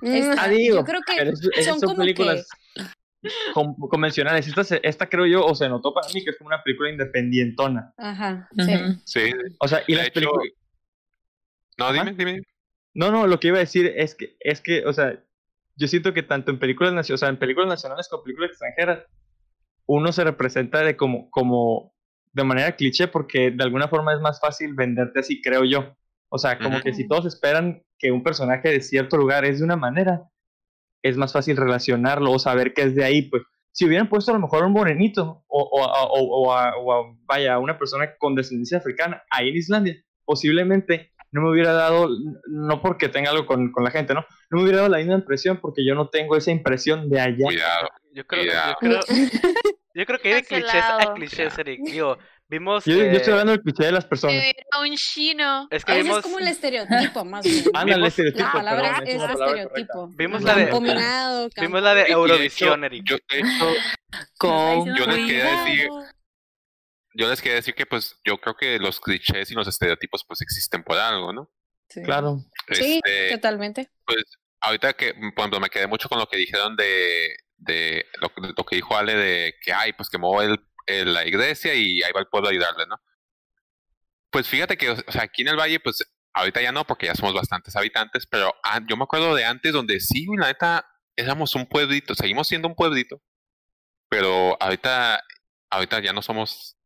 que. 0.04 0.20
está- 0.20 0.44
Ah, 0.44 0.48
digo, 0.50 0.76
yo 0.78 0.84
creo 0.84 1.02
que 1.02 1.64
son 1.64 1.80
son 1.80 1.90
como 1.90 1.98
películas 1.98 2.48
con- 2.76 2.86
convencionales. 3.90 4.48
Esta, 4.48 4.64
se- 4.64 4.80
esta 4.84 5.08
creo 5.10 5.26
yo, 5.26 5.46
o 5.46 5.56
se 5.56 5.70
notó 5.70 5.94
para 5.94 6.08
mí 6.14 6.24
que 6.24 6.32
es 6.32 6.38
como 6.38 6.48
una 6.48 6.64
película 6.64 6.90
independientona. 6.90 7.94
Ajá, 7.98 8.50
sí. 8.58 8.74
Sí. 9.06 9.32
O 9.60 9.68
sea, 9.68 9.82
y 9.88 9.94
De 9.94 9.98
las 10.00 10.08
hecho- 10.08 10.14
películas... 10.16 10.48
No, 11.78 11.92
dime, 11.94 12.14
dime. 12.14 12.42
No, 12.94 13.12
no, 13.12 13.26
lo 13.28 13.40
que 13.40 13.48
iba 13.48 13.58
a 13.58 13.62
decir 13.62 13.92
es 13.96 14.16
que, 14.16 14.36
es 14.40 14.62
que, 14.62 14.86
o 14.86 14.94
sea, 14.94 15.18
yo 15.78 15.88
siento 15.88 16.14
que 16.14 16.24
tanto 16.24 16.52
en 16.52 16.60
películas 16.60 16.94
nacionales, 16.94 17.20
o 17.22 17.26
sea, 17.26 17.30
en 17.30 17.40
películas 17.40 17.70
nacionales 17.70 18.08
como 18.10 18.24
películas 18.24 18.52
extranjeras, 18.52 19.06
uno 19.86 20.12
se 20.12 20.24
representa 20.24 20.82
de 20.84 20.96
como, 20.98 21.30
como, 21.32 21.94
de 22.34 22.44
manera 22.44 22.76
cliché, 22.76 23.08
porque 23.08 23.52
de 23.52 23.64
alguna 23.64 23.88
forma 23.88 24.14
es 24.14 24.20
más 24.20 24.40
fácil 24.40 24.74
venderte 24.74 25.20
así, 25.22 25.42
creo 25.42 25.64
yo. 25.64 25.96
O 26.30 26.38
sea, 26.38 26.60
como 26.60 26.82
que 26.82 26.94
si 26.94 27.08
todos 27.08 27.26
esperan 27.26 27.82
que 27.98 28.12
un 28.12 28.24
personaje 28.24 28.70
de 28.70 28.82
cierto 28.82 29.18
lugar 29.18 29.44
es 29.44 29.60
de 29.60 29.66
una 29.66 29.76
manera, 29.76 30.22
es 31.04 31.18
más 31.18 31.34
fácil 31.34 31.58
relacionarlo 31.58 32.32
o 32.32 32.40
saber 32.40 32.74
que 32.74 32.84
es 32.84 32.96
de 32.96 33.04
ahí, 33.04 33.24
pues. 33.24 33.44
Si 33.74 33.86
hubieran 33.86 34.10
puesto 34.10 34.32
a 34.32 34.34
lo 34.34 34.42
mejor 34.42 34.66
un 34.66 34.74
morenito 34.74 35.44
o, 35.48 35.62
o, 35.64 35.84
a- 35.86 36.04
o, 36.04 36.20
o 36.20 36.54
a, 36.54 36.76
o 36.76 36.92
a, 36.94 37.16
vaya, 37.26 37.58
una 37.58 37.78
persona 37.78 38.16
con 38.18 38.36
descendencia 38.36 38.80
africana 38.80 39.24
ahí 39.30 39.48
en 39.50 39.56
Islandia, 39.56 39.96
posiblemente 40.26 41.12
no 41.32 41.42
me 41.44 41.52
hubiera 41.52 41.72
dado, 41.72 42.10
no 42.48 42.82
porque 42.82 43.08
tenga 43.08 43.30
algo 43.32 43.46
con, 43.46 43.72
con 43.72 43.86
la 43.86 43.92
gente, 43.92 44.14
¿no? 44.14 44.26
No 44.50 44.58
me 44.58 44.64
hubiera 44.64 44.80
dado 44.80 44.90
la 44.90 44.98
misma 44.98 45.14
impresión 45.14 45.60
porque 45.62 45.86
yo 45.86 45.96
no 45.96 46.10
tengo 46.10 46.36
esa 46.36 46.52
impresión 46.52 47.10
de 47.10 47.22
allá. 47.22 47.46
Cuidado. 47.46 47.88
Yo 48.14 48.28
creo, 48.28 48.44
yo 48.44 48.76
creo, 48.82 49.00
yo 49.94 50.06
creo 50.06 50.20
que 50.20 50.28
hay 50.28 50.34
de 50.42 50.44
clichés 50.44 50.84
a 50.84 51.14
clichés, 51.14 51.58
Eric. 51.58 51.80
Digo, 51.86 52.18
vimos. 52.52 52.86
Yo, 52.86 52.96
yo 52.98 53.04
estoy 53.04 53.32
hablando 53.32 53.54
del 53.54 53.62
cliché 53.62 53.86
de 53.86 53.92
las 53.94 54.06
personas. 54.06 54.36
Que 54.36 54.50
era 54.50 54.80
un 54.82 54.96
chino. 54.96 55.68
es 55.72 55.84
que 55.84 55.94
Ese 55.94 56.04
vimos, 56.04 56.18
es 56.20 56.24
como 56.24 56.38
el 56.40 56.48
estereotipo, 56.48 57.26
más 57.26 57.44
bien. 57.44 57.64
Ándale, 57.74 57.96
vimos- 57.96 58.08
estereotipo, 58.10 58.46
La 58.46 58.52
palabra 58.52 59.00
perdón, 59.00 59.08
es, 59.08 59.18
correcta. 59.22 59.46
estereotipo. 59.46 60.08
Vimos 60.16 60.44
la 60.44 60.56
de- 60.56 60.70
Combinado, 60.70 61.50
vimos 61.60 61.82
la 61.82 61.96
de 61.96 62.04
Eurovisión, 62.12 62.84
Eric. 62.84 63.04
Yo, 63.10 63.18
de 63.30 63.40
hecho, 63.40 63.74
Con 64.38 64.86
yo 64.96 65.06
les 65.08 65.16
quería 65.26 65.64
decir, 65.64 65.88
yo 67.14 67.30
les 67.30 67.42
quería 67.42 67.56
decir 67.56 67.74
que 67.74 67.86
pues 67.86 68.20
yo 68.24 68.38
creo 68.40 68.56
que 68.56 68.80
los 68.80 69.00
clichés 69.00 69.50
y 69.52 69.54
los 69.54 69.68
estereotipos 69.68 70.24
pues 70.28 70.42
existen 70.42 70.84
por 70.84 70.98
algo, 70.98 71.34
¿no? 71.34 71.50
Sí. 71.90 72.02
Claro. 72.04 72.38
Sí, 72.72 73.02
Este, 73.04 73.32
totalmente. 73.36 73.90
pues 74.06 74.24
ahorita 74.62 74.94
que, 74.94 75.14
por 75.14 75.40
ejemplo, 75.40 75.60
me 75.60 75.70
quedé 75.70 75.88
mucho 75.88 76.08
con 76.08 76.20
lo 76.20 76.28
que 76.28 76.38
dijeron 76.38 76.76
de, 76.78 77.36
de 77.58 78.06
lo, 78.22 78.30
que- 78.30 78.54
lo 78.56 78.64
que 78.66 78.76
dijo 78.78 78.96
Ale 78.96 79.16
de 79.16 79.56
que, 79.62 79.74
ay, 79.74 79.92
pues 79.94 80.10
quemó 80.10 80.42
el, 80.42 80.58
la 81.06 81.26
iglesia 81.26 81.74
y 81.74 82.02
ahí 82.04 82.12
va 82.14 82.20
el 82.22 82.28
pueblo 82.28 82.48
a 82.50 82.52
ayudarle, 82.52 82.86
¿no? 82.88 82.98
Pues 84.30 84.48
fíjate 84.48 84.78
que, 84.78 84.92
o 84.92 85.12
sea, 85.12 85.24
aquí 85.24 85.42
en 85.42 85.50
el 85.50 85.58
valle, 85.60 85.80
pues 85.80 86.04
ahorita 86.34 86.62
ya 86.62 86.72
no, 86.72 86.86
porque 86.86 87.08
ya 87.08 87.16
somos 87.16 87.34
bastantes 87.34 87.76
habitantes, 87.76 88.26
pero 88.28 88.54
ah, 88.64 88.80
yo 88.88 88.96
me 88.96 89.04
acuerdo 89.04 89.36
de 89.36 89.44
antes 89.46 89.74
donde 89.74 90.00
sí, 90.00 90.26
la 90.40 90.48
neta, 90.48 90.88
éramos 91.18 91.54
un 91.56 91.66
pueblito, 91.68 92.16
seguimos 92.16 92.48
siendo 92.48 92.68
un 92.70 92.76
pueblito, 92.76 93.22
pero 94.10 94.56
ahorita, 94.62 95.22
ahorita 95.70 96.00
ya 96.00 96.14
no 96.14 96.22
somos, 96.22 96.78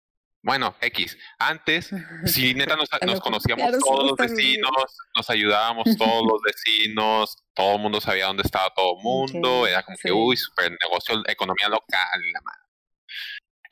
bueno, 0.41 0.75
X. 0.81 1.17
Antes, 1.37 1.91
sí, 2.25 2.55
neta, 2.55 2.75
nos, 2.75 2.89
nos 3.05 3.15
no- 3.17 3.21
conocíamos 3.21 3.71
todos 3.79 4.05
los 4.07 4.15
vecinos, 4.17 4.71
nos 5.15 5.29
ayudábamos 5.29 5.95
todos 5.97 6.23
los 6.27 6.41
vecinos, 6.41 7.37
todo 7.53 7.75
el 7.75 7.81
mundo 7.81 8.01
sabía 8.01 8.25
dónde 8.25 8.41
estaba 8.43 8.71
todo 8.75 8.97
el 8.97 9.03
mundo, 9.03 9.61
Ok, 9.61 9.67
era 9.67 9.83
como 9.83 9.97
que, 9.97 10.07
sí. 10.07 10.11
uy, 10.13 10.35
super 10.35 10.71
negocio, 10.81 11.21
economía 11.27 11.69
local, 11.69 12.21
la 12.33 12.41
madre. 12.41 12.64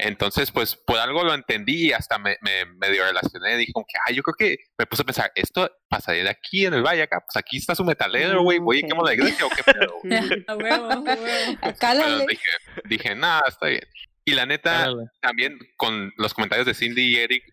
Entonces, 0.06 0.52
pues 0.52 0.76
por 0.76 0.98
algo 1.00 1.24
lo 1.24 1.34
entendí 1.34 1.88
y 1.88 1.92
hasta 1.94 2.18
me, 2.18 2.38
me 2.42 2.66
medio 2.66 3.04
relacioné. 3.06 3.58
Dije, 3.58 3.72
como 3.74 3.86
que, 3.86 3.98
ay, 4.06 4.16
yo 4.16 4.24
creo 4.24 4.36
que 4.38 4.64
me 4.78 4.86
puse 4.86 5.02
a 5.02 5.06
pensar, 5.06 5.32
esto 5.36 5.72
pasaría 5.88 6.24
de 6.24 6.30
aquí 6.30 6.66
en 6.66 6.74
el 6.74 6.84
valle 6.84 7.04
acá. 7.04 7.20
Pues 7.26 7.38
aquí 7.38 7.58
está 7.58 7.74
su 7.76 7.84
metalero, 7.84 8.42
güey. 8.44 8.60
Voy 8.60 8.80
y 8.80 8.84
Ok. 8.84 8.90
quemo 8.90 9.04
la 9.06 9.14
iglesia 9.14 9.46
o 9.46 9.50
qué 9.50 9.64
pedo. 9.64 9.94
güey?" 10.04 10.14
A 10.48 10.56
huevo, 10.56 10.92
a 10.92 11.00
huevo. 11.00 11.58
Acá 11.62 11.94
dije, 11.96 12.42
dije, 12.86 13.16
nada, 13.16 13.44
está 13.48 13.68
bien. 13.68 13.84
Y 14.26 14.34
la 14.34 14.46
neta, 14.46 14.90
también 15.22 15.58
con 15.78 16.14
los 16.18 16.34
comentarios 16.34 16.66
de 16.66 16.74
Cindy 16.74 17.02
y 17.02 17.16
Eric, 17.18 17.44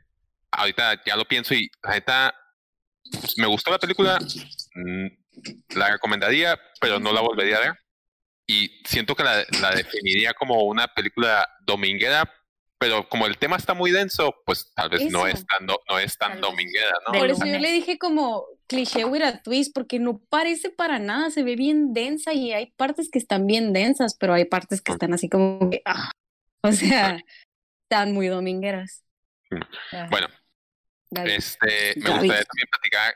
ahorita 0.53 1.03
ya 1.05 1.17
lo 1.17 1.25
pienso 1.27 1.55
y 1.55 1.69
la 1.83 1.91
neta, 1.93 2.35
pues, 3.13 3.39
me 3.39 3.47
gustó 3.47 3.71
la 3.71 3.79
película, 3.79 4.19
mm, 4.75 5.07
la 5.77 5.91
recomendaría, 5.93 6.59
pero 6.81 6.99
no 7.01 7.13
la 7.13 7.21
volvería 7.21 7.57
a 7.57 7.61
ver. 7.61 7.73
Y 8.47 8.83
siento 8.85 9.15
que 9.15 9.23
la, 9.25 9.45
la 9.61 9.71
definiría 9.75 10.33
como 10.35 10.63
una 10.65 10.89
película 10.89 11.49
dominguera, 11.65 12.29
pero 12.81 13.07
como 13.11 13.27
el 13.27 13.37
tema 13.37 13.59
está 13.59 13.75
muy 13.75 13.91
denso, 13.91 14.35
pues 14.47 14.73
tal 14.75 14.89
vez 14.89 15.11
no 15.11 15.27
es 15.27 15.45
tan, 15.47 15.67
no 15.67 15.99
es 15.99 16.17
tan 16.17 16.41
dominguera, 16.41 16.93
¿no? 17.07 17.19
Por 17.19 17.29
eso 17.29 17.45
yo 17.45 17.59
le 17.59 17.73
dije 17.73 17.99
como 17.99 18.47
cliché 18.67 19.05
with 19.05 19.21
a 19.21 19.43
twist, 19.43 19.75
porque 19.75 19.99
no 19.99 20.19
parece 20.31 20.71
para 20.71 20.99
nada, 20.99 21.31
se 21.31 21.43
ve 21.43 21.57
bien 21.57 21.93
densa 21.93 22.33
y 22.33 22.55
hay 22.55 22.73
partes 22.73 23.11
que 23.11 23.19
están 23.19 23.47
bien 23.47 23.75
densas, 23.75 24.17
pero 24.19 24.33
hay 24.33 24.47
partes 24.47 24.81
que 24.81 24.93
están 24.93 25.13
así 25.13 25.29
como 25.29 25.69
que, 25.69 25.83
ah, 25.85 26.11
o 26.63 26.73
sea, 26.73 27.21
están 27.85 28.15
muy 28.15 28.29
domingueras. 28.29 29.05
Bueno, 30.09 30.29
Gaby. 31.11 31.33
Este, 31.33 31.93
me 31.97 32.03
Gaby. 32.03 32.19
gustaría 32.21 32.45
también 32.45 32.69
platicar. 32.71 33.15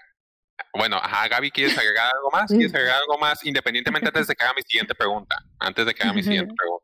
Bueno, 0.75 0.97
ajá, 0.97 1.27
Gaby, 1.29 1.51
¿quieres 1.51 1.79
agregar 1.79 2.13
algo 2.15 2.31
más? 2.31 2.51
¿Quieres 2.51 2.75
agregar 2.75 2.97
algo 2.97 3.17
más? 3.17 3.43
Independientemente 3.47 4.09
antes 4.09 4.27
de 4.27 4.35
que 4.35 4.45
haga 4.45 4.53
mi 4.53 4.63
siguiente 4.63 4.95
pregunta. 4.95 5.37
Antes 5.59 5.87
de 5.87 5.95
que 5.95 6.03
haga 6.03 6.13
mi 6.13 6.23
siguiente 6.23 6.53
pregunta. 6.55 6.84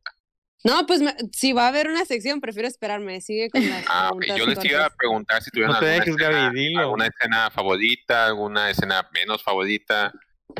No, 0.62 0.86
pues 0.86 1.00
me- 1.00 1.16
si 1.32 1.52
va 1.52 1.64
a 1.64 1.68
haber 1.68 1.88
una 1.88 2.04
sección, 2.04 2.40
prefiero 2.40 2.68
esperarme. 2.68 3.20
Sigue 3.20 3.48
con 3.50 3.66
las 3.68 3.84
Ah, 3.88 4.10
ok. 4.12 4.24
Yo 4.36 4.46
les 4.46 4.62
iba 4.64 4.84
a 4.84 4.90
preguntar 4.90 5.42
si 5.42 5.50
tuvieron 5.50 5.72
No 5.72 5.78
alguna, 5.78 5.92
dejes, 5.92 6.14
escena, 6.14 6.30
Gaby, 6.30 6.58
dilo. 6.58 6.80
alguna 6.80 7.06
escena 7.06 7.50
favorita, 7.50 8.26
alguna 8.26 8.70
escena 8.70 9.08
menos 9.14 9.42
favorita. 9.42 10.12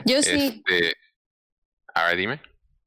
Yo 0.07 0.23
sí. 0.23 0.63
Este, 0.67 0.97
a 1.95 2.07
ver, 2.07 2.17
dime. 2.17 2.41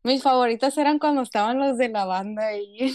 Mis 0.04 0.24
favoritas 0.24 0.78
eran 0.78 1.00
cuando 1.00 1.22
estaban 1.22 1.60
los 1.60 1.78
de 1.78 1.90
la 1.90 2.06
banda 2.06 2.58
y 2.58 2.94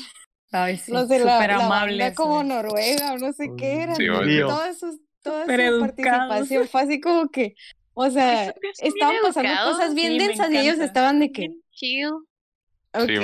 Ay, 0.50 0.78
sí, 0.78 0.92
los 0.92 1.08
de 1.08 1.20
la, 1.20 1.38
banda 1.68 2.14
como. 2.14 2.42
Noruega 2.42 3.12
o 3.12 3.18
no 3.18 3.32
sé 3.32 3.50
qué 3.56 3.82
eran. 3.82 3.96
Sí, 3.96 4.06
toda 4.06 4.74
su, 4.74 5.00
toda 5.22 5.44
su 5.44 5.80
participación 5.80 6.68
fue 6.68 6.82
así 6.82 7.00
como 7.00 7.28
que, 7.30 7.54
o 7.94 8.10
sea, 8.10 8.54
estaban 8.78 9.16
pasando 9.22 9.50
educados, 9.50 9.76
cosas 9.76 9.94
bien 9.94 10.12
sí, 10.12 10.18
densas 10.18 10.50
y 10.50 10.58
ellos 10.58 10.78
estaban 10.78 11.20
de 11.20 11.32
que, 11.32 11.48
chill. 11.70 12.10
Sí, 13.06 13.16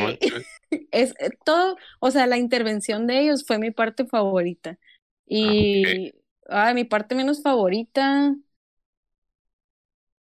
es 0.93 1.14
eh, 1.18 1.31
todo, 1.45 1.77
o 2.01 2.11
sea, 2.11 2.27
la 2.27 2.39
intervención 2.39 3.07
de 3.07 3.20
ellos 3.20 3.45
fue 3.47 3.59
mi 3.59 3.70
parte 3.70 4.07
favorita. 4.07 4.79
Y, 5.27 6.14
ay, 6.49 6.75
mi 6.75 6.85
parte 6.85 7.14
menos 7.14 7.43
favorita, 7.43 8.35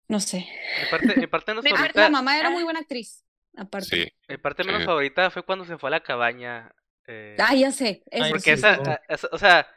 no 0.07 0.19
sé. 0.19 0.47
Mi 0.77 0.85
parte, 0.85 1.15
mi 1.17 1.27
parte 1.27 1.51
menos 1.51 1.63
Mi 1.65 1.71
parte- 1.71 1.77
favorita, 1.77 2.01
La 2.03 2.09
mamá 2.09 2.39
era 2.39 2.49
muy 2.49 2.63
buena 2.63 2.79
actriz, 2.79 3.23
aparte. 3.55 3.87
sí. 3.87 4.11
mi 4.27 4.37
parte 4.37 4.63
menos 4.63 4.81
Sí. 4.81 4.85
favorita 4.85 5.29
fue 5.31 5.43
cuando 5.43 5.65
se 5.65 5.77
fue 5.77 5.89
a 5.89 5.91
la 5.91 6.03
cabaña. 6.03 6.73
eh, 7.07 7.35
Ah, 7.39 7.53
ya 7.55 7.71
sé. 7.71 8.03
eso 8.11 8.29
porque 8.29 8.51
sí. 8.51 8.51
esa, 8.53 8.79
o 9.31 9.37
sea, 9.37 9.67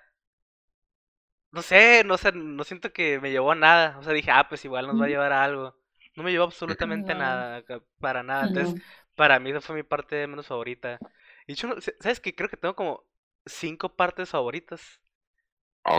no 1.50 1.62
sé, 1.62 2.02
no 2.04 2.18
sé, 2.18 2.32
no 2.32 2.64
siento 2.64 2.92
que 2.92 3.20
me 3.20 3.30
llevó 3.30 3.52
a 3.52 3.54
nada. 3.54 3.98
O 3.98 4.02
sea, 4.02 4.12
dije, 4.12 4.30
ah, 4.30 4.48
pues 4.48 4.64
igual 4.64 4.86
nos 4.86 5.00
va 5.00 5.06
a 5.06 5.08
llevar 5.08 5.32
a 5.32 5.44
algo. 5.44 5.76
No 6.14 6.22
me 6.22 6.30
llevó 6.32 6.44
absolutamente 6.44 7.14
No. 7.14 7.20
nada, 7.20 7.62
para 8.00 8.22
nada. 8.22 8.46
Entonces, 8.46 8.74
No. 8.74 8.82
Para 9.18 9.38
mí 9.40 9.50
esa 9.50 9.60
fue 9.60 9.76
mi 9.76 9.82
parte 9.84 10.26
menos 10.28 10.46
favorita. 10.48 10.98
Y 11.46 11.54
yo, 11.54 11.68
no- 11.68 11.76
¿sabes 12.00 12.20
qué? 12.20 12.34
Creo 12.34 12.48
que 12.48 12.56
tengo 12.56 12.76
como 12.76 13.04
cinco 13.46 13.94
partes 13.96 14.30
favoritas. 14.30 15.00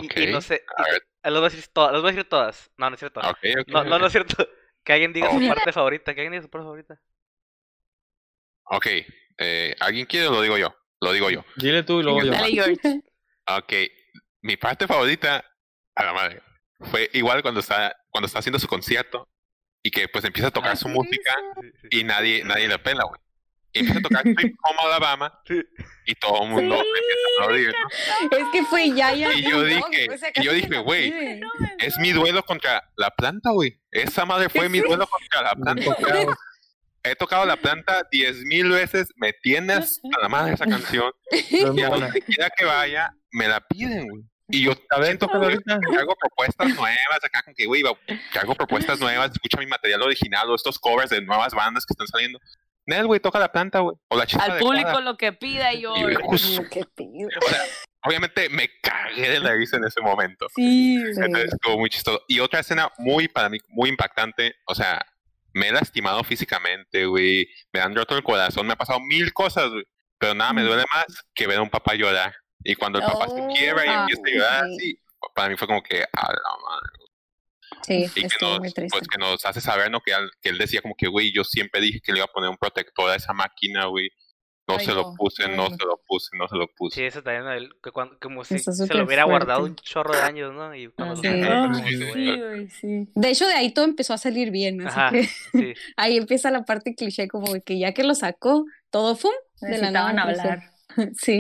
Y- 0.02 0.08
Ok. 0.08 0.18
Y, 0.18 0.28
no 0.34 0.42
sé, 0.42 0.64
A 0.78 0.84
y- 0.84 1.00
ah, 1.24 1.30
los 1.32 1.42
voy 1.42 1.48
a 1.48 1.52
decir 1.52 1.68
todas, 1.74 1.92
los 1.94 2.02
voy 2.02 2.10
a 2.12 2.14
decir 2.14 2.30
todas. 2.30 2.72
No, 2.78 2.90
no 2.90 2.96
es 2.96 3.00
cierto. 3.00 3.20
Ok, 3.22 3.40
ok, 3.62 3.68
No, 3.68 3.84
no, 3.84 3.96
ok. 3.96 4.02
no 4.02 4.08
es 4.08 4.12
cierto. 4.14 4.36
Que 4.86 4.94
alguien 4.94 5.14
diga 5.14 5.30
su 5.30 5.48
parte 5.48 5.74
favorita, 5.74 6.16
que 6.16 6.22
alguien 6.22 6.32
diga 6.32 6.44
su 6.44 6.50
parte 6.50 6.64
favorita. 6.66 7.02
Ok, 8.72 8.88
eh, 9.38 9.76
¿alguien 9.80 10.06
quiere 10.06 10.28
o 10.28 10.32
lo 10.32 10.42
digo 10.42 10.58
yo? 10.58 10.76
Lo 11.02 11.12
digo 11.12 11.30
yo. 11.30 11.44
Dile 11.58 11.84
tú 11.84 12.00
y 12.00 12.04
luego 12.04 12.24
yo. 12.24 12.32
Dale, 12.32 12.52
George. 12.52 13.02
Ok, 13.48 13.74
mi 14.42 14.58
parte 14.58 14.88
favorita, 14.88 15.44
a 15.96 16.04
la 16.06 16.14
madre, 16.14 16.42
fue 16.92 17.10
igual 17.14 17.42
cuando 17.42 17.60
está, 17.60 17.96
cuando 18.10 18.28
está 18.28 18.40
haciendo 18.40 18.60
su 18.60 18.68
concierto 18.68 19.28
y 19.90 19.92
que 19.92 20.08
pues 20.08 20.24
empieza 20.24 20.50
a 20.50 20.52
tocar 20.52 20.78
su 20.78 20.88
música 20.88 21.36
Sí, 21.60 21.68
sí. 21.82 22.00
y 22.00 22.04
nadie, 22.04 22.44
nadie 22.44 22.68
le 22.68 22.78
pela, 22.78 23.06
güey. 23.06 23.20
Y 23.74 23.80
empieza 23.80 24.00
a 24.00 24.04
tocar 24.04 24.22
Sweet 24.24 24.56
Home 24.64 24.78
Alabama 24.84 25.42
y 26.06 26.14
todo 26.16 26.44
el 26.44 26.50
mundo 26.50 26.76
empieza 26.76 27.28
a 27.40 27.44
aplaudir, 27.44 27.74
¿no? 28.32 28.38
Es 28.38 28.46
que 28.52 28.64
fue 28.66 28.92
ya, 28.96 29.14
ya. 29.16 29.34
Y 29.34 29.42
yo 29.50 29.64
dije, 29.64 30.08
y 30.36 30.44
yo 30.44 30.54
dije, 30.54 30.78
güey, 30.80 31.12
es 31.80 31.98
mi 31.98 32.12
duelo 32.12 32.44
contra 32.44 32.88
la 32.98 33.10
planta, 33.10 33.50
güey. 33.50 33.80
Esa 33.90 34.26
madre 34.26 34.50
fue 34.50 34.70
mi 34.70 34.80
duelo 34.80 35.08
contra 35.08 35.42
la 35.42 35.56
planta. 35.56 35.84
güey. 36.00 36.28
He 37.04 37.16
tocado 37.16 37.46
la 37.46 37.56
planta 37.56 38.06
diez 38.12 38.44
mil 38.44 38.70
veces, 38.70 39.08
me 39.16 39.32
tienes 39.34 40.02
a 40.16 40.22
la 40.22 40.30
madre 40.30 40.54
esa 40.54 40.66
canción. 40.68 41.12
Y 41.50 41.82
a 41.82 41.90
donde 41.90 42.22
quiera 42.22 42.50
que 42.56 42.66
vaya, 42.66 43.12
me 43.32 43.48
la 43.48 43.60
piden, 43.62 44.08
güey. 44.10 44.24
Y 44.50 44.64
yo 44.64 44.72
A 44.90 44.98
ver, 44.98 45.06
siento 45.08 45.28
que 45.28 45.34
tócala 45.34 45.54
ahorita. 45.54 45.80
que 45.92 45.98
hago 45.98 46.16
propuestas 46.16 46.68
nuevas, 46.76 47.24
acá 47.24 47.44
con 47.44 47.54
que, 47.54 47.66
güey, 47.66 47.84
que 48.32 48.40
hago 48.40 48.56
propuestas 48.56 49.00
nuevas, 49.00 49.32
escucha 49.32 49.58
mi 49.60 49.68
material 49.68 50.02
original 50.02 50.50
o 50.50 50.56
estos 50.56 50.80
covers 50.80 51.10
de 51.12 51.22
nuevas 51.22 51.54
bandas 51.54 51.86
que 51.86 51.94
están 51.94 52.08
saliendo. 52.08 52.40
Nel, 52.86 53.06
güey, 53.06 53.20
toca 53.20 53.38
la 53.38 53.52
planta, 53.52 53.80
güey. 53.80 53.96
O 54.08 54.18
la 54.18 54.26
chica 54.26 54.44
Al 54.44 54.58
público 54.58 55.00
lo 55.02 55.16
que 55.16 55.32
pida 55.34 55.72
y 55.74 55.82
yo. 55.82 55.96
Y, 55.96 56.02
güey, 56.02 56.16
justo- 56.16 56.64
Qué 56.72 56.84
pido. 56.96 57.30
o 57.46 57.48
sea, 57.50 57.62
obviamente 58.04 58.50
me 58.50 58.68
cagué 58.82 59.30
de 59.30 59.40
la 59.40 59.54
risa 59.54 59.78
en 59.78 59.84
ese 59.84 60.02
momento. 60.02 60.48
Sí, 60.56 60.96
Entonces 61.18 61.54
estuvo 61.54 61.78
muy 61.78 61.90
chistoso. 61.92 62.24
Y 62.28 62.40
otra 62.40 62.62
escena 62.62 62.92
muy, 62.98 63.28
para 63.28 63.50
mí, 63.50 63.60
muy 63.68 63.90
impactante, 63.90 64.56
o 64.66 64.74
sea, 64.74 65.06
me 65.54 65.68
he 65.68 65.72
lastimado 65.72 66.24
físicamente, 66.24 67.06
güey, 67.06 67.48
me 67.72 67.80
han 67.82 67.96
roto 67.96 68.16
el 68.16 68.24
corazón, 68.24 68.66
me 68.66 68.74
ha 68.74 68.78
pasado 68.78 69.00
mil 69.00 69.34
cosas, 69.34 69.70
güey, 69.70 69.84
pero 70.18 70.34
nada 70.34 70.54
me 70.54 70.64
duele 70.64 70.84
más 70.94 71.06
que 71.36 71.46
ver 71.46 71.60
a 71.60 71.62
un 71.62 71.70
papá 71.70 71.94
llorar. 71.94 72.34
Y 72.64 72.76
cuando 72.76 73.00
el 73.00 73.06
papá 73.06 73.28
se 73.30 73.48
quiebra 73.58 73.86
y 73.86 73.90
Oh, 73.90 74.02
empieza 74.02 74.22
a 74.26 74.32
llorar 74.32 74.66
sí. 74.68 74.76
así, 74.76 75.00
para 75.36 75.50
mí 75.50 75.56
fue 75.58 75.68
como 75.68 75.82
que, 75.82 76.02
a 76.02 76.32
la 76.32 76.58
madre. 76.68 77.00
Sí, 77.84 78.06
Y 78.16 78.28
que 78.28 78.36
nos, 78.42 78.60
muy 78.60 78.72
triste. 78.72 78.98
pues, 78.98 79.08
que 79.08 79.18
nos 79.18 79.46
hace 79.46 79.62
saber, 79.62 79.90
¿no? 79.92 80.02
Que, 80.02 80.14
al- 80.14 80.32
que 80.42 80.50
él 80.50 80.58
decía 80.58 80.82
como 80.82 80.96
que, 80.98 81.08
güey, 81.08 81.32
yo 81.34 81.44
siempre 81.44 81.80
dije 81.82 82.02
que 82.02 82.12
le 82.12 82.20
iba 82.20 82.26
a 82.26 82.32
poner 82.34 82.50
un 82.50 82.58
protector 82.58 83.10
a 83.10 83.16
esa 83.16 83.32
máquina, 83.34 83.86
güey. 83.86 84.10
No 84.68 84.76
Ay, 84.78 84.86
se 84.86 84.92
lo 84.94 85.02
no, 85.02 85.14
puse, 85.16 85.44
ay, 85.46 85.56
no 85.56 85.70
no. 85.70 85.76
se 85.76 85.84
lo 85.86 86.00
puse, 86.06 86.30
no 86.38 86.48
se 86.48 86.56
lo 86.56 86.66
Sí, 86.66 86.74
puse. 86.78 87.08
eso 87.08 87.24
también. 87.24 87.48
El- 87.48 87.72
que 87.82 87.92
cuando- 87.92 88.20
como 88.20 88.44
si 88.44 88.60
se 88.60 88.94
lo 88.94 89.06
hubiera 89.06 89.24
guardado 89.24 89.62
fuerte. 89.62 89.82
un 89.82 89.84
chorro 89.84 90.14
de 90.16 90.22
años, 90.22 90.54
¿no? 90.54 90.76
Y 90.76 90.90
cuando 90.90 91.16
lo 91.16 91.22
Sí. 91.22 91.28
Ah, 91.28 91.70
fue 91.72 91.72
como 91.72 91.74
sí, 91.76 91.90
sí, 91.90 91.98
güey, 91.98 92.14
sí, 92.14 92.40
güey, 92.42 92.70
sí. 92.70 93.12
De 93.16 93.30
hecho, 93.30 93.48
de 93.48 93.54
ahí 93.54 93.74
todo 93.74 93.86
empezó 93.86 94.14
a 94.14 94.18
salir 94.20 94.52
bien, 94.52 94.86
así 94.86 95.00
Ajá, 95.00 95.12
que 95.12 95.24
sí. 95.24 95.74
ahí 95.98 96.18
empieza 96.18 96.52
la 96.52 96.66
parte 96.66 96.94
cliché, 96.94 97.28
como 97.28 97.48
que 97.66 97.80
ya 97.80 97.94
que 97.94 98.04
lo 98.04 98.14
sacó, 98.14 98.66
todo 98.92 99.16
fum, 99.16 99.32
de 99.62 99.78
la 99.80 99.90
nada. 99.92 100.10
Hablar. 100.22 100.60
Sí. 101.18 101.40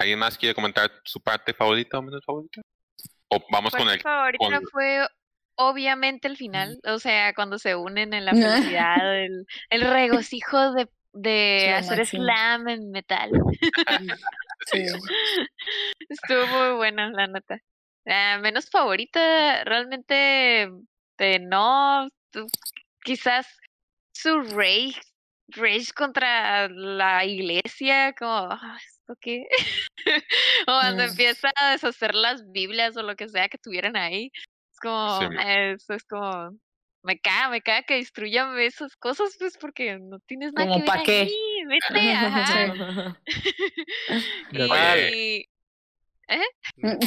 Sí, 0.00 0.04
¿Alguien 0.04 0.18
más 0.18 0.38
quiere 0.38 0.54
comentar 0.54 0.90
su 1.04 1.20
parte 1.20 1.52
favorita 1.52 1.98
o 1.98 2.02
menos 2.02 2.24
favorita? 2.24 2.62
O 3.28 3.38
vamos 3.50 3.74
con 3.74 3.88
el... 3.88 4.00
favorita 4.00 4.44
con- 4.44 4.68
fue 4.72 5.06
obviamente 5.56 6.26
el 6.26 6.36
final, 6.38 6.78
o 6.84 6.98
sea, 6.98 7.34
cuando 7.34 7.58
se 7.58 7.76
unen 7.76 8.14
en 8.14 8.24
la 8.24 8.32
felicidad, 8.78 9.22
el, 9.24 9.46
el 9.68 9.80
regocijo 9.82 10.72
de, 10.72 10.88
de 11.12 11.68
Lo 11.70 11.76
hacer 11.76 11.98
máximo. 11.98 12.22
slam 12.24 12.68
en 12.68 12.90
metal. 12.90 13.30
Sí. 14.66 14.84
Estuvo 16.08 16.46
muy 16.46 16.76
bueno, 16.76 17.10
la 17.10 17.26
neta. 17.26 17.58
Ah, 18.06 18.38
menos 18.40 18.68
favorita, 18.70 19.64
realmente 19.64 20.70
eh, 21.18 21.38
no. 21.40 22.08
Quizás 23.02 23.46
su 24.12 24.40
rage, 24.42 25.00
rage 25.48 25.92
contra 25.94 26.68
la 26.68 27.24
iglesia, 27.24 28.12
como, 28.18 28.48
"Ah, 28.50 28.78
¿esto 28.84 28.99
qué? 29.20 29.46
o 30.62 30.66
cuando 30.66 31.02
Mm. 31.04 31.08
empieza 31.10 31.52
a 31.56 31.72
deshacer 31.72 32.14
las 32.14 32.50
Biblias 32.50 32.96
o 32.96 33.02
lo 33.02 33.14
que 33.16 33.28
sea 33.28 33.48
que 33.48 33.58
tuvieran 33.58 33.96
ahí. 33.96 34.30
Es 34.72 34.78
como, 34.80 35.18
Sí, 35.20 35.28
mo. 35.28 35.40
eso 35.40 35.94
es 35.94 36.04
como, 36.04 36.56
me 37.02 37.18
caga, 37.18 37.48
me 37.50 37.60
caga 37.62 37.82
que 37.82 37.94
destruyan 37.96 38.56
esas 38.58 38.94
cosas, 38.96 39.36
pues 39.38 39.56
porque 39.58 39.98
no 39.98 40.18
tienes 40.20 40.52
nada 40.52 40.68
Como 40.68 40.76
que 40.76 40.82
ver 40.82 40.90
pa' 40.98 41.02
qué. 41.02 41.20
ahí, 41.22 41.64
vete, 41.66 41.82
ajá. 42.14 43.18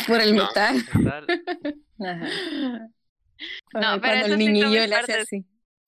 Por 0.08 0.22
el 0.22 0.34
No. 0.34 0.47
metal. 0.47 0.86
Ajá. 1.99 2.32
No, 3.74 4.01
pero 4.01 4.01
cuando 4.01 4.26
el 4.28 4.32
sí 4.38 4.39
niñillo 4.47 4.82
mis 4.82 4.89
le 4.89 4.95
hace 4.95 5.14
así. 5.14 5.45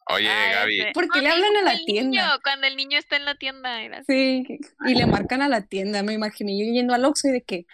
Oye, 0.07 0.29
Ah, 0.29 0.51
Gaby, 0.53 0.81
ese. 0.81 0.91
¿Por 0.93 1.09
qué 1.09 1.17
No, 1.19 1.23
le 1.23 1.29
hablan 1.31 1.57
a 1.57 1.61
la 1.63 1.79
tienda? 1.85 2.21
niño, 2.21 2.39
cuando 2.43 2.67
el 2.67 2.75
niño 2.75 2.97
está 2.99 3.15
en 3.15 3.25
la 3.25 3.35
tienda. 3.35 3.81
era 3.81 3.97
así. 3.99 4.45
Sí, 4.47 4.59
y 4.85 4.95
le 4.95 5.05
marcan 5.07 5.41
a 5.41 5.49
la 5.49 5.61
tienda. 5.65 6.03
Me 6.03 6.13
imaginé 6.13 6.57
yo 6.57 6.71
yendo 6.71 6.93
al 6.93 7.05
Oxxo 7.05 7.29
y 7.29 7.31
de 7.31 7.41
que, 7.43 7.65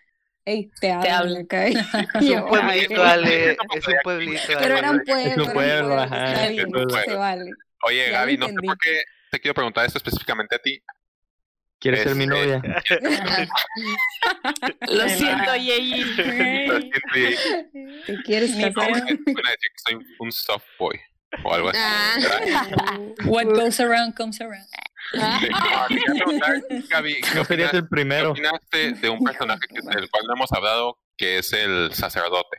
hey, 0.45 0.71
te 0.79 0.91
hablan 0.91 1.13
hablan. 1.13 1.41
acá. 1.43 1.65
Es 2.21 2.25
yo, 2.25 2.43
un 2.45 2.49
pueblito. 2.49 3.03
Ale. 3.03 3.51
Es 3.51 3.87
un 3.87 3.93
pueblito. 4.03 4.41
Pero 4.47 4.75
pueblos. 4.75 4.91
un 4.91 5.03
pueblo, 5.03 5.31
es 5.31 5.37
un 5.37 6.71
pueblo. 6.71 7.03
se 7.03 7.13
vale. 7.15 7.51
oye, 7.83 8.05
ya 8.05 8.11
Gaby, 8.11 8.37
no 8.37 8.47
sé 8.47 8.53
por 8.65 8.77
qué 8.77 9.03
te 9.31 9.39
quiero 9.39 9.53
preguntar 9.55 9.85
esto 9.85 9.97
específicamente 9.97 10.55
a 10.55 10.59
ti. 10.59 10.81
¿Quieres 11.79 12.03
ser 12.03 12.15
mi 12.15 12.25
Este, 12.25 12.35
novia? 12.35 12.61
Lo 14.87 15.09
siento, 15.09 15.55
Yeyi. 15.55 16.03
Lo 16.03 16.79
siento, 16.79 17.03
¿Te 18.05 18.15
quieres 18.23 18.55
Mi 18.55 18.63
casar? 18.71 18.91
Van 18.91 19.01
a 19.01 19.03
decir 19.03 19.19
que 19.25 19.79
soy 19.83 20.05
un 20.19 20.31
soft 20.31 20.65
boy 20.77 20.99
o 21.43 21.53
algo 21.53 21.69
así. 21.69 21.79
Ah. 21.81 22.97
What 23.25 23.45
goes 23.45 23.79
around 23.79 24.15
comes 24.15 24.39
around. 24.41 24.67
Quería 25.11 26.13
preguntar, 26.15 26.61
Gaby, 26.89 27.15
¿qué 27.21 27.39
opinas- 27.39 27.73
el 27.73 27.81
¿Qué 27.81 27.87
primero. 27.89 28.31
opinaste 28.31 28.91
de 28.93 29.09
un 29.09 29.23
personaje 29.23 29.61
que- 29.67 29.81
del 29.95 30.09
cual 30.09 30.23
no 30.27 30.33
hemos 30.35 30.51
hablado, 30.53 30.97
que 31.17 31.39
es 31.39 31.51
el 31.53 31.93
sacerdote? 31.93 32.57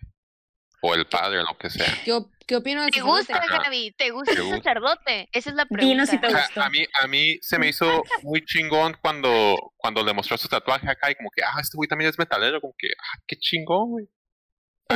O 0.84 0.94
el 0.94 1.06
padre, 1.06 1.38
o 1.38 1.44
lo 1.44 1.56
que 1.56 1.70
sea. 1.70 1.86
¿Qué, 2.04 2.12
op- 2.12 2.32
qué 2.44 2.56
opino 2.56 2.82
del 2.82 2.90
¿Te 2.90 3.02
gusta. 3.02 3.40
Gaby? 3.48 3.94
¿Te 3.96 4.10
gusta 4.10 4.34
¿Te 4.34 4.40
el 4.40 4.48
sacerdote? 4.48 5.28
Esa 5.32 5.50
es 5.50 5.56
la 5.56 5.64
pregunta. 5.64 5.86
Dinos 5.86 6.08
si 6.08 6.18
te 6.20 6.26
O 6.26 6.30
sea, 6.30 6.40
gustó. 6.42 6.60
a 6.62 6.70
mí, 6.70 6.84
a 7.00 7.06
mí 7.06 7.38
se 7.40 7.56
me 7.60 7.68
hizo 7.68 8.02
muy 8.24 8.44
chingón 8.44 8.96
cuando, 9.00 9.56
cuando 9.76 10.04
le 10.04 10.12
mostró 10.12 10.36
su 10.36 10.48
tatuaje 10.48 10.90
acá 10.90 11.08
y 11.10 11.14
como 11.14 11.30
que, 11.34 11.44
ah, 11.44 11.60
este 11.60 11.76
güey 11.76 11.88
también 11.88 12.10
es 12.10 12.18
metalero, 12.18 12.60
como 12.60 12.74
que, 12.76 12.88
ah, 12.98 13.18
qué 13.28 13.36
chingón, 13.36 13.90
güey. 13.90 14.06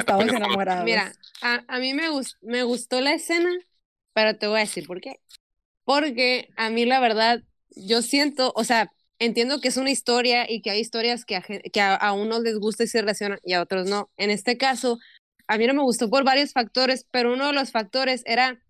Estamos 0.01 0.32
enamorados. 0.32 0.84
Mira, 0.84 1.12
a, 1.42 1.64
a 1.68 1.78
mí 1.78 1.94
me, 1.94 2.09
gus- 2.11 2.36
me 2.40 2.62
gustó 2.62 3.01
la 3.01 3.12
escena, 3.14 3.51
pero 4.12 4.36
te 4.36 4.47
voy 4.47 4.59
a 4.59 4.61
decir 4.61 4.86
por 4.86 5.01
qué. 5.01 5.20
Porque 5.84 6.49
a 6.57 6.70
mí 6.70 6.84
la 6.84 7.01
verdad, 7.01 7.42
yo 7.70 8.03
siento, 8.03 8.53
o 8.57 8.64
sea, 8.64 8.92
entiendo 9.18 9.61
que 9.61 9.68
es 9.68 9.76
una 9.76 9.90
historia 9.90 10.51
y 10.51 10.62
que 10.62 10.70
hay 10.70 10.80
historias 10.80 11.24
que 11.24 11.36
a, 11.36 11.42
que 11.42 11.80
a, 11.80 11.94
a 11.94 12.12
unos 12.12 12.40
les 12.42 12.59
gusta 12.59 12.84
y 12.84 12.88
se 12.88 13.01
relacionan 13.01 13.38
y 13.44 13.53
a 13.55 13.62
otros 13.62 13.88
no. 13.88 14.11
En 14.16 14.30
este 14.30 14.57
caso, 14.59 14.99
a 15.47 15.59
mí 15.59 15.66
no 15.66 15.74
me 15.74 15.82
gustó 15.82 16.11
por 16.11 16.24
varios 16.24 16.53
factores, 16.53 17.07
pero 17.11 17.32
uno 17.32 17.47
de 17.49 17.53
los 17.53 17.70
factores 17.70 18.22
era 18.26 18.61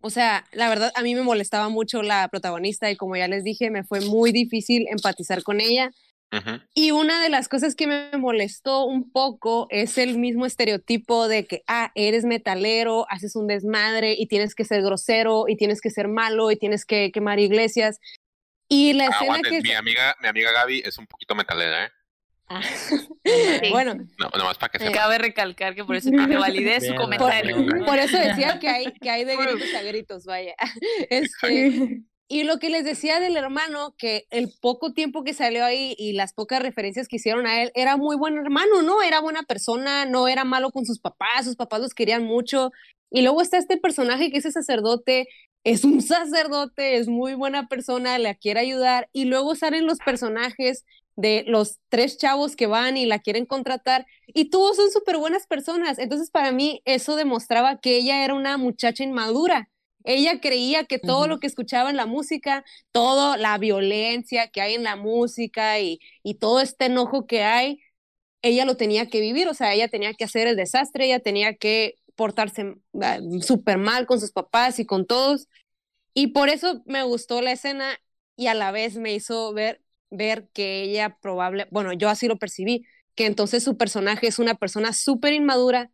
O 0.00 0.10
sea, 0.10 0.44
la 0.52 0.68
verdad, 0.68 0.92
a 0.96 1.02
mí 1.02 1.14
me 1.14 1.22
molestaba 1.22 1.68
mucho 1.70 2.02
la 2.02 2.28
protagonista 2.28 2.90
y 2.90 2.96
como 2.96 3.16
ya 3.16 3.26
les 3.28 3.42
dije, 3.44 3.70
me 3.70 3.84
fue 3.84 4.00
muy 4.02 4.32
difícil 4.32 4.86
empatizar 4.90 5.42
con 5.42 5.60
ella. 5.60 5.90
Ujú. 6.36 6.60
Y 6.74 6.90
una 6.90 7.22
de 7.22 7.28
las 7.28 7.48
cosas 7.48 7.74
que 7.74 7.86
me 7.86 8.10
molestó 8.18 8.84
un 8.84 9.10
poco 9.10 9.66
es 9.70 9.98
el 9.98 10.18
mismo 10.18 10.46
estereotipo 10.46 11.28
de 11.28 11.46
que, 11.46 11.62
ah, 11.66 11.92
eres 11.94 12.24
metalero, 12.24 13.06
haces 13.10 13.36
un 13.36 13.46
desmadre 13.46 14.14
y 14.18 14.26
tienes 14.26 14.54
que 14.54 14.64
ser 14.64 14.82
grosero 14.82 15.44
y 15.48 15.56
tienes 15.56 15.80
que 15.80 15.90
ser 15.90 16.08
malo 16.08 16.50
y 16.50 16.56
tienes 16.56 16.84
que 16.84 17.12
quemar 17.12 17.38
iglesias. 17.38 18.00
Y 18.68 18.94
la 18.94 19.04
escena 19.04 19.20
Aguanten, 19.34 19.52
que... 19.52 19.62
mi 19.62 19.72
amiga, 19.74 20.16
mi 20.20 20.28
amiga 20.28 20.50
Gaby 20.52 20.82
es 20.84 20.98
un 20.98 21.06
poquito 21.06 21.34
metalera, 21.34 21.86
¿eh? 21.86 21.90
Ah, 22.48 22.62
Sí. 23.24 23.70
Bueno, 23.70 23.94
No, 24.18 24.28
nomás 24.36 24.58
para 24.58 24.70
que 24.70 24.78
sepa. 24.78 24.92
Cabe 24.92 25.18
recalcar 25.18 25.74
que 25.74 25.84
por 25.84 25.96
eso 25.96 26.10
te 26.28 26.36
validé 26.36 26.80
su 26.80 26.94
comentario. 26.94 27.56
bien. 27.56 27.84
por 27.84 27.98
eso 27.98 28.18
decía 28.18 28.58
que 28.58 28.68
hay, 28.68 28.92
que 28.92 29.10
hay 29.10 29.24
de 29.24 29.36
gritos 29.36 29.74
a 29.74 29.82
gritos, 29.82 30.24
vaya. 30.24 30.54
Este, 31.10 32.02
Y 32.26 32.44
lo 32.44 32.58
que 32.58 32.70
les 32.70 32.84
decía 32.84 33.20
del 33.20 33.36
hermano, 33.36 33.94
que 33.98 34.26
el 34.30 34.52
poco 34.60 34.92
tiempo 34.92 35.24
que 35.24 35.34
salió 35.34 35.64
ahí 35.64 35.94
y 35.98 36.12
las 36.14 36.32
pocas 36.32 36.62
referencias 36.62 37.06
que 37.06 37.16
hicieron 37.16 37.46
a 37.46 37.62
él, 37.62 37.70
era 37.74 37.96
muy 37.96 38.16
buen 38.16 38.38
hermano, 38.38 38.82
¿no? 38.82 39.02
Era 39.02 39.20
buena 39.20 39.42
persona, 39.42 40.06
no 40.06 40.26
era 40.28 40.44
malo 40.44 40.70
con 40.70 40.86
sus 40.86 41.00
papás, 41.00 41.44
sus 41.44 41.56
papás 41.56 41.80
los 41.80 41.94
querían 41.94 42.24
mucho. 42.24 42.70
Y 43.10 43.22
luego 43.22 43.42
está 43.42 43.58
este 43.58 43.76
personaje 43.76 44.30
que 44.30 44.38
es 44.38 44.46
el 44.46 44.52
sacerdote, 44.52 45.28
es 45.64 45.84
un 45.84 46.00
sacerdote, 46.02 46.96
es 46.96 47.08
muy 47.08 47.34
buena 47.34 47.68
persona, 47.68 48.18
le 48.18 48.36
quiere 48.36 48.60
ayudar. 48.60 49.08
Y 49.12 49.26
luego 49.26 49.54
salen 49.54 49.86
los 49.86 49.98
personajes 49.98 50.84
de 51.16 51.44
los 51.46 51.78
tres 51.88 52.18
chavos 52.18 52.56
que 52.56 52.66
van 52.66 52.96
y 52.96 53.06
la 53.06 53.20
quieren 53.20 53.46
contratar 53.46 54.06
y 54.26 54.50
todos 54.50 54.76
son 54.76 54.90
súper 54.90 55.16
buenas 55.18 55.46
personas. 55.46 55.98
Entonces 55.98 56.30
para 56.30 56.52
mí 56.52 56.82
eso 56.84 57.16
demostraba 57.16 57.80
que 57.80 57.96
ella 57.96 58.24
era 58.24 58.34
una 58.34 58.56
muchacha 58.58 59.04
inmadura. 59.04 59.68
Ella 60.04 60.40
creía 60.40 60.84
que 60.84 60.98
todo 60.98 61.26
lo 61.28 61.40
que 61.40 61.46
escuchaba 61.46 61.90
en 61.90 61.96
la 61.96 62.06
música, 62.06 62.64
toda 62.92 63.36
la 63.38 63.58
violencia 63.58 64.48
que 64.48 64.60
hay 64.60 64.74
en 64.74 64.84
la 64.84 64.96
música 64.96 65.80
y, 65.80 65.98
y 66.22 66.34
todo 66.34 66.60
este 66.60 66.86
enojo 66.86 67.26
que 67.26 67.42
hay, 67.42 67.80
ella 68.42 68.66
lo 68.66 68.76
tenía 68.76 69.08
que 69.08 69.20
vivir, 69.20 69.48
o 69.48 69.54
sea, 69.54 69.72
ella 69.74 69.88
tenía 69.88 70.12
que 70.14 70.24
hacer 70.24 70.46
el 70.46 70.56
desastre, 70.56 71.06
ella 71.06 71.20
tenía 71.20 71.54
que 71.56 71.96
portarse 72.14 72.76
ah, 73.02 73.18
súper 73.40 73.78
mal 73.78 74.06
con 74.06 74.20
sus 74.20 74.32
papás 74.32 74.78
y 74.78 74.86
con 74.86 75.06
todos. 75.06 75.48
Y 76.14 76.28
por 76.28 76.48
eso 76.50 76.82
me 76.86 77.02
gustó 77.04 77.40
la 77.42 77.52
escena 77.52 77.98
y 78.36 78.48
a 78.48 78.54
la 78.54 78.72
vez 78.72 78.96
me 78.96 79.14
hizo 79.14 79.52
ver, 79.54 79.82
ver 80.10 80.48
que 80.52 80.82
ella 80.82 81.18
probable, 81.20 81.66
bueno, 81.70 81.92
yo 81.94 82.08
así 82.10 82.28
lo 82.28 82.38
percibí, 82.38 82.86
que 83.14 83.26
entonces 83.26 83.64
su 83.64 83.76
personaje 83.76 84.26
es 84.28 84.38
una 84.38 84.54
persona 84.56 84.92
súper 84.92 85.32
inmadura 85.32 85.90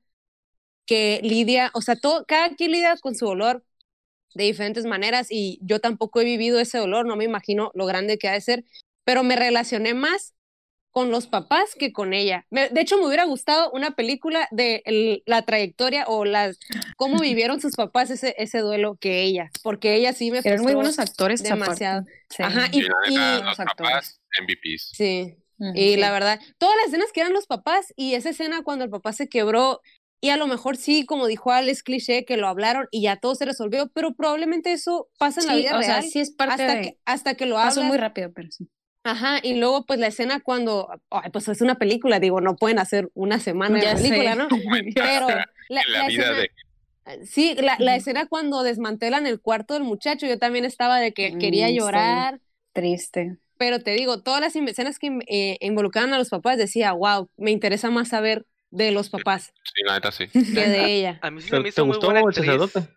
que 0.86 1.20
lidia, 1.22 1.70
o 1.74 1.82
sea, 1.82 1.96
todo, 1.96 2.24
cada 2.26 2.54
quien 2.56 2.72
lidia 2.72 2.96
con 2.98 3.14
su 3.14 3.26
dolor 3.26 3.64
de 4.34 4.44
diferentes 4.44 4.84
maneras 4.84 5.28
y 5.30 5.58
yo 5.62 5.80
tampoco 5.80 6.20
he 6.20 6.24
vivido 6.24 6.60
ese 6.60 6.78
dolor, 6.78 7.06
no 7.06 7.16
me 7.16 7.24
imagino 7.24 7.70
lo 7.74 7.86
grande 7.86 8.18
que 8.18 8.28
ha 8.28 8.32
de 8.32 8.40
ser, 8.40 8.64
pero 9.04 9.22
me 9.22 9.36
relacioné 9.36 9.94
más 9.94 10.34
con 10.92 11.12
los 11.12 11.28
papás 11.28 11.76
que 11.78 11.92
con 11.92 12.12
ella. 12.12 12.46
Me- 12.50 12.68
de 12.68 12.80
hecho, 12.80 12.98
me 12.98 13.06
hubiera 13.06 13.24
gustado 13.24 13.70
una 13.70 13.92
película 13.92 14.48
de 14.50 14.82
el- 14.86 15.22
la 15.24 15.42
trayectoria 15.42 16.04
o 16.08 16.24
las 16.24 16.58
cómo 16.96 17.18
vivieron 17.22 17.60
sus 17.60 17.76
papás 17.76 18.10
ese, 18.10 18.34
ese 18.38 18.58
duelo 18.58 18.96
que 19.00 19.22
ella, 19.22 19.50
porque 19.62 19.94
ella 19.94 20.12
sí 20.12 20.32
me 20.32 20.38
Eran 20.42 20.62
muy 20.62 20.74
buenos 20.74 20.98
actores. 20.98 21.42
demasiado. 21.44 22.04
Sí. 22.28 22.42
Ajá, 22.42 22.66
Y 22.72 22.80
y, 22.80 22.86
y- 23.08 23.14
neta, 23.14 23.44
los 23.44 23.56
papás, 23.56 24.20
MVPs. 24.40 24.90
sí, 24.92 25.36
y 25.74 25.92
Sí. 25.92 25.96
la 25.96 26.10
verdad, 26.10 26.40
todas 26.58 26.74
las 26.76 26.86
escenas 26.86 27.12
que 27.12 27.20
eran 27.20 27.34
los 27.34 27.46
papás 27.46 27.92
y 27.94 28.14
esa 28.14 28.30
escena 28.30 28.62
cuando 28.64 28.84
el 28.84 28.90
papá 28.90 29.12
se 29.12 29.28
quebró 29.28 29.80
y 30.20 30.30
a 30.30 30.36
lo 30.36 30.46
mejor 30.46 30.76
sí, 30.76 31.06
como 31.06 31.26
dijo 31.26 31.50
Al, 31.50 31.68
es 31.68 31.82
cliché 31.82 32.24
que 32.24 32.36
lo 32.36 32.48
hablaron 32.48 32.88
y 32.90 33.02
ya 33.02 33.16
todo 33.16 33.34
se 33.34 33.46
resolvió, 33.46 33.90
pero 33.94 34.14
probablemente 34.14 34.72
eso 34.72 35.08
pasa 35.18 35.40
en 35.40 35.46
la 35.46 35.56
vida 35.56 35.78
o 35.78 35.82
sea, 35.82 36.00
real 36.00 36.10
sí 36.10 36.20
es 36.20 36.30
parte 36.30 36.62
hasta 36.62 36.74
de... 36.74 36.82
que 36.82 36.98
hasta 37.04 37.34
que 37.34 37.46
lo 37.46 37.56
Pasó 37.56 37.82
muy 37.82 37.96
rápido, 37.96 38.32
pero 38.32 38.50
sí. 38.50 38.68
Ajá, 39.02 39.40
y 39.42 39.54
luego 39.54 39.86
pues 39.86 39.98
la 39.98 40.08
escena 40.08 40.40
cuando, 40.40 40.90
ay, 41.08 41.30
pues 41.30 41.48
es 41.48 41.62
una 41.62 41.76
película, 41.76 42.20
digo, 42.20 42.42
no 42.42 42.56
pueden 42.56 42.78
hacer 42.78 43.08
una 43.14 43.40
semana 43.40 43.78
de 43.78 43.96
sé. 43.96 44.02
película, 44.02 44.34
¿no? 44.34 44.46
Pero 44.94 45.28
la, 45.68 45.80
en 45.86 45.92
la 45.92 46.02
la 46.02 46.06
vida 46.06 46.22
escena, 46.22 46.38
de 46.38 46.50
sí, 47.24 47.54
la, 47.54 47.76
la 47.78 47.96
escena 47.96 48.26
cuando 48.26 48.62
desmantelan 48.62 49.26
el 49.26 49.40
cuarto 49.40 49.72
del 49.74 49.84
muchacho, 49.84 50.26
yo 50.26 50.38
también 50.38 50.66
estaba 50.66 51.00
de 51.00 51.12
que 51.14 51.38
quería 51.38 51.68
sí. 51.68 51.76
llorar, 51.76 52.40
Triste. 52.72 53.38
pero 53.56 53.80
te 53.80 53.92
digo, 53.92 54.22
todas 54.22 54.42
las 54.42 54.54
escenas 54.54 54.98
que 54.98 55.18
eh, 55.28 55.56
involucraban 55.60 56.12
a 56.12 56.18
los 56.18 56.28
papás 56.28 56.58
decía, 56.58 56.92
wow, 56.92 57.28
me 57.38 57.52
interesa 57.52 57.90
más 57.90 58.08
saber 58.08 58.44
de 58.70 58.92
los 58.92 59.08
papás 59.10 59.52
Sí, 59.64 59.82
la 59.84 59.94
neta 59.94 60.12
sí. 60.12 60.28
que 60.32 60.40
de 60.40 60.84
ella. 60.94 61.18
A 61.22 61.30
mí 61.30 61.40
sí 61.40 61.50
¿Te, 61.50 61.56
se 61.56 61.56
me 61.58 61.62
te 61.64 61.68
hizo 61.70 61.86
muy 61.86 61.94
gustó 61.96 62.06
buena 62.06 62.20
el 62.20 62.26
actriz. 62.26 62.46
sacerdote? 62.46 62.88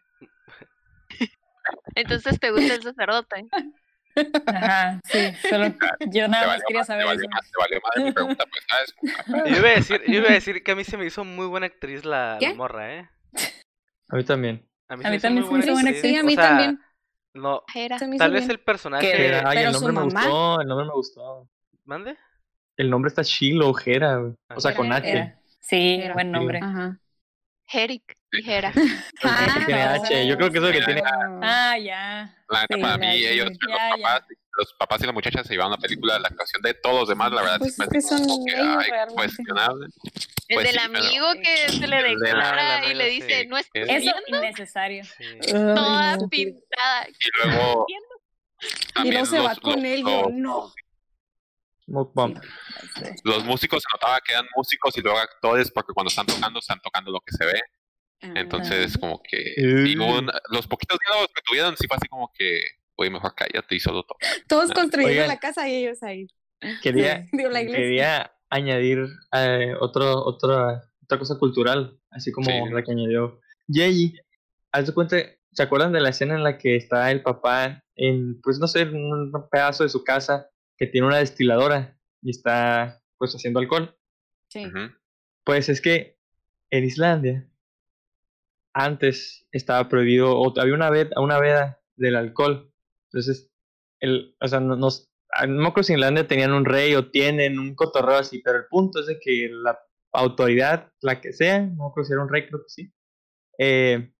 Entonces 1.95 2.39
te 2.39 2.51
gusta 2.51 2.73
el 2.75 2.83
sacerdote. 2.83 3.45
Ajá, 4.45 4.99
sí, 5.05 5.19
solo 5.49 5.73
yo 6.11 6.27
nada 6.27 6.43
Te 6.43 6.47
más 6.49 6.61
quería 6.67 6.81
te 6.81 6.85
saber 6.87 7.05
valió 7.07 7.21
eso. 7.21 7.29
más, 7.31 7.51
te 7.51 7.57
valió 7.59 7.81
madre 7.81 8.03
mi 8.03 8.11
pregunta, 8.11 8.45
pues, 8.45 8.63
¿sabes? 8.69 8.95
Yo 9.51 9.57
iba 9.59 9.69
a 9.69 9.73
decir, 9.73 10.01
yo 10.07 10.13
iba 10.19 10.29
a 10.29 10.33
decir 10.33 10.63
que 10.63 10.71
a 10.71 10.75
mí 10.75 10.83
se 10.83 10.97
me 10.97 11.05
hizo 11.05 11.23
muy 11.25 11.47
buena 11.47 11.65
actriz 11.65 12.05
la, 12.05 12.37
la 12.39 12.53
morra, 12.53 12.93
¿eh? 12.95 13.09
A 14.09 14.15
mí 14.15 14.23
también. 14.23 14.69
A 14.87 14.95
mí, 14.97 15.03
A 15.05 15.09
mí 15.09 15.15
se 15.17 15.21
también 15.23 15.33
me 15.49 15.57
hizo 15.59 15.71
muy 15.71 15.71
buena 15.73 15.89
actriz. 15.89 16.01
Sí, 16.11 16.15
a 16.15 16.21
O 16.21 16.25
mí 16.25 16.35
sea, 16.35 16.47
también. 16.49 16.79
No, 17.33 17.63
Era. 17.73 17.97
Se 17.97 18.07
tal 18.17 18.31
vez 18.31 18.41
bien. 18.41 18.51
el 18.51 18.59
personaje. 18.59 19.11
Que- 19.11 19.33
Ay, 19.43 19.55
pero 19.57 19.69
el 19.69 19.73
su 19.75 19.81
nombre 19.81 19.93
me 19.93 20.03
gustó, 20.13 20.61
el 20.61 20.67
nombre 20.67 20.85
me 20.85 20.93
gustó. 20.93 21.49
¿Mande? 21.85 22.17
El 22.77 22.89
nombre 22.91 23.09
está 23.09 23.23
chilo, 23.23 23.69
Ojera. 23.69 24.19
O 24.55 24.59
sea, 24.61 24.75
con 24.75 24.91
H. 24.93 25.35
Sí, 25.63 26.03
buen 26.13 26.31
nombre. 26.31 26.59
Ajá. 26.61 26.99
Jeric 27.65 28.17
y 28.31 28.49
Hera. 28.49 28.71
Tiene 28.73 28.91
Ah, 29.23 29.93
H. 30.03 30.27
Yo 30.27 30.35
creo 30.37 30.51
que 30.51 30.57
eso 30.57 30.67
es 30.69 30.73
lo 30.75 30.79
que 30.79 30.85
tiene. 30.85 31.01
Ah, 31.41 31.77
ya. 31.77 32.35
La 32.49 32.61
neta, 32.61 32.75
Sí, 32.75 32.81
para 32.81 32.97
mí, 32.97 33.07
ellos, 33.07 33.47
ya, 33.49 33.67
los, 33.67 33.77
ya. 33.79 33.89
papás, 34.03 34.23
los 34.57 34.73
papás 34.77 35.01
y 35.01 35.05
la 35.07 35.11
muchacha 35.13 35.43
se 35.43 35.53
llevaron 35.53 35.71
la 35.71 35.77
película, 35.77 36.19
la 36.19 36.27
actuación 36.27 36.61
de 36.61 36.73
todos 36.75 36.99
los 36.99 37.09
demás, 37.09 37.31
la 37.31 37.41
verdad, 37.41 37.57
Pues 37.59 37.79
es 37.79 37.87
que 37.89 38.01
son 38.01 38.19
que, 38.45 38.53
ellos 38.53 38.77
ay, 38.79 39.13
cuestionable. 39.15 39.85
El 40.49 40.55
Pues 40.55 40.65
del 40.67 40.75
sí, 40.75 40.87
pero- 40.91 40.99
amigo 41.05 41.27
que 41.41 41.69
se 41.69 41.87
le 41.87 42.03
de 42.03 42.09
declara 42.09 42.81
la 42.81 42.85
y 42.85 42.93
le 42.93 43.09
dice, 43.09 43.41
sí. 43.43 43.47
no 43.47 43.57
estás 43.57 43.89
Eso 43.89 44.11
innecesario. 44.27 45.03
Sí. 45.05 45.51
toda 45.51 46.17
no. 46.17 46.27
pintada. 46.29 47.07
Y 47.09 47.47
luego. 47.47 47.85
Y 49.05 49.11
luego 49.11 49.25
se 49.25 49.39
va 49.39 49.49
los- 49.49 49.59
con 49.61 49.85
él, 49.85 50.01
yo, 50.01 50.29
los- 50.31 50.73
Bomb. 51.87 52.37
Los 53.23 53.43
músicos 53.45 53.83
se 53.83 53.87
notaba 53.95 54.19
que 54.21 54.31
eran 54.33 54.45
músicos 54.55 54.97
y 54.97 55.01
luego 55.01 55.17
actores, 55.19 55.71
porque 55.71 55.93
cuando 55.93 56.09
están 56.09 56.25
tocando, 56.25 56.59
están 56.59 56.79
tocando 56.81 57.11
lo 57.11 57.19
que 57.21 57.33
se 57.35 57.45
ve. 57.45 57.61
Entonces, 58.35 58.97
como 58.97 59.21
que. 59.21 59.53
y 59.57 59.97
un- 59.97 60.31
los 60.49 60.67
poquitos 60.67 60.97
diálogos 60.99 61.27
que 61.35 61.41
tuvieron, 61.45 61.75
sí 61.77 61.87
fue 61.87 61.97
así 61.97 62.07
como 62.07 62.31
que. 62.33 62.61
Oye, 62.95 63.09
mejor 63.09 63.33
cállate 63.35 63.75
y 63.75 63.79
solo 63.79 64.03
toca. 64.03 64.27
Todos 64.47 64.71
construyendo 64.71 65.13
Oigan. 65.13 65.27
la 65.27 65.39
casa 65.39 65.67
y 65.67 65.75
ellos 65.83 66.01
ahí. 66.03 66.27
Quería, 66.81 67.25
Digo, 67.33 67.49
la 67.49 67.61
iglesia. 67.61 67.81
quería 67.83 68.31
añadir 68.49 68.99
eh, 69.33 69.73
otro, 69.79 70.23
otra, 70.23 70.83
otra 71.03 71.17
cosa 71.19 71.37
cultural, 71.39 71.97
así 72.11 72.31
como 72.31 72.49
Sí. 72.51 72.71
la 72.71 72.83
que 72.83 72.91
añadió 72.91 73.39
Yeji. 73.67 74.13
Haz 74.71 74.85
de 74.87 74.93
cuenta, 74.93 75.17
¿se 75.51 75.63
acuerdan 75.63 75.91
de 75.91 76.01
la 76.01 76.09
escena 76.09 76.35
en 76.35 76.43
la 76.43 76.57
que 76.59 76.75
está 76.75 77.09
el 77.11 77.23
papá 77.23 77.83
en, 77.95 78.39
pues 78.41 78.59
no 78.59 78.67
sé, 78.67 78.81
en 78.81 78.95
un 78.95 79.31
pedazo 79.51 79.83
de 79.83 79.89
su 79.89 80.03
casa 80.03 80.47
que 80.85 80.91
tiene 80.91 81.07
una 81.07 81.19
destiladora 81.19 81.97
y 82.21 82.31
está 82.31 83.01
pues 83.17 83.33
haciendo 83.33 83.59
alcohol? 83.61 83.97
Sí. 84.49 84.65
Pues 85.45 85.69
es 85.69 85.79
que 85.79 86.17
en 86.71 86.83
Islandia 86.83 87.47
antes 88.73 89.47
estaba 89.51 89.87
prohibido, 89.87 90.37
o 90.37 90.59
había 90.59 90.73
una 90.73 90.89
veda, 90.89 91.21
una 91.21 91.39
veda 91.39 91.79
del 91.95 92.15
alcohol. 92.15 92.73
Entonces, 93.05 93.51
el, 93.99 94.35
o 94.41 94.47
sea, 94.47 94.59
no, 94.59 94.75
nos- 94.75 95.09
ah, 95.31 95.47
no 95.47 95.61
me 95.61 95.67
acuerdo 95.69 95.83
si 95.83 95.93
en 95.93 95.99
Islandia 95.99 96.27
tenían 96.27 96.51
un 96.51 96.65
rey 96.65 96.95
o 96.95 97.09
tienen 97.11 97.59
un 97.59 97.75
cotorreo 97.75 98.17
así, 98.17 98.39
pero 98.39 98.57
el 98.57 98.65
punto 98.65 98.99
es 98.99 99.05
de 99.05 99.19
que 99.19 99.49
la 99.51 99.79
autoridad, 100.11 100.91
la 101.01 101.21
que 101.21 101.31
sea, 101.31 101.61
no 101.61 101.83
me 101.85 101.89
acuerdo 101.89 102.07
si 102.07 102.13
era 102.13 102.23
un 102.23 102.29
rey, 102.29 102.47
creo 102.47 102.59
que 102.61 102.69
sí, 102.69 102.93
eh, 103.57 104.11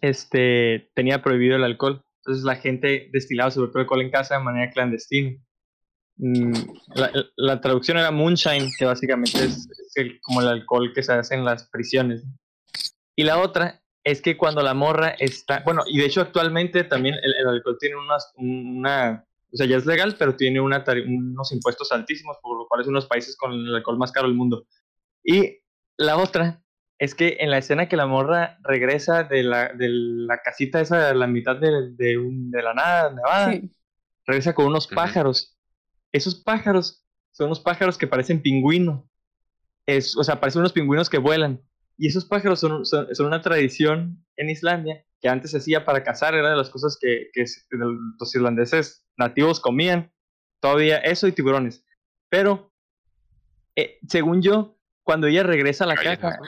este, 0.00 0.90
tenía 0.94 1.22
prohibido 1.22 1.56
el 1.56 1.64
alcohol. 1.64 2.04
Entonces 2.20 2.44
la 2.44 2.56
gente 2.56 3.08
destilaba 3.12 3.50
su 3.50 3.60
propio 3.60 3.80
alcohol 3.82 4.02
en 4.02 4.10
casa 4.10 4.36
de 4.38 4.44
manera 4.44 4.70
clandestina. 4.70 5.36
Mm, 6.16 6.52
La, 6.94 7.10
la 7.36 7.60
traducción 7.60 7.96
era 7.96 8.10
moonshine, 8.10 8.68
que 8.78 8.84
básicamente 8.84 9.38
es, 9.44 9.68
es 9.70 9.92
el- 9.96 10.20
como 10.20 10.42
el 10.42 10.48
alcohol 10.48 10.92
que 10.94 11.02
se 11.02 11.12
hace 11.12 11.34
en 11.34 11.44
las 11.44 11.68
prisiones. 11.70 12.24
Y 13.16 13.24
la 13.24 13.38
otra 13.38 13.82
es 14.04 14.20
que 14.22 14.36
cuando 14.36 14.62
la 14.62 14.74
morra 14.74 15.10
está, 15.18 15.62
bueno, 15.64 15.82
y 15.86 15.98
de 15.98 16.06
hecho 16.06 16.20
actualmente 16.20 16.84
también 16.84 17.16
el, 17.22 17.34
el 17.34 17.48
alcohol 17.48 17.76
tiene 17.78 17.96
unas, 17.96 18.32
una, 18.36 19.24
o 19.52 19.56
sea, 19.56 19.66
ya 19.66 19.76
es 19.76 19.86
legal, 19.86 20.16
pero 20.18 20.36
tiene 20.36 20.60
una, 20.60 20.84
unos 21.06 21.52
impuestos 21.52 21.90
altísimos, 21.92 22.36
por 22.42 22.58
lo 22.58 22.66
cual 22.66 22.80
es 22.82 22.86
uno 22.86 22.98
de 22.98 23.02
los 23.02 23.08
países 23.08 23.36
con 23.36 23.52
el 23.52 23.74
alcohol 23.74 23.98
más 23.98 24.12
caro 24.12 24.26
del 24.28 24.36
mundo. 24.36 24.66
Y 25.24 25.58
la 25.98 26.16
otra 26.18 26.62
es 27.00 27.14
que 27.14 27.38
en 27.40 27.50
la 27.50 27.58
escena 27.58 27.88
que 27.88 27.96
la 27.96 28.06
morra 28.06 28.58
regresa 28.62 29.24
de 29.24 29.42
la, 29.42 29.72
de 29.72 29.88
la 29.88 30.38
casita 30.42 30.80
esa 30.80 31.08
a 31.10 31.14
la 31.14 31.26
mitad 31.26 31.56
de, 31.56 31.90
de, 31.96 32.18
un- 32.18 32.50
de 32.50 32.62
la 32.62 32.74
nada, 32.74 33.10
nevada, 33.12 33.52
Sí. 33.52 33.70
regresa 34.26 34.54
con 34.54 34.66
unos 34.66 34.86
pájaros. 34.86 35.58
Esos 36.12 36.34
pájaros 36.36 37.04
son 37.32 37.46
unos 37.46 37.60
pájaros 37.60 37.96
que 37.96 38.06
parecen 38.06 38.42
pingüino. 38.42 39.08
Es, 39.86 40.14
o 40.16 40.22
sea, 40.22 40.38
parecen 40.40 40.60
unos 40.60 40.72
pingüinos 40.74 41.08
que 41.08 41.18
vuelan. 41.18 41.62
Y 41.96 42.06
esos 42.08 42.26
pájaros 42.26 42.60
son, 42.60 42.84
son, 42.84 43.14
son 43.14 43.26
una 43.26 43.40
tradición 43.40 44.24
en 44.36 44.50
Islandia 44.50 45.04
que 45.22 45.28
antes 45.28 45.50
se 45.52 45.58
hacía 45.58 45.84
para 45.84 46.02
cazar, 46.04 46.34
era 46.34 46.50
de 46.50 46.56
las 46.56 46.70
cosas 46.70 46.96
que, 47.00 47.28
que 47.32 47.44
los 48.18 48.34
irlandeses 48.34 49.06
nativos 49.16 49.58
comían. 49.60 50.12
Todavía 50.60 50.98
eso 50.98 51.26
y 51.26 51.32
tiburones. 51.32 51.84
Pero, 52.28 52.72
eh, 53.76 53.98
según 54.08 54.42
yo, 54.42 54.78
cuando 55.02 55.26
ella 55.26 55.42
regresa 55.42 55.84
a 55.84 55.88
la 55.88 55.96
casa. 55.96 56.38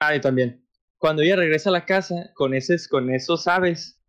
Ah, 0.00 0.14
y 0.14 0.20
también. 0.20 0.64
Cuando 0.98 1.22
ella 1.22 1.36
regresa 1.36 1.70
a 1.70 1.72
la 1.72 1.84
casa 1.84 2.30
con, 2.34 2.54
esos, 2.54 2.88
con 2.88 3.10
esos 3.10 3.46
aves, 3.46 4.00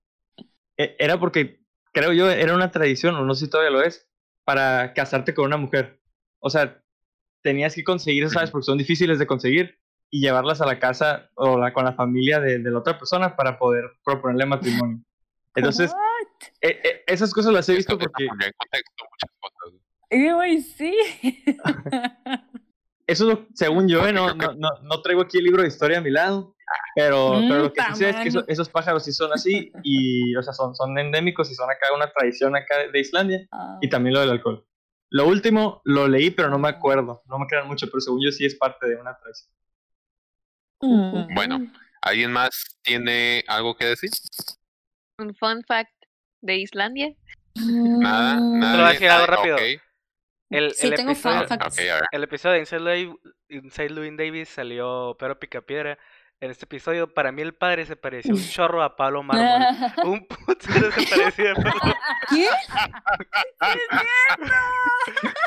eh, 0.77 0.95
era 0.99 1.19
porque, 1.19 1.61
creo 1.93 2.13
yo, 2.13 2.29
era 2.29 2.55
una 2.55 2.71
tradición, 2.71 3.15
o 3.15 3.25
no 3.25 3.35
sé 3.35 3.45
si 3.45 3.51
todavía 3.51 3.71
lo 3.71 3.83
es, 3.83 4.07
para 4.43 4.93
casarte 4.93 5.33
con 5.33 5.45
una 5.45 5.57
mujer. 5.57 6.01
O 6.39 6.49
sea, 6.49 6.81
tenías 7.41 7.75
que 7.75 7.83
conseguir 7.83 8.23
esas 8.23 8.37
aves 8.37 8.51
porque 8.51 8.65
son 8.65 8.77
difíciles 8.77 9.19
de 9.19 9.27
conseguir 9.27 9.77
y 10.09 10.21
llevarlas 10.21 10.61
a 10.61 10.65
la 10.65 10.79
casa 10.79 11.29
o 11.35 11.59
la, 11.59 11.71
con 11.73 11.85
la 11.85 11.93
familia 11.93 12.39
de, 12.39 12.59
de 12.59 12.71
la 12.71 12.79
otra 12.79 12.97
persona 12.97 13.35
para 13.35 13.59
poder 13.59 13.85
proponerle 14.03 14.45
matrimonio. 14.45 14.99
Entonces, 15.55 15.91
eh, 16.61 16.79
eh, 16.83 17.03
esas 17.07 17.33
cosas 17.33 17.53
las 17.53 17.67
he 17.69 17.75
visto 17.75 17.97
porque 17.97 18.27
güey, 20.11 20.61
sí. 20.61 20.95
eso 23.11 23.29
es 23.31 23.37
lo, 23.39 23.47
según 23.53 23.87
yo, 23.87 24.05
eh, 24.07 24.13
no, 24.13 24.33
no, 24.33 24.53
no, 24.53 24.69
no 24.83 25.01
traigo 25.01 25.21
aquí 25.21 25.37
el 25.37 25.43
libro 25.45 25.61
de 25.61 25.67
historia 25.67 25.97
a 25.97 26.01
mi 26.01 26.11
lado, 26.11 26.55
pero, 26.95 27.33
pero 27.47 27.63
lo 27.63 27.73
que 27.73 27.81
sí 27.89 27.95
sé 27.95 28.09
es 28.09 28.15
que 28.17 28.29
eso- 28.29 28.43
esos 28.47 28.69
pájaros 28.69 29.03
sí 29.03 29.11
son 29.11 29.31
así 29.33 29.71
y, 29.83 30.35
o 30.35 30.43
sea, 30.43 30.53
son, 30.53 30.75
son 30.75 30.97
endémicos 30.97 31.49
y 31.51 31.55
son 31.55 31.69
acá 31.69 31.87
una 31.95 32.11
tradición 32.11 32.55
acá 32.55 32.77
de, 32.91 32.99
Islandia 32.99 33.39
Ah. 33.51 33.77
y 33.81 33.89
también 33.89 34.13
lo 34.13 34.19
del 34.21 34.29
alcohol. 34.31 34.65
Lo 35.11 35.27
último 35.27 35.81
lo 35.85 36.07
leí, 36.07 36.29
pero 36.29 36.49
no 36.49 36.59
me 36.59 36.69
acuerdo, 36.69 37.23
no 37.27 37.39
me 37.39 37.47
crean 37.47 37.67
mucho, 37.67 37.87
pero 37.87 37.99
según 38.01 38.21
yo 38.23 38.31
sí 38.31 38.45
es 38.45 38.55
parte 38.55 38.87
de 38.87 38.95
una 38.95 39.17
tradición. 39.17 39.51
Bueno, 41.35 41.59
¿alguien 42.01 42.31
más 42.31 42.77
tiene 42.83 43.43
algo 43.47 43.75
que 43.75 43.85
decir? 43.85 44.11
Un 45.17 45.35
fun 45.35 45.63
fact 45.67 45.91
de 46.41 46.57
Islandia. 46.57 47.13
Nada, 47.55 48.35
Te 48.37 48.41
nada. 48.41 48.71
lo 48.73 48.77
voy 48.83 48.89
a 48.89 48.93
decir 48.93 49.09
algo 49.09 49.25
rápido. 49.25 49.55
Ok. 49.55 49.61
El, 50.49 50.73
Sí, 50.73 50.87
el 50.87 50.95
tengo 50.95 51.11
episodio, 51.11 51.47
el 52.11 52.23
episodio 52.23 52.53
de 52.55 52.59
Inside 52.61 53.15
Inside 53.49 53.89
Llewyn 53.89 54.17
Davis 54.17 54.49
salió 54.49 55.15
Pedro 55.19 55.39
Picapiedra. 55.39 55.97
En 56.41 56.51
este 56.51 56.63
episodio, 56.63 57.13
para 57.13 57.33
mí 57.33 57.41
el 57.41 57.53
padre 57.53 57.85
se 57.85 57.97
parecía 57.97 58.33
un 58.33 58.41
chorro 58.49 58.81
a 58.81 58.95
Pablo 58.95 59.23
Mármol. 59.23 59.61
Un 60.05 60.25
putero 60.25 60.89
se 60.91 61.05
parecía 61.07 61.51
a 61.51 61.55
Pablo- 61.55 61.95
¿Qué? 62.29 62.47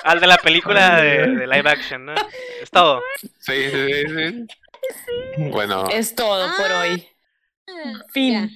al 0.04 0.20
de 0.20 0.26
la 0.26 0.36
película 0.36 1.00
de, 1.00 1.26
de 1.28 1.46
live 1.46 1.70
action, 1.70 2.04
¿no? 2.04 2.14
Es 2.60 2.70
todo. 2.70 3.02
Sí, 3.38 3.70
sí, 3.70 3.70
sí, 3.70 4.06
sí. 4.06 4.46
Bueno, 5.50 5.88
Es 5.90 6.14
todo 6.14 6.46
por 6.56 6.70
Ah. 6.70 6.80
hoy. 6.82 7.08
Fin. 8.12 8.54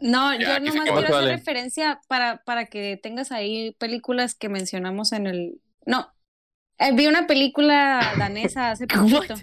No, 0.00 0.34
Ya, 0.34 0.58
yo 0.58 0.64
nomás 0.64 0.84
quiero 0.84 0.98
hacer 0.98 1.12
Vale. 1.12 1.36
referencia 1.36 2.00
para, 2.08 2.42
para 2.44 2.66
que 2.66 2.98
tengas 3.02 3.32
ahí 3.32 3.74
películas 3.78 4.34
que 4.34 4.48
mencionamos 4.48 5.12
en 5.12 5.26
el... 5.26 5.60
No, 5.84 6.12
eh, 6.78 6.94
vi 6.94 7.06
una 7.06 7.26
película 7.26 8.12
danesa 8.18 8.70
hace 8.70 8.86
poquito. 8.88 9.34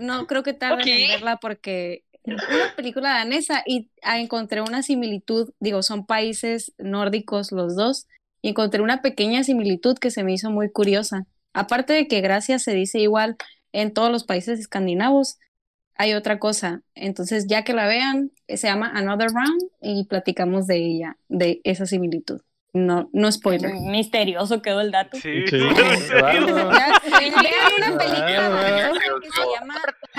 No 0.00 0.26
creo 0.26 0.42
que 0.42 0.54
tarden 0.54 0.88
en 0.88 1.04
Ok. 1.04 1.10
verla 1.12 1.36
porque 1.38 2.04
una 2.24 2.74
película 2.76 3.10
danesa 3.10 3.62
y 3.66 3.90
encontré 4.02 4.60
una 4.60 4.82
similitud, 4.82 5.52
digo, 5.60 5.82
son 5.82 6.06
países 6.06 6.74
nórdicos 6.78 7.52
los 7.52 7.74
dos, 7.74 8.06
y 8.42 8.50
encontré 8.50 8.82
una 8.82 9.02
pequeña 9.02 9.42
similitud 9.44 9.96
que 9.98 10.10
se 10.10 10.24
me 10.24 10.32
hizo 10.32 10.50
muy 10.50 10.70
curiosa. 10.70 11.26
Aparte 11.54 11.92
de 11.92 12.06
que 12.06 12.20
gracias 12.20 12.62
se 12.62 12.74
dice 12.74 13.00
igual 13.00 13.36
en 13.72 13.92
todos 13.92 14.10
los 14.10 14.24
países 14.24 14.60
escandinavos, 14.60 15.38
hay 15.98 16.14
otra 16.14 16.38
cosa. 16.38 16.80
Entonces, 16.94 17.46
ya 17.48 17.64
que 17.64 17.74
la 17.74 17.86
vean, 17.86 18.30
eh, 18.46 18.56
se 18.56 18.68
llama 18.68 18.90
Another 18.94 19.28
Round 19.30 19.62
y 19.82 20.04
platicamos 20.06 20.66
de 20.66 20.76
ella, 20.76 21.16
de 21.28 21.60
esa 21.64 21.84
similitud. 21.86 22.40
No, 22.74 23.08
no 23.12 23.32
spoiler. 23.32 23.72
Misterioso 23.74 24.60
quedó 24.62 24.80
el 24.80 24.90
dato. 24.92 25.16
Sí. 25.18 25.46
Sí, 25.48 25.56
vean 26.12 26.44
una 26.52 26.70
película 27.00 27.42
Claro, 27.42 28.54
danesa 28.54 28.90
claro. 28.90 29.20
que 29.20 29.30
se 29.30 29.42
llama 29.58 29.74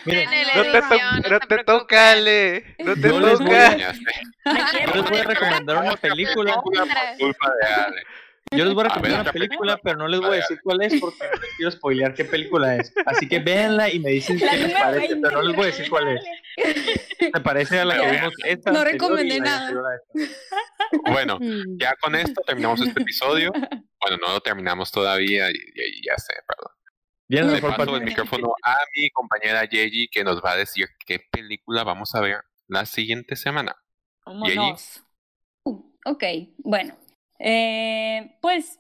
Miren, 0.06 0.30
Tiene 0.30 0.46
la 0.46 0.56
No 0.56 0.64
te, 0.64 0.72
to- 0.72 0.80
no 0.80 1.22
te 1.22 1.48
preocupen. 1.48 1.66
toca, 1.66 2.12
Ale. 2.12 2.76
No 2.80 2.94
te 2.96 3.02
Yo 3.10 3.20
les 3.20 3.40
voy 3.40 3.48
toca. 3.50 3.78
yo 3.78 4.94
les 4.96 5.10
voy 5.10 5.20
a 5.20 5.24
recomendar 5.24 5.78
una 5.78 5.96
película. 5.96 6.54
Por 6.56 6.64
culpa 6.64 7.52
de 7.62 7.74
Ale. 7.74 8.04
Yo 8.52 8.66
les 8.66 8.74
voy 8.74 8.84
a 8.84 8.88
A 8.88 8.90
ver, 8.90 8.96
recomendar 8.96 9.22
una 9.22 9.32
película, 9.32 9.58
película. 9.76 9.80
pero 9.84 9.98
no 9.98 10.08
les 10.08 10.20
voy 10.20 10.30
a 10.30 10.36
decir 10.38 10.60
cuál 10.64 10.82
es 10.82 11.00
porque 11.00 11.24
no 11.24 11.42
les 11.42 11.56
quiero 11.56 11.72
spoilear 11.72 12.14
qué 12.16 12.26
película 12.26 12.76
es. 12.78 12.92
Así 13.06 13.28
que 13.28 13.40
véanla 13.40 13.90
y 13.94 14.00
me 14.00 14.10
dicen 14.12 14.38
qué 14.40 14.46
les 14.46 14.74
parece, 14.74 15.08
20, 15.14 15.28
pero 15.28 15.42
no 15.42 15.48
les 15.48 15.56
voy 15.56 15.64
a 15.64 15.68
decir 15.68 15.90
cuál 15.90 16.08
es. 16.08 16.24
¿Te 17.32 17.40
parece 17.42 17.80
a 17.80 17.86
la 17.86 18.00
que 18.02 18.12
vimos 18.12 18.34
esta? 18.46 18.72
No 18.72 18.84
recomendé 18.84 19.40
nada. 19.40 19.72
Bueno, 21.12 21.38
Mm. 21.40 21.78
ya 21.80 21.94
con 22.02 22.16
esto 22.16 22.42
terminamos 22.46 22.82
este 22.82 23.02
episodio. 23.02 23.52
Bueno, 24.02 24.16
no 24.26 24.32
lo 24.34 24.40
terminamos 24.40 24.92
todavía 24.94 25.52
y, 25.52 25.56
y- 25.56 26.02
ya 26.08 26.16
sé, 26.18 26.34
perdón. 26.48 26.74
La 27.28 27.42
Le 27.54 27.62
paso 27.78 27.98
el 27.98 28.04
micrófono 28.06 28.54
a 28.64 28.78
mi 28.96 29.10
compañera 29.10 29.66
Yeji 29.66 30.08
que 30.08 30.24
nos 30.24 30.42
va 30.42 30.54
a 30.54 30.56
decir 30.56 30.88
qué 31.06 31.20
película 31.30 31.84
vamos 31.84 32.16
a 32.16 32.22
ver 32.22 32.38
la 32.68 32.86
siguiente 32.86 33.36
semana. 33.36 33.76
Vámonos. 34.26 35.04
Uh, 35.66 35.84
ok, 36.06 36.24
bueno. 36.60 36.98
Eh, 37.40 38.38
pues 38.42 38.80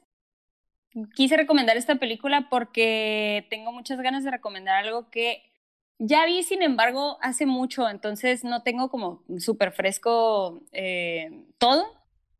quise 1.15 1.37
recomendar 1.37 1.77
esta 1.77 1.95
película 1.95 2.47
porque 2.49 3.45
tengo 3.49 3.71
muchas 3.71 4.01
ganas 4.01 4.23
de 4.23 4.31
recomendar 4.31 4.75
algo 4.83 5.09
que 5.09 5.43
ya 5.99 6.25
vi, 6.25 6.43
sin 6.43 6.61
embargo, 6.63 7.17
hace 7.21 7.45
mucho, 7.45 7.89
entonces 7.89 8.43
no 8.43 8.63
tengo 8.63 8.89
como 8.89 9.23
súper 9.37 9.71
fresco 9.73 10.61
eh, 10.71 11.43
todo, 11.57 11.85